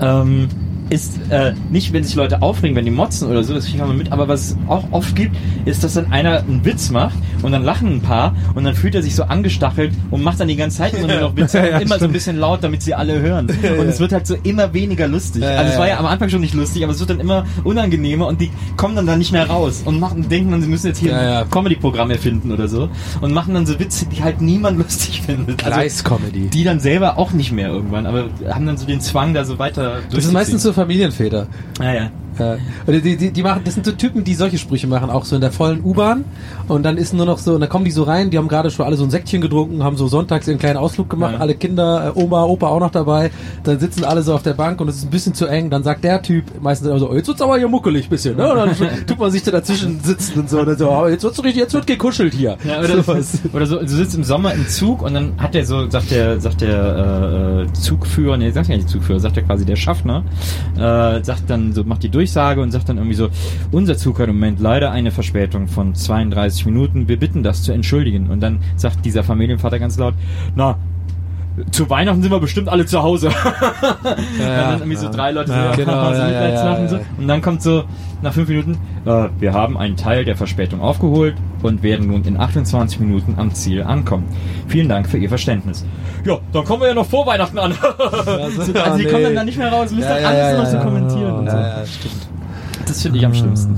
ähm, 0.00 0.48
ist 0.92 1.18
äh, 1.30 1.54
nicht, 1.70 1.94
wenn 1.94 2.04
sich 2.04 2.14
Leute 2.14 2.42
aufregen, 2.42 2.76
wenn 2.76 2.84
die 2.84 2.90
motzen 2.90 3.28
oder 3.28 3.42
so, 3.42 3.54
das 3.54 3.64
kriege 3.64 3.78
ich 3.78 3.84
mal 3.84 3.94
mit, 3.94 4.12
aber 4.12 4.28
was 4.28 4.50
es 4.50 4.56
auch 4.68 4.84
oft 4.90 5.16
gibt, 5.16 5.34
ist, 5.64 5.82
dass 5.82 5.94
dann 5.94 6.12
einer 6.12 6.40
einen 6.40 6.64
Witz 6.66 6.90
macht 6.90 7.14
und 7.42 7.52
dann 7.52 7.64
lachen 7.64 7.88
ein 7.94 8.00
paar 8.02 8.36
und 8.54 8.64
dann 8.64 8.74
fühlt 8.74 8.94
er 8.94 9.02
sich 9.02 9.14
so 9.14 9.22
angestachelt 9.24 9.92
und 10.10 10.22
macht 10.22 10.38
dann 10.38 10.48
die 10.48 10.56
ganze 10.56 10.78
Zeit 10.78 10.92
immer 10.92 11.08
nur 11.08 11.20
noch 11.20 11.36
Witze 11.36 11.58
Ja, 11.62 11.78
immer 11.78 11.88
so 11.88 11.94
ein 11.94 11.98
stimmt. 11.98 12.12
bisschen 12.12 12.36
laut, 12.38 12.62
damit 12.62 12.82
sie 12.82 12.94
alle 12.94 13.20
hören. 13.20 13.46
Und 13.78 13.88
es 13.88 14.00
wird 14.00 14.12
halt 14.12 14.26
so 14.26 14.36
immer 14.42 14.74
weniger 14.74 15.06
lustig. 15.08 15.44
Also 15.44 15.72
es 15.72 15.78
war 15.78 15.88
ja. 15.88 15.98
am 15.98 16.06
Anfang 16.06 16.28
schon 16.28 16.40
nicht 16.40 16.54
lustig, 16.54 16.82
aber 16.82 16.92
es 16.92 17.00
wird 17.00 17.10
dann 17.10 17.20
immer 17.20 17.46
unangenehmer 17.64 18.26
und 18.26 18.40
die 18.40 18.50
kommen 18.76 18.94
dann 18.96 19.06
da 19.06 19.16
nicht 19.16 19.32
mehr 19.32 19.48
raus 19.48 19.82
und 19.84 19.98
machen, 19.98 20.28
denken 20.28 20.50
dann, 20.50 20.60
sie 20.60 20.68
müssen 20.68 20.88
jetzt 20.88 20.98
hier 20.98 21.16
ein 21.16 21.48
Comedy-Programm 21.50 22.10
erfinden 22.10 22.52
oder 22.52 22.68
so 22.68 22.90
und 23.20 23.32
machen 23.32 23.54
dann 23.54 23.64
so 23.64 23.78
Witze, 23.78 24.06
die 24.06 24.22
halt 24.22 24.42
niemand 24.42 24.78
lustig 24.82 25.22
findet. 25.22 25.64
Also, 25.64 25.76
Gleis-Comedy. 25.76 26.48
die 26.48 26.64
dann 26.64 26.80
selber 26.80 27.16
auch 27.18 27.32
nicht 27.32 27.52
mehr 27.52 27.68
irgendwann, 27.68 28.04
aber 28.06 28.26
haben 28.50 28.66
dann 28.66 28.76
so 28.76 28.86
den 28.86 29.00
Zwang, 29.00 29.32
da 29.32 29.44
so 29.44 29.58
weiter 29.58 30.00
Das 30.10 30.24
sind 30.24 30.32
meistens 30.32 30.62
so 30.62 30.72
Familienväter. 30.82 31.46
Ja, 31.78 31.94
ja. 31.94 32.21
Ja. 32.38 32.56
Die, 32.86 33.16
die, 33.16 33.30
die 33.30 33.42
machen, 33.42 33.62
das 33.64 33.74
sind 33.74 33.84
so 33.86 33.92
Typen, 33.92 34.24
die 34.24 34.34
solche 34.34 34.58
Sprüche 34.58 34.86
machen, 34.86 35.10
auch 35.10 35.24
so 35.24 35.34
in 35.34 35.40
der 35.40 35.52
vollen 35.52 35.82
U-Bahn. 35.84 36.24
Und 36.68 36.82
dann 36.84 36.96
ist 36.96 37.12
nur 37.14 37.26
noch 37.26 37.38
so, 37.38 37.54
und 37.54 37.60
dann 37.60 37.68
kommen 37.68 37.84
die 37.84 37.90
so 37.90 38.02
rein, 38.04 38.30
die 38.30 38.38
haben 38.38 38.48
gerade 38.48 38.70
schon 38.70 38.86
alle 38.86 38.96
so 38.96 39.04
ein 39.04 39.10
Säckchen 39.10 39.40
getrunken, 39.40 39.82
haben 39.84 39.96
so 39.96 40.08
sonntags 40.08 40.48
ihren 40.48 40.58
kleinen 40.58 40.76
Ausflug 40.78 41.10
gemacht, 41.10 41.34
Ja. 41.34 41.38
alle 41.40 41.54
Kinder, 41.54 42.12
äh, 42.16 42.18
Oma, 42.20 42.44
Opa 42.44 42.68
auch 42.68 42.80
noch 42.80 42.90
dabei. 42.90 43.30
Dann 43.64 43.78
sitzen 43.78 44.04
alle 44.04 44.22
so 44.22 44.34
auf 44.34 44.42
der 44.42 44.54
Bank 44.54 44.80
und 44.80 44.88
es 44.88 44.96
ist 44.96 45.04
ein 45.04 45.10
bisschen 45.10 45.34
zu 45.34 45.46
eng. 45.46 45.70
Dann 45.70 45.82
sagt 45.82 46.04
der 46.04 46.22
Typ 46.22 46.44
meistens 46.62 46.88
immer 46.88 46.98
so, 46.98 47.10
oh, 47.10 47.14
jetzt 47.14 47.28
wird's 47.28 47.42
aber 47.42 47.58
hier 47.58 47.68
muckelig 47.68 48.08
bisschen, 48.08 48.36
ne? 48.36 48.50
Und 48.50 48.56
dann 48.56 49.06
tut 49.06 49.18
man 49.18 49.30
sich 49.30 49.42
da 49.42 49.50
dazwischen 49.50 50.00
sitzen 50.00 50.40
und 50.40 50.50
so, 50.50 50.60
und 50.60 50.66
dann 50.68 50.78
so, 50.78 50.90
oh, 50.90 51.06
jetzt 51.08 51.22
wird's 51.24 51.38
richtig, 51.42 51.62
jetzt 51.62 51.74
wird 51.74 51.86
gekuschelt 51.86 52.34
hier. 52.34 52.56
Ja, 52.64 52.78
oder, 52.78 53.02
Sowas. 53.02 53.38
oder 53.52 53.66
so, 53.66 53.78
du 53.78 53.88
sitzt 53.88 54.14
im 54.14 54.24
Sommer 54.24 54.54
im 54.54 54.66
Zug 54.68 55.02
und 55.02 55.14
dann 55.14 55.32
hat 55.38 55.54
der 55.54 55.66
so, 55.66 55.88
sagt 55.90 56.10
der, 56.10 56.40
sagt 56.40 56.60
der 56.62 57.66
äh, 57.68 57.72
Zugführer, 57.72 58.36
nee, 58.36 58.50
sagt 58.50 58.68
ja 58.68 58.76
nicht 58.76 58.88
Zugführer, 58.88 59.20
sagt 59.20 59.36
der 59.36 59.42
quasi 59.44 59.64
der 59.64 59.76
Schaffner, 59.76 60.24
äh, 60.76 61.22
sagt 61.22 61.42
dann 61.48 61.72
so, 61.72 61.84
macht 61.84 62.02
die 62.02 62.10
Durchsage 62.22 62.60
und 62.60 62.70
sagt 62.70 62.88
dann 62.88 62.98
irgendwie 62.98 63.16
so, 63.16 63.30
unser 63.72 63.96
Zug 63.96 64.20
hat 64.20 64.28
im 64.28 64.36
Moment 64.36 64.60
leider 64.60 64.92
eine 64.92 65.10
Verspätung 65.10 65.66
von 65.66 65.96
32 65.96 66.66
Minuten, 66.66 67.08
wir 67.08 67.18
bitten 67.18 67.42
das 67.42 67.64
zu 67.64 67.72
entschuldigen. 67.72 68.30
Und 68.30 68.40
dann 68.40 68.60
sagt 68.76 69.04
dieser 69.04 69.24
Familienvater 69.24 69.80
ganz 69.80 69.98
laut, 69.98 70.14
na, 70.54 70.78
zu 71.70 71.90
Weihnachten 71.90 72.22
sind 72.22 72.30
wir 72.30 72.40
bestimmt 72.40 72.68
alle 72.68 72.86
zu 72.86 73.02
Hause. 73.02 73.28
und 74.02 74.38
dann 74.38 74.78
irgendwie 74.78 74.96
so 74.96 75.10
drei 75.10 75.32
Leute 75.32 75.52
Ja, 75.52 75.70
so, 75.72 75.76
genau, 75.76 76.08
so 76.12 76.20
ja, 76.20 76.30
ja, 76.30 76.48
ja, 76.48 76.88
so. 76.88 76.96
ja. 76.96 77.02
Und 77.18 77.28
dann 77.28 77.42
kommt 77.42 77.62
so 77.62 77.84
nach 78.22 78.32
fünf 78.32 78.48
Minuten, 78.48 78.78
äh, 79.04 79.28
wir 79.38 79.52
haben 79.52 79.76
einen 79.76 79.96
Teil 79.96 80.24
der 80.24 80.36
Verspätung 80.36 80.80
aufgeholt 80.80 81.34
und 81.62 81.82
werden 81.82 82.06
nun 82.06 82.24
in 82.24 82.38
28 82.40 83.00
Minuten 83.00 83.34
am 83.36 83.52
Ziel 83.54 83.82
ankommen. 83.82 84.24
Vielen 84.68 84.88
Dank 84.88 85.08
für 85.08 85.18
Ihr 85.18 85.28
Verständnis. 85.28 85.84
Ja, 86.24 86.38
dann 86.52 86.64
kommen 86.64 86.82
wir 86.82 86.88
ja 86.88 86.94
noch 86.94 87.06
vor 87.06 87.26
Weihnachten 87.26 87.58
an. 87.58 87.72
so- 87.72 87.86
also 88.32 88.72
die 88.96 89.04
nee. 89.04 89.10
kommen 89.10 89.24
dann 89.24 89.34
da 89.34 89.44
nicht 89.44 89.58
mehr 89.58 89.70
raus, 89.72 89.90
müssen 89.90 90.02
Ja, 90.08 90.14
dann 90.14 90.22
ja, 90.22 90.28
alles 90.28 90.52
ja, 90.52 90.58
noch 90.58 90.70
so 90.70 90.76
ja. 90.76 90.82
kommentieren 90.82 91.32
und 91.32 91.50
so. 91.50 91.56
Ja, 91.56 91.78
ja, 91.80 91.86
stimmt. 91.86 92.28
Das 92.86 93.02
finde 93.02 93.18
ich 93.18 93.26
am 93.26 93.34
schlimmsten. 93.34 93.76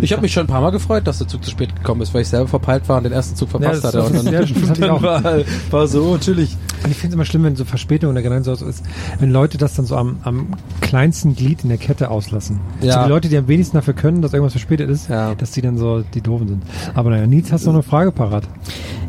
Ich 0.00 0.12
habe 0.12 0.22
mich 0.22 0.32
schon 0.32 0.44
ein 0.44 0.46
paar 0.48 0.60
Mal 0.60 0.70
gefreut, 0.70 1.06
dass 1.06 1.18
der 1.18 1.28
Zug 1.28 1.44
zu 1.44 1.50
spät 1.50 1.74
gekommen 1.74 2.00
ist, 2.02 2.14
weil 2.14 2.22
ich 2.22 2.28
selber 2.28 2.48
verpeilt 2.48 2.88
war 2.88 2.98
und 2.98 3.04
den 3.04 3.12
ersten 3.12 3.36
Zug 3.36 3.48
verpasst 3.48 3.82
Ja, 3.84 3.88
hatte. 3.88 4.02
Und 4.02 4.14
dann, 4.26 4.32
ja, 4.32 4.40
ich 4.40 4.90
auch. 4.90 5.02
war, 5.02 5.22
war 5.70 5.86
so, 5.86 6.12
natürlich. 6.14 6.56
Ich 6.88 6.96
finde 6.96 7.08
es 7.08 7.14
immer 7.14 7.24
schlimm, 7.24 7.44
wenn 7.44 7.56
so 7.56 7.64
Verspätungen 7.64 8.14
oder 8.14 8.22
generell 8.22 8.44
so 8.44 8.52
ist, 8.52 8.84
wenn 9.18 9.30
Leute 9.30 9.58
das 9.58 9.74
dann 9.74 9.84
so 9.86 9.96
am, 9.96 10.18
am 10.22 10.48
kleinsten 10.80 11.34
Glied 11.34 11.62
in 11.64 11.68
der 11.70 11.78
Kette 11.78 12.10
auslassen. 12.10 12.60
Ja. 12.80 12.94
So 12.94 13.02
die 13.04 13.08
Leute, 13.08 13.28
die 13.28 13.36
am 13.36 13.48
wenigsten 13.48 13.76
dafür 13.76 13.94
können, 13.94 14.22
dass 14.22 14.32
irgendwas 14.32 14.52
verspätet 14.52 14.88
ist, 14.88 15.08
Ja. 15.08 15.34
dass 15.34 15.50
die 15.50 15.60
dann 15.62 15.76
so 15.78 16.02
die 16.14 16.20
Doofen 16.20 16.48
sind. 16.48 16.62
Aber 16.94 17.10
naja, 17.10 17.26
Nils, 17.26 17.50
hast 17.52 17.64
du 17.64 17.70
noch 17.70 17.74
eine 17.76 17.82
Frage 17.82 18.12
parat? 18.12 18.44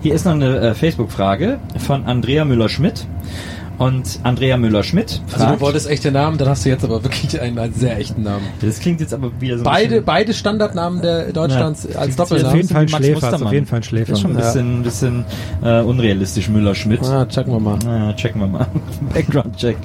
Hier 0.02 0.14
ist 0.16 0.26
noch 0.26 0.34
eine 0.34 0.58
äh, 0.60 0.74
Facebook-Frage 0.74 1.60
von 1.78 2.06
Andrea 2.06 2.46
Müller-Schmidt. 2.46 3.06
Und 3.80 4.20
Andrea 4.24 4.58
Müller-Schmidt 4.58 5.22
Also 5.34 5.46
du 5.56 5.62
wolltest 5.62 5.90
echte 5.90 6.12
Namen, 6.12 6.38
dann 6.38 6.50
hast 6.50 6.66
du 6.66 6.70
jetzt 6.70 6.84
aber 6.84 7.02
wirklich 7.04 7.40
einen, 7.42 7.58
einen 7.58 7.74
sehr 7.74 7.98
echten 7.98 8.22
Namen. 8.24 8.44
das 8.62 8.80
klingt 8.80 9.00
jetzt 9.00 9.14
aber 9.14 9.32
wieder 9.40 9.58
so 9.58 9.62
ein 9.62 9.64
Beide, 9.64 9.88
bisschen- 9.90 10.06
beide 10.06 10.34
Standardnamen 10.34 11.02
der 11.02 11.32
Deutschlands 11.32 11.88
Ja. 11.92 12.00
als 12.00 12.10
jetzt 12.10 12.20
Auf 12.22 12.30
jeden 12.32 12.44
Doppelnamen. 12.44 12.68
Fall 12.70 12.82
ein 12.82 12.90
Schläfer, 12.90 13.46
auf 13.46 13.54
jeden 13.54 13.66
Fall 13.66 13.80
ein 13.80 13.84
Schläfer. 13.84 14.12
Das 14.12 14.20
ist 14.20 14.22
schon 14.22 14.32
ein 14.32 14.38
Ja. 14.40 14.46
bisschen, 14.46 14.84
bisschen 14.84 15.26
äh, 15.64 15.80
unrealistisch, 15.82 16.50
Müller-Schmidt. 16.50 17.02
Ah, 17.04 17.26
checken 17.26 17.54
wir 17.54 17.60
mal. 17.60 17.80
Ah, 17.88 18.14
checken 18.14 18.42
wir 18.42 18.48
mal. 18.48 18.68
Background-Check. 19.14 19.78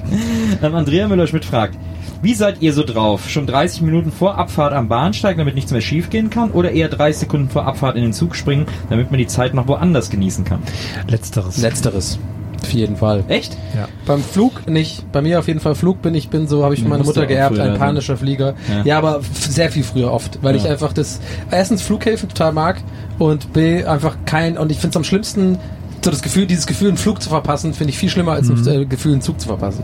Ähm, 0.61 0.75
Andrea 0.75 1.07
Müller-Schmidt 1.07 1.45
fragt, 1.45 1.77
Wie 2.21 2.33
seid 2.33 2.61
ihr 2.61 2.73
so 2.73 2.83
drauf? 2.83 3.29
Schon 3.29 3.45
30 3.47 3.81
Minuten 3.81 4.11
vor 4.11 4.37
Abfahrt 4.37 4.73
am 4.73 4.87
Bahnsteig, 4.87 5.37
damit 5.37 5.55
nichts 5.55 5.71
mehr 5.71 5.81
schief 5.81 6.09
gehen 6.09 6.29
kann? 6.29 6.51
Oder 6.51 6.71
eher 6.71 6.89
30 6.89 7.19
Sekunden 7.21 7.49
vor 7.49 7.65
Abfahrt 7.65 7.95
in 7.97 8.01
den 8.03 8.13
Zug 8.13 8.35
springen, 8.35 8.65
damit 8.89 9.11
man 9.11 9.19
die 9.19 9.27
Zeit 9.27 9.53
noch 9.53 9.67
woanders 9.67 10.09
genießen 10.09 10.43
kann? 10.43 10.59
Letzteres. 11.07 11.57
Letzteres. 11.57 12.17
Auf 12.65 12.73
jeden 12.73 12.95
Fall. 12.97 13.23
Echt? 13.27 13.55
ja. 13.75 13.87
Beim 14.05 14.21
Flug 14.21 14.67
nicht. 14.67 15.11
Bei 15.11 15.21
mir 15.21 15.39
auf 15.39 15.47
jeden 15.47 15.59
Fall 15.59 15.75
Flug 15.75 16.01
bin 16.01 16.15
ich 16.15 16.29
bin 16.29 16.47
so, 16.47 16.63
habe 16.63 16.73
ich 16.73 16.81
von 16.81 16.89
meiner 16.89 17.03
musste 17.03 17.19
Mutter 17.21 17.27
geerbt, 17.33 17.59
ein 17.59 17.69
sein. 17.71 17.77
panischer 17.79 18.17
Flieger. 18.17 18.53
Ja. 18.69 18.83
Ja, 18.83 18.97
aber 18.97 19.21
sehr 19.33 19.71
viel 19.71 19.83
früher 19.83 20.11
oft, 20.11 20.39
weil 20.41 20.55
ich 20.55 20.63
Ja. 20.65 20.71
einfach 20.71 20.93
das 20.93 21.19
erstens 21.51 21.81
Flughäfen 21.81 22.29
total 22.29 22.51
mag 22.53 22.81
und 23.19 23.53
B 23.53 23.83
einfach 23.83 24.17
kein 24.25 24.57
und 24.57 24.71
ich 24.71 24.77
finde 24.77 24.89
es 24.91 24.97
am 24.97 25.03
schlimmsten 25.03 25.57
so 26.03 26.11
das 26.11 26.21
Gefühl, 26.21 26.45
dieses 26.45 26.67
Gefühl 26.67 26.89
einen 26.89 26.97
Flug 26.97 27.19
zu 27.21 27.29
verpassen, 27.29 27.73
finde 27.73 27.89
ich 27.91 27.97
viel 27.97 28.09
schlimmer 28.09 28.33
als 28.33 28.47
Mhm. 28.49 28.67
ein 28.67 28.81
äh, 28.81 28.85
Gefühl 28.85 29.13
einen 29.13 29.21
Zug 29.21 29.39
zu 29.39 29.47
verpassen. 29.47 29.83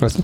Weißt 0.00 0.18
du? 0.18 0.22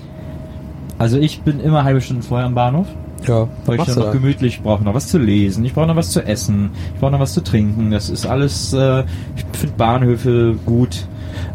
Also 0.98 1.18
ich 1.18 1.42
bin 1.42 1.60
immer 1.60 1.84
halbe 1.84 2.00
Stunde 2.00 2.22
vorher 2.22 2.46
am 2.46 2.54
Bahnhof, 2.54 2.86
Ja. 3.26 3.48
weil 3.66 3.78
ich 3.78 3.84
dann 3.84 3.98
noch 3.98 4.12
gemütlich 4.12 4.56
ich 4.56 4.62
brauche 4.62 4.82
noch 4.82 4.94
was 4.94 5.08
zu 5.08 5.18
lesen, 5.18 5.64
ich 5.64 5.74
brauche 5.74 5.86
noch 5.86 5.96
was 5.96 6.10
zu 6.10 6.24
essen, 6.24 6.70
ich 6.94 7.00
brauche 7.00 7.12
noch 7.12 7.20
was 7.20 7.34
zu 7.34 7.42
trinken. 7.42 7.90
Das 7.90 8.08
ist 8.08 8.26
alles, 8.26 8.72
äh, 8.72 9.04
ich 9.36 9.44
finde 9.52 9.76
Bahnhöfe 9.76 10.56
gut. 10.66 11.06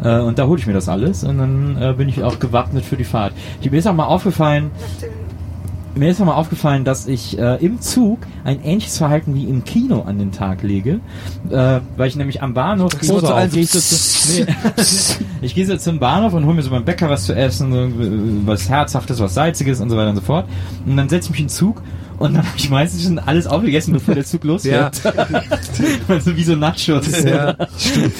Äh, 0.02 0.20
und 0.20 0.38
da 0.38 0.46
hole 0.46 0.58
ich 0.58 0.66
mir 0.66 0.72
das 0.72 0.88
alles 0.88 1.24
und 1.24 1.38
dann 1.38 1.80
äh, 1.80 1.92
bin 1.92 2.08
ich 2.08 2.22
auch 2.22 2.38
gewappnet 2.38 2.84
für 2.84 2.96
die 2.96 3.04
Fahrt. 3.04 3.32
Ich, 3.60 3.70
mir 3.70 3.78
ist 3.78 3.86
auch 3.86 3.94
mal 3.94 4.06
aufgefallen, 4.06 4.70
mir 5.96 6.10
ist 6.10 6.20
auch 6.20 6.26
mal 6.26 6.34
aufgefallen, 6.34 6.84
dass 6.84 7.06
ich 7.06 7.38
äh, 7.38 7.56
im 7.64 7.80
Zug 7.80 8.18
ein 8.44 8.62
ähnliches 8.62 8.98
Verhalten 8.98 9.34
wie 9.34 9.44
im 9.44 9.64
Kino 9.64 10.02
an 10.02 10.18
den 10.18 10.30
Tag 10.30 10.62
lege, 10.62 11.00
äh, 11.50 11.80
weil 11.96 12.08
ich 12.08 12.16
nämlich 12.16 12.42
am 12.42 12.54
Bahnhof 12.54 12.92
so, 13.00 13.20
gehe 13.20 13.62
ich 13.62 13.70
so 13.70 13.80
zu, 13.80 14.42
nee, 14.44 14.46
ich 15.40 15.54
gehe 15.54 15.66
so 15.66 15.76
zum 15.76 15.98
Bahnhof 15.98 16.34
und 16.34 16.44
hole 16.44 16.54
mir 16.54 16.62
so 16.62 16.70
beim 16.70 16.84
Bäcker 16.84 17.08
was 17.08 17.24
zu 17.24 17.34
essen, 17.34 17.72
äh, 17.72 18.46
was 18.46 18.68
herzhaftes, 18.68 19.20
was 19.20 19.34
salziges 19.34 19.80
und 19.80 19.90
so 19.90 19.96
weiter 19.96 20.10
und 20.10 20.16
so 20.16 20.22
fort. 20.22 20.46
Und 20.84 20.96
dann 20.96 21.08
setze 21.08 21.26
ich 21.26 21.30
mich 21.30 21.40
in 21.40 21.46
den 21.46 21.50
Zug 21.50 21.82
und 22.18 22.34
dann 22.34 22.46
habe 22.46 22.56
ich 22.56 22.70
meistens 22.70 23.04
schon 23.04 23.18
alles 23.18 23.46
aufgegessen, 23.46 23.94
bevor 23.94 24.14
der 24.14 24.24
Zug 24.24 24.44
losfährt. 24.44 25.00
also 26.08 26.36
wie 26.36 26.44
so 26.44 26.56
Nachos. 26.56 27.22
Ja, 27.22 27.56
stimmt. 27.78 28.14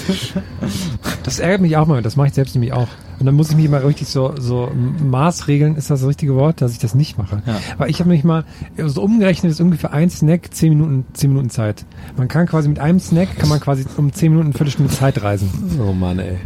Das 1.22 1.38
ärgert 1.38 1.60
mich 1.60 1.76
auch 1.76 1.86
mal, 1.86 2.02
das 2.02 2.16
mache 2.16 2.28
ich 2.28 2.34
selbst 2.34 2.54
nämlich 2.54 2.72
auch. 2.72 2.88
Und 3.18 3.26
dann 3.26 3.34
muss 3.34 3.50
ich 3.50 3.56
mich 3.56 3.68
mal 3.68 3.80
richtig 3.80 4.08
so, 4.08 4.34
so 4.38 4.70
Maßregeln, 5.02 5.76
ist 5.76 5.90
das 5.90 6.00
das 6.00 6.08
richtige 6.08 6.34
Wort, 6.34 6.60
dass 6.60 6.72
ich 6.72 6.78
das 6.78 6.94
nicht 6.94 7.16
mache. 7.18 7.42
Ja. 7.46 7.58
Weil 7.78 7.90
ich 7.90 8.00
habe 8.00 8.10
mich 8.10 8.24
mal, 8.24 8.44
so 8.84 9.02
umgerechnet 9.02 9.52
ist 9.52 9.60
ungefähr 9.60 9.92
ein 9.92 10.10
Snack, 10.10 10.52
zehn 10.52 10.70
Minuten, 10.70 11.06
zehn 11.14 11.30
Minuten 11.30 11.50
Zeit. 11.50 11.84
Man 12.16 12.28
kann 12.28 12.46
quasi 12.46 12.68
mit 12.68 12.78
einem 12.78 13.00
Snack, 13.00 13.38
kann 13.38 13.48
man 13.48 13.60
quasi 13.60 13.84
um 13.96 14.12
zehn 14.12 14.32
Minuten, 14.32 14.48
eine 14.48 14.54
Viertelstunde 14.54 14.92
Zeit 14.92 15.22
reisen. 15.22 15.50
Oh 15.80 15.92
Mann, 15.92 16.18
ey. 16.18 16.36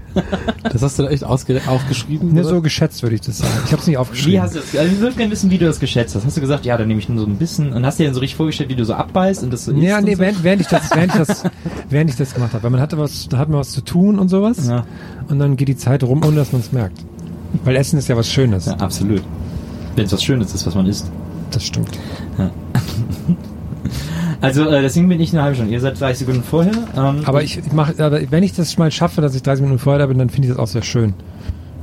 Das 0.63 0.83
hast 0.83 0.99
du 0.99 1.03
da 1.03 1.11
echt 1.11 1.25
aufgeschrieben? 1.25 2.33
Ne, 2.33 2.45
so 2.45 2.61
geschätzt 2.61 3.03
würde 3.03 3.17
ich 3.17 3.23
das 3.23 3.39
sagen. 3.39 3.53
Ich 3.65 3.73
habe 3.73 3.81
es 3.81 3.87
nicht 3.87 3.99
aufgeschrieben. 3.99 4.33
Wie 4.33 4.41
hast 4.41 4.55
du 4.55 4.61
das, 4.61 4.77
also 4.77 4.93
ich 4.93 5.01
würde 5.01 5.17
gerne 5.17 5.33
wissen, 5.33 5.51
wie 5.51 5.59
du 5.59 5.67
das 5.67 5.81
geschätzt 5.81 6.15
hast. 6.15 6.25
Hast 6.25 6.37
du 6.37 6.41
gesagt, 6.41 6.65
ja, 6.65 6.77
dann 6.77 6.89
nehme 6.89 7.01
ich 7.01 7.09
nur 7.09 7.19
so 7.19 7.27
ein 7.27 7.37
bisschen 7.37 7.73
und 7.73 7.85
hast 7.85 7.99
dir 7.99 8.05
dann 8.05 8.15
so 8.15 8.21
richtig 8.21 8.37
vorgestellt, 8.37 8.71
wie 8.71 8.77
du 8.77 8.85
so 8.85 8.95
abbeißt 8.95 9.43
und 9.43 9.53
das 9.53 9.65
so 9.65 9.73
Ja, 9.73 10.01
nee, 10.01 10.11
und 10.11 10.17
so? 10.17 10.23
während, 10.23 10.45
während 10.45 10.61
ich 10.63 10.69
das, 10.69 10.91
während 10.95 11.13
ich 11.13 11.19
das, 11.19 11.45
während 11.89 12.11
ich 12.11 12.17
das 12.17 12.35
gemacht 12.35 12.53
habe. 12.53 12.63
Weil 12.63 12.71
man 12.71 12.81
hatte 12.81 12.99
was, 12.99 13.29
da 13.29 13.39
hat 13.39 13.49
man 13.49 13.59
was 13.59 13.71
zu 13.73 13.81
tun 13.81 14.19
und 14.19 14.29
sowas. 14.29 14.69
Ja. 14.69 14.85
Und 15.31 15.39
dann 15.39 15.57
geht 15.57 15.69
die 15.69 15.77
Zeit 15.77 16.03
rum, 16.03 16.23
ohne 16.25 16.37
dass 16.37 16.53
man 16.53 16.61
es 16.61 16.73
merkt. 16.73 16.99
Weil 17.65 17.77
Essen 17.77 17.99
ist 17.99 18.09
ja 18.09 18.17
was 18.17 18.29
Schönes. 18.29 18.67
Ja, 18.67 18.75
absolut. 18.75 19.23
Wenn 19.97 20.05
es 20.05 20.13
was 20.13 20.23
Schönes 20.23 20.55
ist, 20.55 20.67
was 20.67 20.75
man 20.75 20.87
isst. 20.87 21.11
Das 21.51 21.65
stimmt. 21.65 21.99
Also 24.43 24.65
äh, 24.65 24.81
deswegen 24.81 25.07
bin 25.09 25.21
ich 25.21 25.35
eine 25.35 25.43
halbe 25.43 25.57
Stunde. 25.57 25.73
Ihr 25.73 25.81
seid 25.81 26.01
30 26.01 26.21
Sekunden 26.21 26.43
vorher. 26.43 26.73
Ähm, 26.97 27.23
Aber 27.27 27.43
ich, 27.43 27.59
ich 27.59 27.73
mache, 27.73 28.03
aber 28.03 28.21
wenn 28.31 28.43
ich 28.43 28.55
das 28.55 28.79
mal 28.79 28.91
schaffe, 28.91 29.21
dass 29.21 29.35
ich 29.35 29.43
30 29.43 29.63
Minuten 29.63 29.79
vorher 29.79 29.99
da 29.99 30.07
bin, 30.07 30.17
dann 30.17 30.31
finde 30.31 30.49
ich 30.49 30.55
das 30.55 30.59
auch 30.59 30.67
sehr 30.67 30.83
schön. 30.83 31.13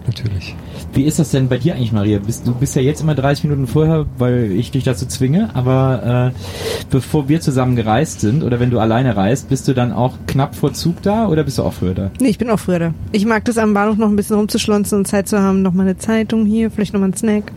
Natürlich. 0.07 0.55
Wie 0.93 1.03
ist 1.03 1.19
das 1.19 1.29
denn 1.31 1.47
bei 1.47 1.57
dir 1.57 1.75
eigentlich, 1.75 1.91
Maria? 1.91 2.17
Bist, 2.19 2.47
du 2.47 2.53
bist 2.53 2.75
ja 2.75 2.81
jetzt 2.81 3.01
immer 3.01 3.13
30 3.13 3.43
Minuten 3.43 3.67
vorher, 3.67 4.05
weil 4.17 4.51
ich 4.51 4.71
dich 4.71 4.83
dazu 4.83 5.05
zwinge, 5.05 5.49
aber 5.53 6.33
äh, 6.33 6.85
bevor 6.89 7.29
wir 7.29 7.39
zusammen 7.41 7.75
gereist 7.75 8.21
sind 8.21 8.43
oder 8.43 8.59
wenn 8.59 8.71
du 8.71 8.79
alleine 8.79 9.15
reist, 9.15 9.49
bist 9.49 9.67
du 9.67 9.73
dann 9.73 9.91
auch 9.91 10.13
knapp 10.27 10.55
vor 10.55 10.73
Zug 10.73 11.01
da 11.03 11.27
oder 11.27 11.43
bist 11.43 11.57
du 11.59 11.63
auch 11.63 11.73
früher 11.73 11.93
da? 11.93 12.11
Nee, 12.19 12.29
ich 12.29 12.37
bin 12.37 12.49
auch 12.49 12.59
früher 12.59 12.79
da. 12.79 12.93
Ich 13.11 13.25
mag 13.25 13.45
das 13.45 13.57
am 13.59 13.73
Bahnhof 13.73 13.97
noch 13.97 14.07
ein 14.09 14.15
bisschen 14.15 14.37
rumzuschlonzen 14.37 14.97
und 14.99 15.05
Zeit 15.07 15.27
zu 15.27 15.39
haben, 15.39 15.61
noch 15.61 15.73
mal 15.73 15.83
eine 15.83 15.97
Zeitung 15.97 16.45
hier, 16.45 16.71
vielleicht 16.71 16.93
noch 16.93 16.99
mal 16.99 17.05
einen 17.05 17.15
Snack. 17.15 17.51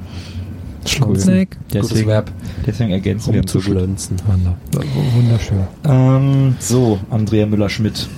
Snack. 1.17 1.57
Gutes 1.73 2.07
Verb. 2.07 2.31
Deswegen 2.67 2.91
ergänzen 2.91 3.33
wir. 3.33 3.41
Rumzuschlönzen. 3.41 4.17
Wunder- 4.27 4.57
Wunderschön. 5.15 5.59
Ähm, 5.87 6.57
so, 6.59 6.99
Andrea 7.11 7.47
Müller-Schmidt. 7.47 8.09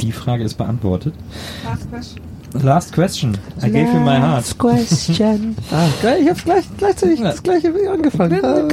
Die 0.00 0.12
Frage 0.12 0.44
ist 0.44 0.54
beantwortet. 0.54 1.14
Last 2.60 2.92
question. 2.92 3.36
I 3.62 3.70
gave 3.70 3.88
you 3.92 4.00
my 4.00 4.18
heart. 4.18 4.44
Last 4.44 4.58
question. 4.58 5.56
Ah, 5.72 5.88
geil, 6.02 6.20
ich 6.22 6.28
hab's 6.28 6.44
gleich, 6.44 6.64
gleichzeitig 6.76 7.20
das 7.22 7.42
gleiche 7.42 7.74
wie 7.74 7.88
angefangen. 7.88 8.44
Ah. 8.44 8.68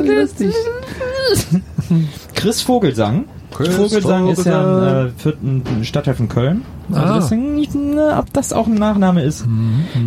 Chris 2.35 2.61
Vogelsang. 2.61 3.25
Chris 3.51 3.75
Vogelsang 3.75 4.27
ist 4.29 4.45
ja 4.45 4.61
ein, 4.61 5.13
äh, 5.25 5.33
ein 5.79 5.85
Stadtteil 5.85 6.13
von 6.15 6.29
Köln. 6.29 6.63
Also 6.91 7.01
Ah. 7.13 7.19
deswegen, 7.19 7.55
nicht, 7.55 7.73
ne, 7.75 8.15
ob 8.17 8.31
das 8.33 8.53
auch 8.53 8.67
ein 8.67 8.75
Nachname 8.75 9.23
ist. 9.23 9.45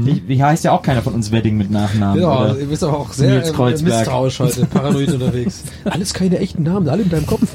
Ich, 0.07 0.27
wie 0.29 0.43
heißt 0.43 0.65
ja 0.65 0.73
auch 0.73 0.83
keiner 0.83 1.03
von 1.03 1.15
uns 1.15 1.33
Wedding 1.33 1.57
mit 1.57 1.71
Nachnamen. 1.71 2.21
Ja, 2.23 2.41
oder? 2.41 2.59
ihr 2.59 2.67
bist 2.67 2.83
aber 2.85 2.99
auch 2.99 3.13
sehr 3.13 3.31
Nils 3.37 3.51
äh, 3.51 3.53
Kreuzberg. 3.53 3.99
misstrauisch 3.99 4.41
heute, 4.41 4.65
paranoid 4.73 5.13
unterwegs. 5.13 5.63
Alles 5.85 6.15
keine 6.15 6.39
echten 6.39 6.63
Namen, 6.63 6.89
alle 6.89 7.03
in 7.03 7.11
deinem 7.11 7.27
Kopf. 7.27 7.55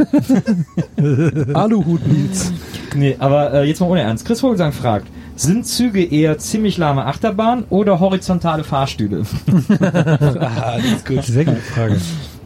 Aluhut 1.53 2.05
Nils. 2.07 2.51
Nee, 2.95 3.15
aber 3.19 3.53
äh, 3.53 3.63
jetzt 3.67 3.79
mal 3.79 3.87
ohne 3.89 4.01
Ernst. 4.01 4.25
Chris 4.25 4.41
Vogelsang 4.41 4.71
fragt, 4.71 5.07
sind 5.37 5.65
Züge 5.65 6.03
eher 6.03 6.37
ziemlich 6.37 6.77
lahme 6.77 7.05
Achterbahn 7.05 7.63
oder 7.69 7.99
horizontale 7.99 8.63
Fahrstühle? 8.63 9.23
Ah, 9.79 10.77
das 10.77 10.85
ist 10.85 11.05
gut. 11.05 11.23
Sehr 11.23 11.45
gute 11.45 11.57
Frage. 11.57 11.97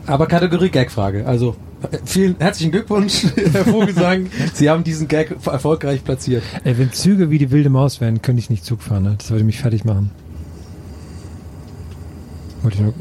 Aber 0.07 0.27
Kategorie 0.27 0.69
Gag-Frage. 0.69 1.25
Also, 1.25 1.55
äh, 1.89 1.97
vielen 2.05 2.35
herzlichen 2.39 2.71
Glückwunsch, 2.71 3.25
Herr 3.53 3.65
Vogelsang. 3.65 4.27
Sie 4.53 4.69
haben 4.69 4.83
diesen 4.83 5.07
Gag 5.07 5.35
erfolgreich 5.45 6.03
platziert. 6.03 6.43
Ey, 6.63 6.77
wenn 6.77 6.91
Züge 6.91 7.29
wie 7.29 7.37
die 7.37 7.51
wilde 7.51 7.69
Maus 7.69 8.01
wären, 8.01 8.21
könnte 8.21 8.39
ich 8.39 8.49
nicht 8.49 8.65
Zug 8.65 8.81
fahren. 8.81 9.03
Ne? 9.03 9.15
Das 9.17 9.29
würde 9.31 9.43
mich 9.43 9.59
fertig 9.59 9.85
machen. 9.85 10.11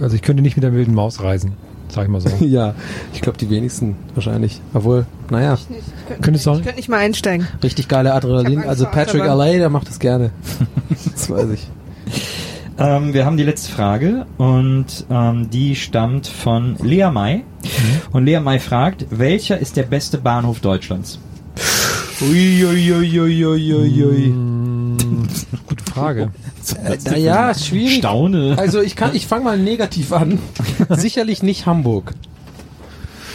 Also 0.00 0.16
ich 0.16 0.22
könnte 0.22 0.42
nicht 0.42 0.56
mit 0.56 0.62
der 0.62 0.72
wilden 0.72 0.94
Maus 0.94 1.22
reisen. 1.22 1.52
Sag 1.92 2.04
ich 2.04 2.10
mal 2.10 2.20
so. 2.20 2.30
Ja, 2.44 2.74
ich 3.12 3.20
glaube, 3.20 3.38
die 3.38 3.50
wenigsten 3.50 3.96
wahrscheinlich. 4.14 4.60
Obwohl, 4.74 5.06
naja, 5.30 5.58
Könntest 6.22 6.46
du 6.46 6.50
auch, 6.50 6.56
Ich 6.58 6.62
könnte 6.62 6.76
nicht 6.78 6.88
mal 6.88 6.98
einsteigen. 6.98 7.46
richtig 7.62 7.88
geile 7.88 8.14
Adrenalin. 8.14 8.60
Ich 8.60 8.68
Also 8.68 8.86
Patrick. 8.86 9.22
Alley, 9.22 9.58
der 9.58 9.70
macht 9.70 9.88
das 9.88 9.98
gerne. 9.98 10.30
das 11.12 11.28
weiß 11.30 11.50
ich. 11.50 11.66
Ähm, 12.78 13.12
wir 13.12 13.26
haben 13.26 13.36
die 13.36 13.42
letzte 13.42 13.70
Frage 13.72 14.24
und 14.38 15.04
ähm, 15.10 15.50
die 15.50 15.76
stammt 15.76 16.26
von 16.26 16.76
Lea 16.82 17.10
May. 17.12 17.44
Und 18.12 18.24
Lea 18.24 18.40
May 18.40 18.58
fragt, 18.58 19.06
welcher 19.10 19.58
ist 19.58 19.76
der 19.76 19.82
beste 19.82 20.16
Bahnhof 20.18 20.60
Deutschlands? 20.60 21.18
Uiuiuiuiuiui. 22.22 24.28
Mm, 24.28 25.26
gute 25.66 25.79
Frage. 25.94 26.30
Äh, 26.84 26.98
naja, 27.04 27.54
schwierig. 27.54 27.96
Staune. 27.96 28.54
Also 28.58 28.80
ich 28.82 28.94
kann, 28.94 29.14
ich 29.14 29.26
fange 29.26 29.44
mal 29.44 29.58
negativ 29.58 30.12
an. 30.12 30.38
Sicherlich 30.90 31.42
nicht 31.42 31.64
Hamburg. 31.66 32.12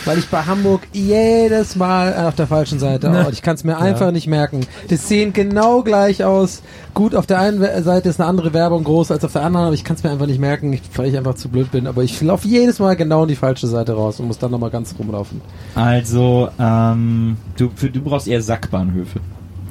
Weil 0.05 0.19
ich 0.19 0.27
bei 0.27 0.43
Hamburg 0.43 0.81
jedes 0.93 1.75
Mal 1.75 2.13
auf 2.27 2.35
der 2.35 2.45
falschen 2.45 2.77
Seite. 2.77 3.25
Oh, 3.25 3.29
ich 3.31 3.41
kann 3.41 3.55
es 3.55 3.63
mir 3.63 3.77
einfach 3.79 4.11
nicht 4.11 4.27
merken. 4.27 4.61
Das 4.89 5.07
sehen 5.07 5.33
genau 5.33 5.81
gleich 5.81 6.23
aus. 6.23 6.61
Gut, 6.93 7.15
auf 7.15 7.25
der 7.25 7.39
einen 7.39 7.59
Seite 7.83 8.09
ist 8.09 8.19
eine 8.21 8.29
andere 8.29 8.53
Werbung 8.53 8.83
groß 8.83 9.09
als 9.09 9.25
auf 9.25 9.33
der 9.33 9.41
anderen, 9.41 9.65
aber 9.65 9.73
ich 9.75 9.83
kann 9.83 9.95
es 9.95 10.03
mir 10.03 10.11
einfach 10.11 10.27
nicht 10.27 10.39
merken, 10.39 10.71
ich- 10.73 10.83
weil 10.95 11.07
ich 11.09 11.17
einfach 11.17 11.33
zu 11.33 11.49
blöd 11.49 11.71
bin. 11.71 11.87
Aber 11.87 12.03
ich 12.03 12.21
laufe 12.21 12.47
jedes 12.47 12.77
Mal 12.77 12.95
genau 12.95 13.23
in 13.23 13.29
die 13.29 13.35
falsche 13.35 13.65
Seite 13.65 13.93
raus 13.93 14.19
und 14.19 14.27
muss 14.27 14.37
dann 14.37 14.51
nochmal 14.51 14.69
ganz 14.69 14.93
rumlaufen. 14.99 15.41
Also, 15.73 16.49
ähm, 16.59 17.37
du, 17.57 17.71
für, 17.75 17.89
du 17.89 18.01
brauchst 18.01 18.27
eher 18.27 18.43
Sackbahnhöfe. 18.43 19.19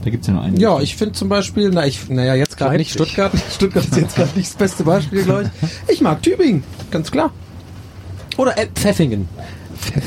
Da 0.04 0.10
gibt's 0.10 0.26
ja 0.26 0.34
nur 0.34 0.42
einen. 0.42 0.56
Ja, 0.58 0.80
ich 0.80 0.96
finde 0.96 1.14
zum 1.14 1.28
Beispiel, 1.30 1.70
na, 1.72 1.86
ich, 1.86 2.08
naja, 2.10 2.34
jetzt 2.34 2.56
gerade 2.58 2.76
nicht. 2.76 2.92
Stuttgart. 2.92 3.32
Stuttgart 3.50 3.84
ist 3.84 3.96
jetzt 3.96 4.16
gerade 4.16 4.30
nicht 4.36 4.50
das 4.50 4.56
beste 4.56 4.84
Beispiel, 4.84 5.22
glaube 5.24 5.50
ich. 5.88 5.94
Ich 5.94 6.00
mag 6.02 6.22
Tübingen, 6.22 6.62
ganz 6.90 7.10
klar. 7.10 7.30
Oder 8.36 8.58
äh, 8.58 8.66
Pfeffingen. 8.74 9.28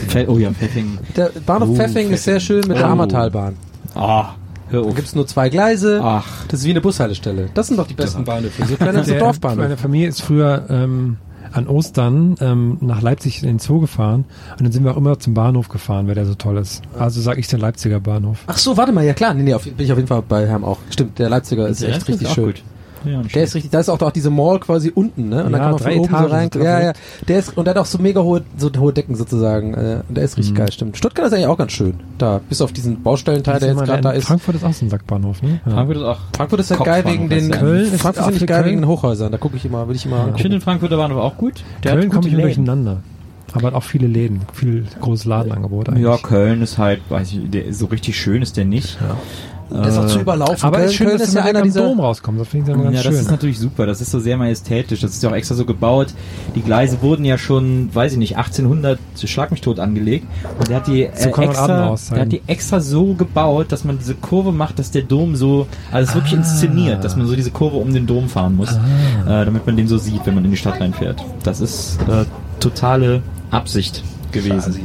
Pfe- 0.10 0.27
Oh 0.27 0.38
ja, 0.38 0.51
Pfeffingen. 0.51 0.99
Der 1.15 1.31
Bahnhof 1.45 1.69
Oh, 1.71 1.75
Pfeffingen 1.75 2.13
ist 2.13 2.23
sehr 2.25 2.39
schön 2.39 2.67
mit 2.67 2.77
der 2.77 2.86
Oh. 2.88 2.91
Ammertalbahn. 2.91 3.55
Ah, 3.95 4.33
hör 4.69 4.83
Da 4.83 4.88
auf. 4.89 4.95
gibt's 4.95 5.15
nur 5.15 5.25
zwei 5.27 5.49
Gleise. 5.49 5.99
Ach, 6.03 6.45
Das 6.47 6.60
ist 6.62 6.65
wie 6.65 6.71
eine 6.71 6.81
Bushaltestelle. 6.81 7.49
Das 7.53 7.67
sind 7.67 7.77
doch 7.77 7.88
die 7.88 7.93
besten 7.93 8.23
Bahnhöfe. 8.23 8.65
So 8.65 8.75
kleine 8.75 9.03
so 9.03 9.12
Der- 9.12 9.19
Dorfbahnhof. 9.19 9.57
Meine 9.57 9.77
Familie 9.77 10.10
ist 10.10 10.21
früher 10.21 10.65
ähm, 10.69 11.17
an 11.53 11.67
Ostern 11.67 12.36
ähm, 12.41 12.77
nach 12.81 13.01
Leipzig 13.01 13.41
in 13.41 13.47
den 13.47 13.60
Zoo 13.60 13.79
gefahren 13.79 14.25
und 14.51 14.62
dann 14.63 14.71
sind 14.71 14.83
wir 14.83 14.91
auch 14.91 14.97
immer 14.97 15.19
zum 15.19 15.33
Bahnhof 15.33 15.69
gefahren, 15.69 16.07
weil 16.07 16.15
der 16.15 16.25
so 16.25 16.36
toll 16.36 16.57
ist. 16.57 16.81
Also 16.97 17.21
sage 17.21 17.39
ich 17.39 17.47
den 17.47 17.60
Leipziger 17.60 17.99
Bahnhof. 17.99 18.39
Ach 18.47 18.57
so, 18.57 18.77
warte 18.77 18.91
mal, 18.91 19.05
ja 19.05 19.13
klar. 19.13 19.33
Nee, 19.33 19.43
nee, 19.43 19.53
auf, 19.53 19.63
bin 19.63 19.73
ich 19.79 19.91
auf 19.91 19.97
jeden 19.97 20.07
Fall 20.07 20.23
bei 20.27 20.47
Herrn 20.47 20.63
auch. 20.63 20.79
Stimmt, 20.89 21.19
der 21.19 21.29
Leipziger 21.29 21.67
ist 21.67 21.81
Der 21.81 21.89
echt 21.89 21.99
ist 21.99 22.07
richtig 22.10 22.29
schön. 22.31 22.45
gut. 22.45 22.63
Ja, 23.05 23.21
nicht 23.21 23.36
Der 23.36 23.43
ist 23.43 23.55
richtig, 23.55 23.71
da 23.71 23.79
ist 23.79 23.89
auch, 23.89 23.99
auch 24.01 24.12
diese 24.12 24.29
Mall 24.29 24.60
quasi 24.60 24.91
unten, 24.93 25.29
ne? 25.29 25.43
Und 25.43 25.51
Ja, 25.51 25.57
dann 25.57 25.62
kann 25.62 25.71
man 25.71 25.79
drei 25.81 25.91
von 25.95 25.99
oben 25.99 26.13
Etagen 26.13 26.27
so 26.29 26.33
rein. 26.36 26.49
Ja, 26.55 26.63
ja. 26.63 26.79
direkt. 26.79 26.99
Der 27.29 27.39
ist, 27.39 27.57
und 27.57 27.65
der 27.65 27.73
hat 27.75 27.81
auch 27.81 27.86
so 27.86 27.97
mega 27.97 28.21
hohe, 28.21 28.41
so 28.57 28.69
hohe 28.77 28.93
Decken 28.93 29.15
sozusagen. 29.15 29.73
Äh, 29.73 30.01
und 30.07 30.15
der 30.17 30.23
ist 30.23 30.33
Mhm. 30.38 30.41
richtig 30.41 30.55
geil, 30.55 30.71
stimmt. 30.71 30.97
Stuttgart 30.97 31.27
ist 31.27 31.33
eigentlich 31.33 31.47
auch 31.47 31.57
ganz 31.57 31.71
schön. 31.71 31.95
Da, 32.17 32.41
bis 32.49 32.62
auf 32.62 32.71
diesen 32.73 33.03
Baustellenteil, 33.03 33.60
der 33.60 33.69
jetzt 33.69 33.83
gerade 33.83 34.01
da 34.01 34.12
ist. 34.12 34.25
Frankfurt 34.25 34.55
ist 34.55 34.63
auch 34.63 34.73
so 34.73 34.86
ein 34.86 34.89
Sackbahnhof, 34.89 35.41
ne? 35.41 35.60
Ja. 35.65 35.71
Frankfurt 35.73 35.97
ist 35.97 36.03
auch. 36.03 36.17
Frankfurt 36.36 36.60
ist 36.60 36.69
halt 36.71 36.77
Kopfbahnhof 36.79 37.03
geil 37.05 37.13
wegen 37.13 37.29
den. 37.29 37.51
Köln 37.51 37.93
ist 37.93 38.01
Frankfurt 38.01 38.33
ich 38.33 38.39
für 38.39 38.45
geil 38.45 38.62
Köln. 38.62 38.71
wegen 38.71 38.81
den 38.81 38.88
Hochhäusern. 38.89 39.31
Da 39.31 39.38
gucke 39.38 39.57
ich 39.57 39.65
immer, 39.65 39.88
will 39.88 39.95
ich 39.95 40.05
immer 40.05 40.29
Ich 40.36 40.41
finde 40.41 40.57
den 40.57 40.62
Frankfurter 40.62 40.97
Bahnhof 40.97 41.19
auch 41.21 41.38
gut. 41.38 41.63
Der 41.83 41.93
Köln 41.93 42.10
kommt 42.10 42.25
immer 42.27 42.41
durcheinander. 42.41 42.97
Aber 43.53 43.67
hat 43.67 43.73
auch 43.75 43.83
viele 43.83 44.07
Läden, 44.07 44.41
viel 44.53 44.83
großes 44.99 45.23
Ladenangebot 45.25 45.88
eigentlich. 45.88 46.03
Ja, 46.03 46.17
Köln 46.17 46.62
ist 46.62 46.77
halt, 46.77 46.99
weiß 47.10 47.31
ich, 47.31 47.49
der, 47.49 47.73
so 47.73 47.86
richtig 47.86 48.19
schön 48.19 48.41
ist 48.41 48.57
der 48.57 48.65
nicht. 48.65 48.97
Der 49.69 49.86
ist 49.88 49.97
auch 49.97 50.08
zu 50.08 50.19
überlaufen. 50.21 50.63
Aber 50.63 50.77
Köln, 50.77 50.88
ist 50.89 50.95
schön, 50.95 51.08
Köln 51.08 51.19
dass 51.19 51.27
ist 51.30 51.34
ja 51.36 51.43
einer 51.43 51.62
dieser, 51.62 51.82
Dom 51.84 51.99
rauskommt. 51.99 52.39
Das 52.39 52.47
finde 52.47 52.71
ich 52.71 52.75
dann 52.75 52.84
ganz 52.84 52.95
Ja, 52.95 53.01
schön. 53.03 53.12
das 53.12 53.21
ist 53.21 53.32
natürlich 53.32 53.60
super. 53.60 53.86
Das 53.86 53.99
ist 54.01 54.12
so 54.12 54.19
sehr 54.19 54.38
majestätisch. 54.38 55.01
Das 55.01 55.12
ist 55.12 55.21
ja 55.23 55.30
auch 55.30 55.36
extra 55.36 55.56
so 55.56 55.65
gebaut. 55.65 56.08
Die 56.56 56.62
Gleise 56.62 57.01
wurden 57.01 57.25
ja 57.25 57.38
schon, 57.38 57.89
weiß 57.93 58.13
ich 58.13 58.17
nicht, 58.17 58.38
1800 58.38 58.99
schlag 59.25 59.51
mich 59.51 59.62
tot 59.62 59.80
angelegt. 59.80 60.25
Und 60.58 60.69
der 60.69 60.77
hat 60.77 60.88
die, 60.88 61.10
So 61.15 61.30
äh, 61.30 61.32
man 61.32 61.49
extra, 61.49 61.95
der 62.12 62.21
hat 62.21 62.32
die 62.32 62.41
extra 62.47 62.80
so 62.80 63.13
gebaut, 63.13 63.71
dass 63.71 63.84
man 63.84 63.97
diese 63.99 64.15
Kurve 64.15 64.51
macht, 64.51 64.80
dass 64.80 64.91
der 64.91 65.01
Dom 65.03 65.36
so, 65.36 65.67
also 65.91 66.10
es 66.10 66.15
wirklich 66.15 66.34
Ah. 66.34 66.38
inszeniert, 66.38 67.03
dass 67.03 67.15
man 67.15 67.27
so 67.27 67.36
diese 67.36 67.51
Kurve 67.51 67.77
um 67.77 67.93
den 67.93 68.08
Dom 68.08 68.30
fahren 68.30 68.56
muss, 68.56 68.71
äh, 68.71 68.77
damit 69.25 69.65
man 69.65 69.75
den 69.75 69.88
so 69.88 69.97
sieht, 69.97 70.25
wenn 70.25 70.36
man 70.36 70.45
in 70.45 70.51
die 70.51 70.58
Stadt 70.58 70.80
reinfährt. 70.80 71.23
Das 71.43 71.60
ist 71.62 71.97
äh, 72.10 72.23
totale 72.60 73.21
Absicht 73.51 74.03
gewesen. 74.32 74.80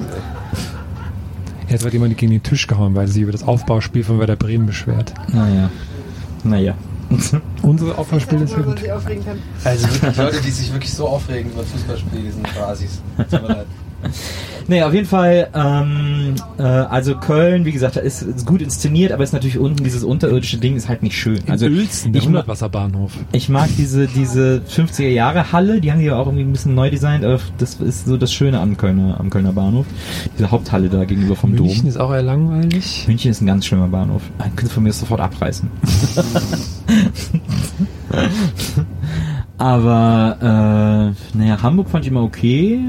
Jetzt 1.72 1.84
wird 1.84 1.94
jemand 1.94 2.18
gegen 2.18 2.32
den 2.32 2.42
Tisch 2.42 2.66
gehauen, 2.66 2.94
weil 2.94 3.08
sie 3.08 3.22
über 3.22 3.32
das 3.32 3.44
Aufbauspiel 3.44 4.04
von 4.04 4.18
Werder 4.18 4.36
Bremen 4.36 4.66
beschwert. 4.66 5.14
Naja. 5.32 5.70
Naja. 6.44 6.74
Unsere 7.62 7.96
Aufbauspiel 7.96 8.42
ist 8.42 8.52
ja 8.52 8.60
gut. 8.60 8.82
Also 9.64 9.88
wirklich 9.88 10.16
Leute, 10.18 10.40
die 10.42 10.50
sich 10.50 10.70
wirklich 10.70 10.92
so 10.92 11.08
aufregen 11.08 11.50
über 11.50 11.64
Fußballspiele, 11.64 12.22
die 12.24 12.30
sind 12.30 12.54
Basis. 12.54 13.00
Tut 13.16 13.32
mir 13.42 13.48
leid. 13.48 13.66
Nee, 14.68 14.82
auf 14.82 14.94
jeden 14.94 15.06
Fall, 15.06 15.48
ähm, 15.54 16.34
äh, 16.58 16.62
also 16.62 17.16
Köln, 17.16 17.64
wie 17.64 17.72
gesagt, 17.72 17.96
ist, 17.96 18.22
ist 18.22 18.46
gut 18.46 18.62
inszeniert, 18.62 19.12
aber 19.12 19.24
ist 19.24 19.32
natürlich 19.32 19.58
unten 19.58 19.82
dieses 19.84 20.04
unterirdische 20.04 20.58
Ding 20.58 20.76
ist 20.76 20.88
halt 20.88 21.02
nicht 21.02 21.16
schön. 21.16 21.38
Also 21.48 21.66
Uelzen, 21.66 22.12
der 22.12 22.20
ich, 22.22 22.26
ma- 22.28 22.32
Hundertwasserbahnhof. 22.38 23.12
ich 23.32 23.48
mag 23.48 23.68
diese, 23.76 24.06
diese 24.06 24.62
50er 24.68 25.08
Jahre 25.08 25.52
Halle, 25.52 25.80
die 25.80 25.90
haben 25.92 25.98
die 26.00 26.06
ja 26.06 26.16
auch 26.16 26.26
irgendwie 26.26 26.44
ein 26.44 26.52
bisschen 26.52 26.74
neu 26.74 26.90
designt, 26.90 27.24
aber 27.24 27.38
das 27.58 27.74
ist 27.76 28.06
so 28.06 28.16
das 28.16 28.32
Schöne 28.32 28.60
am 28.60 28.76
Kölner, 28.76 29.18
am 29.18 29.30
Kölner 29.30 29.52
Bahnhof. 29.52 29.86
Diese 30.36 30.50
Haupthalle 30.50 30.88
da 30.88 31.04
gegenüber 31.04 31.36
vom 31.36 31.50
München 31.52 31.80
Dom. 31.82 31.88
ist 31.88 31.96
auch 31.98 32.12
eher 32.12 32.22
langweilig. 32.22 33.04
München 33.06 33.30
ist 33.30 33.40
ein 33.40 33.46
ganz 33.46 33.66
schlimmer 33.66 33.88
Bahnhof. 33.88 34.22
Einen 34.38 34.56
könntest 34.56 34.72
du 34.72 34.74
von 34.76 34.82
mir 34.84 34.92
sofort 34.92 35.20
abreißen. 35.20 35.68
aber, 39.58 41.14
äh, 41.34 41.38
naja, 41.38 41.62
Hamburg 41.62 41.88
fand 41.90 42.04
ich 42.04 42.10
immer 42.10 42.22
okay. 42.22 42.80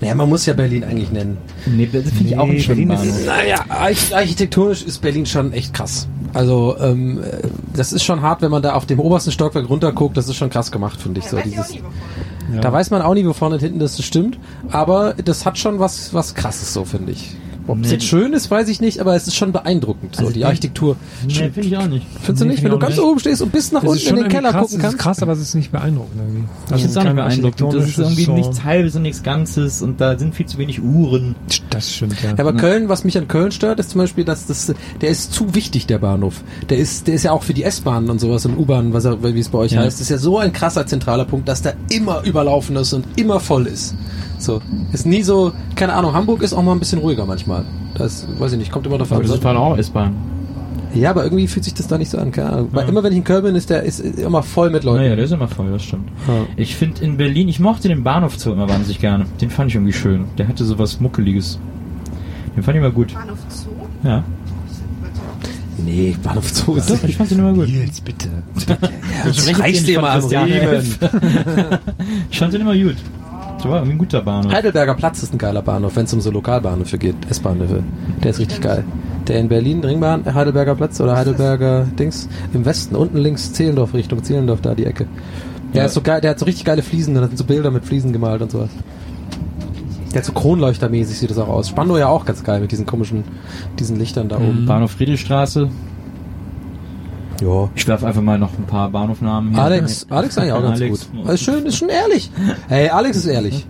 Naja, 0.00 0.14
man 0.14 0.28
muss 0.28 0.46
ja 0.46 0.52
Berlin 0.54 0.84
eigentlich 0.84 1.10
nennen. 1.12 1.38
Nee, 1.66 1.88
das 1.92 2.04
finde 2.12 2.28
ich 2.30 2.38
auch 2.38 2.44
einen 2.44 2.52
Nee, 2.54 2.60
schönen 2.60 2.88
Berlin 2.88 3.08
ist- 3.10 3.26
Bahnhof. 3.26 3.42
Naja, 3.42 3.64
arch 3.68 4.14
architektonisch 4.14 4.82
ist 4.82 4.98
Berlin 5.02 5.26
schon 5.26 5.52
echt 5.52 5.72
krass. 5.74 6.06
Also, 6.34 6.76
ähm, 6.80 7.20
äh, 7.22 7.48
das 7.74 7.92
ist 7.92 8.04
schon 8.04 8.20
hart, 8.22 8.42
wenn 8.42 8.50
man 8.50 8.62
da 8.62 8.74
auf 8.74 8.86
dem 8.86 9.00
obersten 9.00 9.32
Stockwerk 9.32 9.68
runterguckt. 9.68 10.16
Das 10.16 10.28
ist 10.28 10.36
schon 10.36 10.50
krass 10.50 10.70
gemacht, 10.70 11.00
finde 11.00 11.20
ich. 11.20 11.26
So 11.28 11.38
dieses, 11.38 11.74
Ja. 11.74 12.60
Da 12.60 12.72
weiß 12.72 12.90
man 12.90 13.02
auch 13.02 13.14
nicht, 13.14 13.26
wo 13.26 13.32
vorne 13.32 13.56
und 13.56 13.60
hinten 13.60 13.78
das 13.80 14.00
stimmt. 14.04 14.38
Aber 14.70 15.14
das 15.14 15.44
hat 15.46 15.58
schon 15.58 15.78
was, 15.80 16.14
was 16.14 16.34
krasses, 16.34 16.72
so 16.72 16.84
finde 16.84 17.12
ich. 17.12 17.34
Ob 17.68 17.78
es 17.80 17.86
Nee. 17.88 17.92
jetzt 17.94 18.04
schön 18.04 18.32
ist, 18.32 18.50
weiß 18.50 18.68
ich 18.68 18.80
nicht, 18.80 19.00
aber 19.00 19.14
es 19.16 19.26
ist 19.26 19.34
schon 19.34 19.52
beeindruckend, 19.52 20.14
so 20.16 20.20
Also 20.22 20.32
die 20.32 20.40
ich- 20.40 20.46
Architektur. 20.46 20.96
Nee, 21.26 21.34
finde 21.34 21.60
ich 21.68 21.76
auch 21.76 21.86
nicht. 21.86 22.06
Findest 22.22 22.40
du 22.40 22.44
Nee, 22.44 22.50
nicht? 22.52 22.62
Wenn 22.62 22.70
du 22.70 22.76
ich 22.76 22.80
ganz 22.82 22.96
nicht. 22.96 23.04
oben 23.04 23.18
stehst 23.18 23.42
und 23.42 23.52
bis 23.52 23.72
nach 23.72 23.82
ist 23.82 23.88
unten 23.90 24.08
in 24.08 24.16
den 24.16 24.28
Keller 24.28 24.50
krass, 24.52 24.62
gucken 24.62 24.78
kannst. 24.78 24.96
ist 24.96 25.02
krass, 25.02 25.22
aber 25.22 25.32
es 25.32 25.40
ist 25.40 25.54
nicht 25.54 25.72
beeindruckend 25.72 26.12
irgendwie. 26.16 26.44
Ich 26.66 26.68
finde 26.82 26.86
es 26.86 26.96
auch 26.96 27.02
nicht 27.04 27.16
beeindruckend. 27.16 27.74
Das 27.74 27.88
ist 27.88 27.98
irgendwie 27.98 28.24
so- 28.24 28.32
nichts 28.34 28.64
Halbes 28.64 28.94
und 28.96 29.02
nichts 29.02 29.22
Ganzes 29.22 29.82
und 29.82 30.00
da 30.00 30.18
sind 30.18 30.34
viel 30.34 30.46
zu 30.46 30.58
wenig 30.58 30.82
Uhren. 30.82 31.34
Das 31.70 31.92
stimmt, 31.92 32.22
ja. 32.22 32.30
Ja, 32.30 32.38
aber 32.38 32.52
Köln, 32.54 32.88
was 32.88 33.04
mich 33.04 33.18
an 33.18 33.28
Köln 33.28 33.50
stört, 33.52 33.80
ist 33.80 33.90
zum 33.90 34.00
Beispiel, 34.00 34.24
dass 34.24 34.46
das, 34.46 34.72
der 35.00 35.08
ist 35.10 35.32
zu 35.32 35.54
wichtig, 35.54 35.86
der 35.86 35.98
Bahnhof. 35.98 36.42
Der 36.70 36.78
ist, 36.78 37.06
der 37.06 37.14
ist 37.14 37.24
ja 37.24 37.32
auch 37.32 37.42
für 37.42 37.54
die 37.54 37.64
S-Bahnen 37.64 38.08
und 38.10 38.20
sowas 38.20 38.46
und 38.46 38.56
U-Bahnen, 38.56 38.92
was 38.92 39.04
er, 39.04 39.22
wie 39.22 39.38
es 39.38 39.48
bei 39.48 39.58
euch 39.58 39.72
Ja. 39.72 39.80
heißt, 39.80 40.00
ist 40.00 40.08
ja 40.10 40.18
so 40.18 40.38
ein 40.38 40.52
krasser 40.52 40.86
zentraler 40.86 41.24
Punkt, 41.24 41.48
dass 41.48 41.62
der 41.62 41.74
immer 41.90 42.22
überlaufen 42.24 42.76
ist 42.76 42.92
und 42.92 43.04
immer 43.16 43.40
voll 43.40 43.66
ist. 43.66 43.94
So. 44.38 44.60
Ist 44.92 45.06
nie 45.06 45.22
so, 45.22 45.52
keine 45.74 45.94
Ahnung, 45.94 46.12
Hamburg 46.12 46.42
ist 46.42 46.52
auch 46.52 46.62
mal 46.62 46.72
ein 46.72 46.78
bisschen 46.78 47.00
ruhiger 47.00 47.26
manchmal. 47.26 47.64
Das, 47.94 48.26
weiß 48.38 48.52
ich 48.52 48.58
nicht, 48.58 48.72
kommt 48.72 48.86
immer 48.86 48.98
davon. 48.98 49.56
auch 49.56 49.78
S-Bahn. 49.78 50.14
Ja, 50.94 51.10
aber 51.10 51.24
irgendwie 51.24 51.46
fühlt 51.46 51.64
sich 51.64 51.74
das 51.74 51.88
da 51.88 51.98
nicht 51.98 52.10
so 52.10 52.18
an, 52.18 52.32
keine 52.32 52.50
Ahnung. 52.50 52.68
Weil 52.72 52.88
immer 52.88 53.02
wenn 53.02 53.12
ich 53.12 53.18
in 53.18 53.24
Köln 53.24 53.42
bin, 53.42 53.54
ist 53.54 53.68
der, 53.68 53.82
ist 53.82 54.00
immer 54.00 54.42
voll 54.42 54.70
mit 54.70 54.82
Leuten. 54.84 55.02
Naja, 55.02 55.16
der 55.16 55.26
ist 55.26 55.32
immer 55.32 55.48
voll, 55.48 55.70
das 55.70 55.82
stimmt. 55.82 56.08
Ja. 56.26 56.46
Ich 56.56 56.74
finde 56.76 57.04
in 57.04 57.16
Berlin, 57.18 57.48
ich 57.48 57.60
mochte 57.60 57.88
den 57.88 58.02
Bahnhof 58.02 58.38
Zoo 58.38 58.52
immer 58.52 58.68
wahnsinnig 58.68 58.98
gerne. 58.98 59.26
Den 59.40 59.50
fand 59.50 59.70
ich 59.70 59.74
irgendwie 59.74 59.92
schön. 59.92 60.24
Der 60.38 60.48
hatte 60.48 60.64
so 60.64 60.78
was 60.78 61.00
Muckeliges. 61.00 61.58
Den 62.56 62.62
fand 62.62 62.76
ich 62.76 62.82
immer 62.82 62.92
gut. 62.92 63.12
Bahnhof 63.12 63.38
Zoo? 63.50 63.68
Ja. 64.04 64.24
Nee, 65.84 66.16
Bahnhof 66.22 66.48
Zoo 66.48 66.76
ist 66.76 66.88
Doch, 66.88 67.02
ich 67.04 67.16
fand 67.16 67.30
den 67.30 67.40
immer 67.40 67.52
gut. 67.52 67.68
Nils, 67.68 68.00
bitte. 68.00 68.28
Ich 69.30 69.58
reißt 69.58 69.86
dir 69.86 70.00
mal 70.00 70.18
am 70.18 70.24
Riemen. 70.24 70.94
Ich 72.30 72.38
fand 72.38 72.54
den 72.54 72.62
immer 72.62 72.76
gut. 72.76 72.96
Das 73.56 73.64
war 73.64 73.76
irgendwie 73.78 73.92
ein 73.92 73.98
guter 73.98 74.20
Bahnhof. 74.22 74.52
Heidelberger 74.52 74.94
Platz 74.94 75.22
ist 75.22 75.32
ein 75.32 75.38
geiler 75.38 75.62
Bahnhof, 75.62 75.96
wenn 75.96 76.04
es 76.04 76.12
um 76.12 76.20
so 76.20 76.30
Lokalbahnhöfe 76.30 76.98
geht, 76.98 77.16
S-Bahnhöfe. 77.28 77.82
Der 78.22 78.30
ist 78.30 78.38
richtig 78.38 78.60
geil. 78.60 78.84
Der 79.26 79.40
in 79.40 79.48
Berlin, 79.48 79.82
Ringbahn, 79.82 80.32
Heidelberger 80.34 80.74
Platz 80.74 81.00
oder 81.00 81.16
Heidelberger 81.16 81.84
Dings, 81.98 82.28
im 82.52 82.64
Westen, 82.64 82.94
unten 82.94 83.16
links, 83.18 83.52
Zehlendorf, 83.52 83.94
Richtung 83.94 84.22
Zehlendorf, 84.22 84.60
da 84.60 84.74
die 84.74 84.84
Ecke. 84.86 85.06
Der 85.74 85.82
Ja. 85.82 85.86
ist 85.86 85.94
so 85.94 86.00
geil, 86.02 86.20
der 86.20 86.30
hat 86.32 86.38
so 86.38 86.44
richtig 86.44 86.64
geile 86.64 86.82
Fliesen, 86.82 87.14
da 87.14 87.26
sind 87.26 87.36
so 87.36 87.44
Bilder 87.44 87.70
mit 87.70 87.84
Fliesen 87.84 88.12
gemalt 88.12 88.40
und 88.42 88.50
sowas. 88.52 88.70
Der 90.12 90.18
hat 90.22 90.24
so 90.26 90.32
Kronleuchtermäßig 90.32 91.18
sieht 91.18 91.30
das 91.30 91.38
auch 91.38 91.48
aus. 91.48 91.68
Spandau 91.68 91.96
ja 91.98 92.08
auch 92.08 92.24
ganz 92.24 92.44
geil 92.44 92.60
mit 92.60 92.70
diesen 92.72 92.86
komischen, 92.86 93.24
diesen 93.78 93.96
Lichtern 93.98 94.28
da 94.28 94.36
oben. 94.36 94.64
Bahnhof 94.66 94.92
Friedrichstraße. 94.92 95.68
Ja. 97.40 97.68
Ich 97.74 97.86
werfe 97.86 98.06
einfach 98.06 98.22
mal 98.22 98.38
noch 98.38 98.56
ein 98.58 98.64
paar 98.64 98.88
Bahnhofnamen 98.90 99.52
hier. 99.54 99.62
Alex, 99.62 100.06
Alex 100.10 100.38
eigentlich 100.38 100.52
auch 100.52 100.62
ganz 100.62 100.80
Alex. 100.80 101.08
gut. 101.12 101.26
Also 101.28 101.44
schön, 101.44 101.66
ist 101.66 101.76
schon 101.76 101.88
ehrlich. 101.88 102.30
Hey, 102.68 102.88
Alex 102.88 103.18
ist 103.18 103.26
ehrlich. 103.26 103.66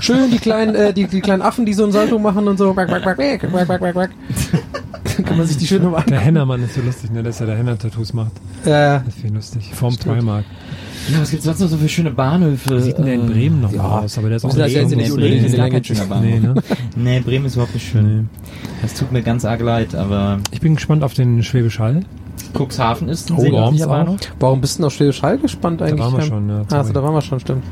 Schön 0.00 0.30
die 0.30 0.38
kleinen, 0.38 0.74
äh, 0.74 0.92
die, 0.92 1.06
die 1.06 1.20
kleinen 1.20 1.42
Affen, 1.42 1.66
die 1.66 1.72
so 1.74 1.84
ein 1.84 1.92
Salto 1.92 2.18
machen 2.18 2.48
und 2.48 2.58
so. 2.58 2.72
Quack, 2.74 2.88
quack, 2.88 3.02
quack, 3.02 3.16
quack, 3.16 3.66
quack, 3.66 3.78
quack, 3.80 3.92
quack. 3.92 4.10
Kann 5.24 5.38
man 5.38 5.46
sich 5.46 5.56
die 5.56 5.66
schön 5.66 5.82
nochmal 5.82 6.02
Der. 6.08 6.18
Hennermann 6.18 6.62
ist 6.64 6.74
so 6.74 6.80
lustig, 6.80 7.10
ne, 7.12 7.22
dass 7.22 7.40
er 7.40 7.46
da 7.46 7.54
Henner-Tattoos 7.54 8.12
macht. 8.14 8.32
Äh, 8.64 8.70
Das 8.70 9.02
finde 9.14 9.26
ich 9.28 9.32
lustig. 9.34 9.70
Vorm 9.72 9.96
Primark. 9.96 10.44
Ja, 11.08 11.20
was 11.20 11.30
gibt's 11.30 11.44
sonst 11.44 11.60
noch 11.60 11.68
so 11.68 11.76
für 11.76 11.88
schöne 11.88 12.10
Bahnhöfe? 12.10 12.76
Wie 12.78 12.80
sieht 12.80 12.98
denn 12.98 13.04
der 13.04 13.14
in 13.14 13.26
Bremen 13.26 13.60
noch 13.60 13.72
ja. 13.72 13.82
aus? 13.82 14.16
Aber 14.18 14.28
der 14.28 14.38
ist 14.38 14.44
auch 14.44 14.54
nicht 14.54 14.74
groß. 14.74 14.92
unbedingt 14.92 15.16
Bremen 15.16 15.44
ist 15.44 15.52
in 15.52 15.58
gar 15.58 15.70
kein 15.70 15.84
schöner 15.84 16.06
Bahnhof. 16.06 16.24
Nee, 16.24 16.40
ne? 16.40 16.54
Nee, 16.96 17.20
Bremen 17.20 17.44
ist 17.46 17.54
überhaupt 17.54 17.74
nicht 17.74 17.86
schön. 17.86 18.28
Das 18.82 18.94
tut 18.94 19.12
mir 19.12 19.22
ganz 19.22 19.44
arg 19.44 19.60
leid, 19.60 19.94
aber 19.94 20.40
Ich 20.50 20.60
bin 20.60 20.74
gespannt 20.74 21.04
auf 21.04 21.12
den 21.14 21.42
Schwäbisch 21.42 21.78
Hall. 21.78 22.00
Cuxhaven 22.56 23.08
ist 23.08 23.30
ein 23.30 23.36
Oh, 23.38 23.56
auch. 23.58 23.86
Bahnhof. 23.86 24.16
warum 24.38 24.60
bist 24.60 24.74
du 24.76 24.78
denn 24.78 24.86
auf 24.86 24.92
Schwäbisch 24.94 25.22
Hall 25.22 25.38
gespannt 25.38 25.82
eigentlich? 25.82 26.00
waren 26.00 26.12
wir 26.16 26.22
schon, 26.22 26.48
ja, 26.48 26.62
Ah, 26.70 26.78
also, 26.78 26.92
da 26.92 27.02
waren 27.02 27.14
wir 27.14 27.20
schon, 27.22 27.40
stimmt. 27.40 27.64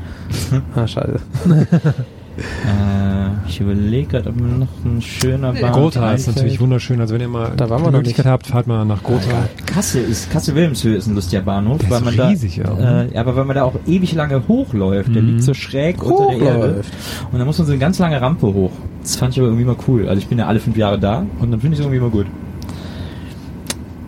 ah, 0.75 0.87
scheiße. 0.87 1.19
Äh, 2.35 3.47
ich 3.47 3.61
überlege 3.61 4.07
gerade, 4.07 4.29
ob 4.29 4.37
mir 4.41 4.47
noch 4.57 4.67
ein 4.83 4.99
schöner 5.03 5.53
Bahnhof 5.53 5.93
Gotha 5.93 6.13
ist 6.13 6.25
natürlich 6.25 6.59
wunderschön. 6.59 6.99
Also 6.99 7.13
wenn 7.13 7.21
ihr 7.21 7.27
mal 7.27 7.51
Da 7.55 7.69
waren 7.69 7.81
wir 7.81 7.85
die 7.89 7.91
noch 7.91 7.99
Möglichkeit 7.99 8.25
nicht. 8.25 8.31
habt, 8.31 8.47
fahrt 8.47 8.65
mal 8.65 8.83
nach 8.85 9.03
Gotha. 9.03 9.47
Kassel 9.67 10.03
ist 10.03 10.31
Kassel-Wilhelmshöhe 10.31 10.95
ist 10.95 11.05
ein 11.05 11.13
lustiger 11.13 11.43
Bahnhof, 11.43 11.77
Der 11.77 11.89
ist 11.89 11.91
weil 12.05 12.11
so 12.11 12.17
man 12.17 12.29
riesig, 12.29 12.57
ja, 12.57 12.63
da, 12.63 12.73
ne? 12.73 13.09
äh, 13.11 13.13
ja, 13.13 13.21
aber 13.21 13.35
weil 13.35 13.45
man 13.45 13.55
da 13.55 13.63
auch 13.65 13.75
ewig 13.85 14.13
lange 14.15 14.47
hochläuft. 14.47 15.13
Der 15.13 15.21
Mhm. 15.21 15.27
liegt 15.29 15.43
so 15.43 15.53
schräg 15.53 16.01
unter 16.01 16.29
der 16.35 16.37
Erde 16.39 16.57
Hochläuft. 16.69 16.93
und 17.31 17.37
da 17.37 17.45
muss 17.45 17.59
man 17.59 17.67
so 17.67 17.73
eine 17.73 17.79
ganz 17.79 17.99
lange 17.99 18.19
Rampe 18.19 18.47
hoch. 18.47 18.71
Das 19.03 19.15
fand 19.15 19.33
ich 19.33 19.39
aber 19.39 19.49
irgendwie 19.49 19.65
mal 19.65 19.75
cool. 19.87 20.09
Also 20.09 20.17
ich 20.19 20.27
bin 20.27 20.39
ja 20.39 20.47
alle 20.47 20.59
fünf 20.59 20.75
Jahre 20.75 20.97
da 20.97 21.23
und 21.39 21.51
dann 21.51 21.59
finde 21.61 21.75
ich 21.75 21.81
es 21.81 21.85
irgendwie 21.85 21.97
immer 21.97 22.09
gut. 22.09 22.25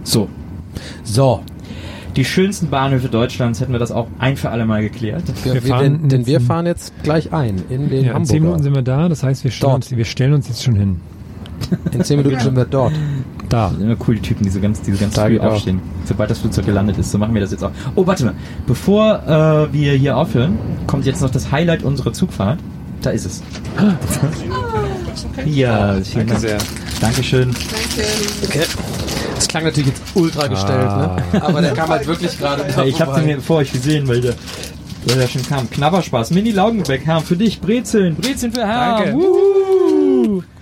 So, 0.04 0.30
So. 1.04 1.42
die 2.16 2.24
schönsten 2.26 2.70
Bahnhöfe 2.70 3.10
Deutschlands 3.10 3.60
hätten 3.60 3.72
wir 3.74 3.80
das 3.80 3.92
auch 3.92 4.08
ein 4.20 4.38
für 4.38 4.50
alle 4.50 4.66
Mal 4.66 4.82
geklärt. 4.82 5.24
Wir, 5.44 5.56
Wir 5.56 5.62
fahren 5.62 6.00
denn, 6.02 6.10
denn 6.10 6.26
wir 6.28 6.40
fahren 6.42 6.66
jetzt 6.66 6.94
gleich 7.04 7.34
ein 7.34 7.62
in 7.70 7.90
den 7.90 8.06
Ja, 8.06 8.16
in 8.18 8.26
zehn 8.26 8.36
Hamburger. 8.38 8.40
Minuten 8.42 8.64
sind 8.64 8.76
wir 8.76 8.82
da. 8.84 9.10
Das 9.10 9.24
heißt, 9.24 9.44
wir 9.44 9.52
stellen, 9.52 9.72
Dort. 9.72 9.86
uns, 9.86 9.98
wir 9.98 10.06
stellen 10.06 10.34
uns 10.34 10.48
jetzt 10.48 10.64
schon 10.64 10.76
hin. 10.76 11.02
In 11.92 12.04
zehn 12.04 12.18
Minuten 12.18 12.40
sind 12.40 12.56
wir 12.56 12.66
dort. 12.66 12.94
Da. 13.50 13.70
Das 13.70 13.78
sind 13.78 13.86
immer 13.90 13.96
cool, 14.08 14.16
die 14.16 14.22
Typen, 14.22 14.44
die 14.44 14.50
so 14.50 14.60
ganz, 14.60 14.82
die 14.82 14.92
so 14.92 14.98
ganz 15.00 15.14
Da 15.14 15.24
früh 15.26 15.32
geht 15.34 15.42
auch. 15.42 15.54
aufstehen. 15.54 15.80
Sobald 16.06 16.30
das 16.30 16.40
Flugzeug 16.40 16.66
gelandet 16.66 16.98
ist, 16.98 17.12
so 17.12 17.18
machen 17.18 17.34
wir 17.34 17.42
das 17.42 17.52
jetzt 17.52 17.64
auch. 17.64 17.72
Oh, 17.96 18.06
warte 18.08 18.26
mal. 18.26 18.34
Bevor 18.68 19.22
äh, 19.70 19.74
wir 19.74 19.94
hier 19.94 20.18
aufhören, 20.18 20.58
kommt 20.88 21.06
jetzt 21.06 21.22
noch 21.22 21.30
das 21.30 21.52
Highlight 21.52 21.84
unserer 21.84 22.12
Zugfahrt. 22.14 22.60
Da 23.02 23.12
ist 23.12 23.26
es. 23.26 23.44
Ja, 25.46 25.96
vielen 26.04 26.28
Dank. 26.28 26.40
sehr. 26.40 26.58
Dankeschön. 27.00 27.52
Das 29.36 29.48
klang 29.48 29.64
natürlich 29.66 29.90
jetzt 29.90 30.02
ultra 30.16 30.48
gestellt, 30.48 30.88
Ah. 30.88 31.18
ne? 31.34 31.42
Aber 31.44 31.62
der 31.62 31.74
kam 31.74 31.90
halt 31.90 32.08
wirklich 32.08 32.38
gerade 32.38 32.64
Ja, 32.76 32.84
ich 32.84 33.00
habe 33.02 33.12
vorbei. 33.14 33.28
den 33.28 33.42
vor 33.42 33.58
euch 33.58 33.72
gesehen, 33.72 34.08
weil 34.08 34.22
der, 34.22 34.34
weil 35.06 35.18
der 35.18 35.28
schon 35.28 35.46
kam. 35.46 35.70
Knabberspaß. 35.70 36.32
Mini 36.32 36.52
Laugenbeck, 36.52 37.06
Herr, 37.06 37.22
für 37.22 37.36
dich. 37.36 37.60
Brezeln. 37.62 38.16
Brezeln 38.16 38.52
für 38.54 38.66
Herr. 38.66 38.98
Danke. 38.98 39.14
Wuhu. 39.14 40.44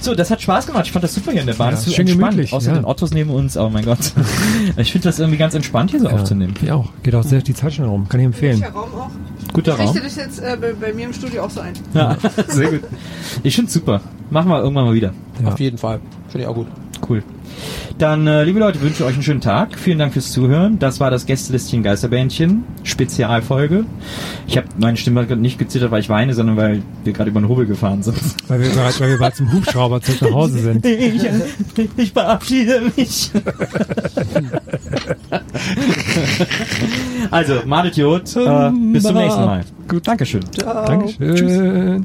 So, 0.00 0.14
das 0.14 0.30
hat 0.30 0.40
Spaß 0.40 0.68
gemacht. 0.68 0.86
Ich 0.86 0.92
fand 0.92 1.02
das 1.02 1.12
super 1.12 1.32
hier 1.32 1.40
in 1.40 1.48
der 1.48 1.54
Bahn. 1.54 1.66
Ja, 1.68 1.70
das 1.72 1.80
ist 1.80 1.86
so 1.86 1.92
schön 1.92 2.06
entspannt. 2.06 2.30
gemütlich, 2.36 2.52
Außer 2.52 2.68
ja. 2.70 2.76
den 2.78 2.84
Ottos 2.84 3.10
neben 3.12 3.30
uns. 3.30 3.56
Oh 3.56 3.68
mein 3.68 3.84
Gott. 3.84 3.98
ich 4.76 4.92
finde 4.92 5.08
das 5.08 5.18
irgendwie 5.18 5.38
ganz 5.38 5.54
entspannt, 5.54 5.90
hier 5.90 5.98
so 5.98 6.08
aufzunehmen. 6.08 6.54
Ja, 6.64 6.76
auch. 6.76 6.90
Geht 7.02 7.16
auch 7.16 7.24
sehr 7.24 7.42
die 7.42 7.52
Zeit 7.52 7.72
schnell 7.74 7.88
rum. 7.88 8.08
Kann 8.08 8.20
ich 8.20 8.26
empfehlen. 8.26 8.60
Der 8.60 8.70
Raum 8.70 8.90
auch. 8.94 9.10
Guter 9.52 9.74
Ich 9.74 9.80
richte 9.80 9.94
Raum. 9.98 10.04
das 10.04 10.16
jetzt 10.16 10.38
äh, 10.40 10.56
bei, 10.60 10.72
bei 10.74 10.92
mir 10.92 11.06
im 11.06 11.12
Studio 11.12 11.42
auch 11.44 11.50
so 11.50 11.60
ein. 11.60 11.72
Ja, 11.94 12.16
sehr 12.48 12.70
gut. 12.70 12.80
Ich 13.42 13.56
finde 13.56 13.70
super. 13.70 14.00
Machen 14.30 14.50
wir 14.50 14.60
irgendwann 14.62 14.84
mal 14.86 14.94
wieder. 14.94 15.12
Ja. 15.42 15.48
Auf 15.48 15.60
jeden 15.60 15.78
Fall. 15.78 16.00
Finde 16.28 16.44
ich 16.44 16.46
auch 16.48 16.54
gut. 16.54 16.66
Cool. 17.06 17.22
Dann, 17.98 18.26
äh, 18.28 18.44
liebe 18.44 18.60
Leute, 18.60 18.80
wünsche 18.80 19.02
ich 19.02 19.08
euch 19.08 19.14
einen 19.14 19.22
schönen 19.22 19.40
Tag. 19.40 19.76
Vielen 19.76 19.98
Dank 19.98 20.12
fürs 20.12 20.30
Zuhören. 20.30 20.78
Das 20.78 21.00
war 21.00 21.10
das 21.10 21.26
Gästelistchen 21.26 21.82
Geisterbändchen 21.82 22.62
Spezialfolge. 22.84 23.86
Ich 24.46 24.56
habe 24.56 24.68
meine 24.78 24.96
Stimme 24.96 25.26
gerade 25.26 25.40
nicht 25.40 25.58
gezittert, 25.58 25.90
weil 25.90 26.00
ich 26.00 26.08
weine, 26.08 26.32
sondern 26.34 26.56
weil 26.56 26.82
wir 27.02 27.12
gerade 27.12 27.30
über 27.30 27.40
den 27.40 27.48
Hubel 27.48 27.66
gefahren 27.66 28.04
sind. 28.04 28.16
Weil 28.46 28.60
wir 28.60 28.70
bereits, 28.70 29.00
weil 29.00 29.10
wir 29.10 29.18
bereits 29.18 29.40
im 29.40 29.52
Hubschrauber 29.52 30.00
zurück 30.00 30.22
nach 30.22 30.32
Hause 30.32 30.60
sind. 30.60 30.86
Ich, 30.98 31.22
ich 31.96 32.12
verabschiede 32.12 32.82
mich. 32.96 33.30
also, 37.30 37.62
Madet 37.66 37.96
Jod. 37.96 38.36
Äh, 38.36 38.70
bis 38.92 39.04
zum 39.04 39.16
nächsten 39.16 39.44
Mal. 39.44 39.64
Gut. 39.86 40.06
Dankeschön. 40.06 40.42
Dankeschön. 40.56 42.04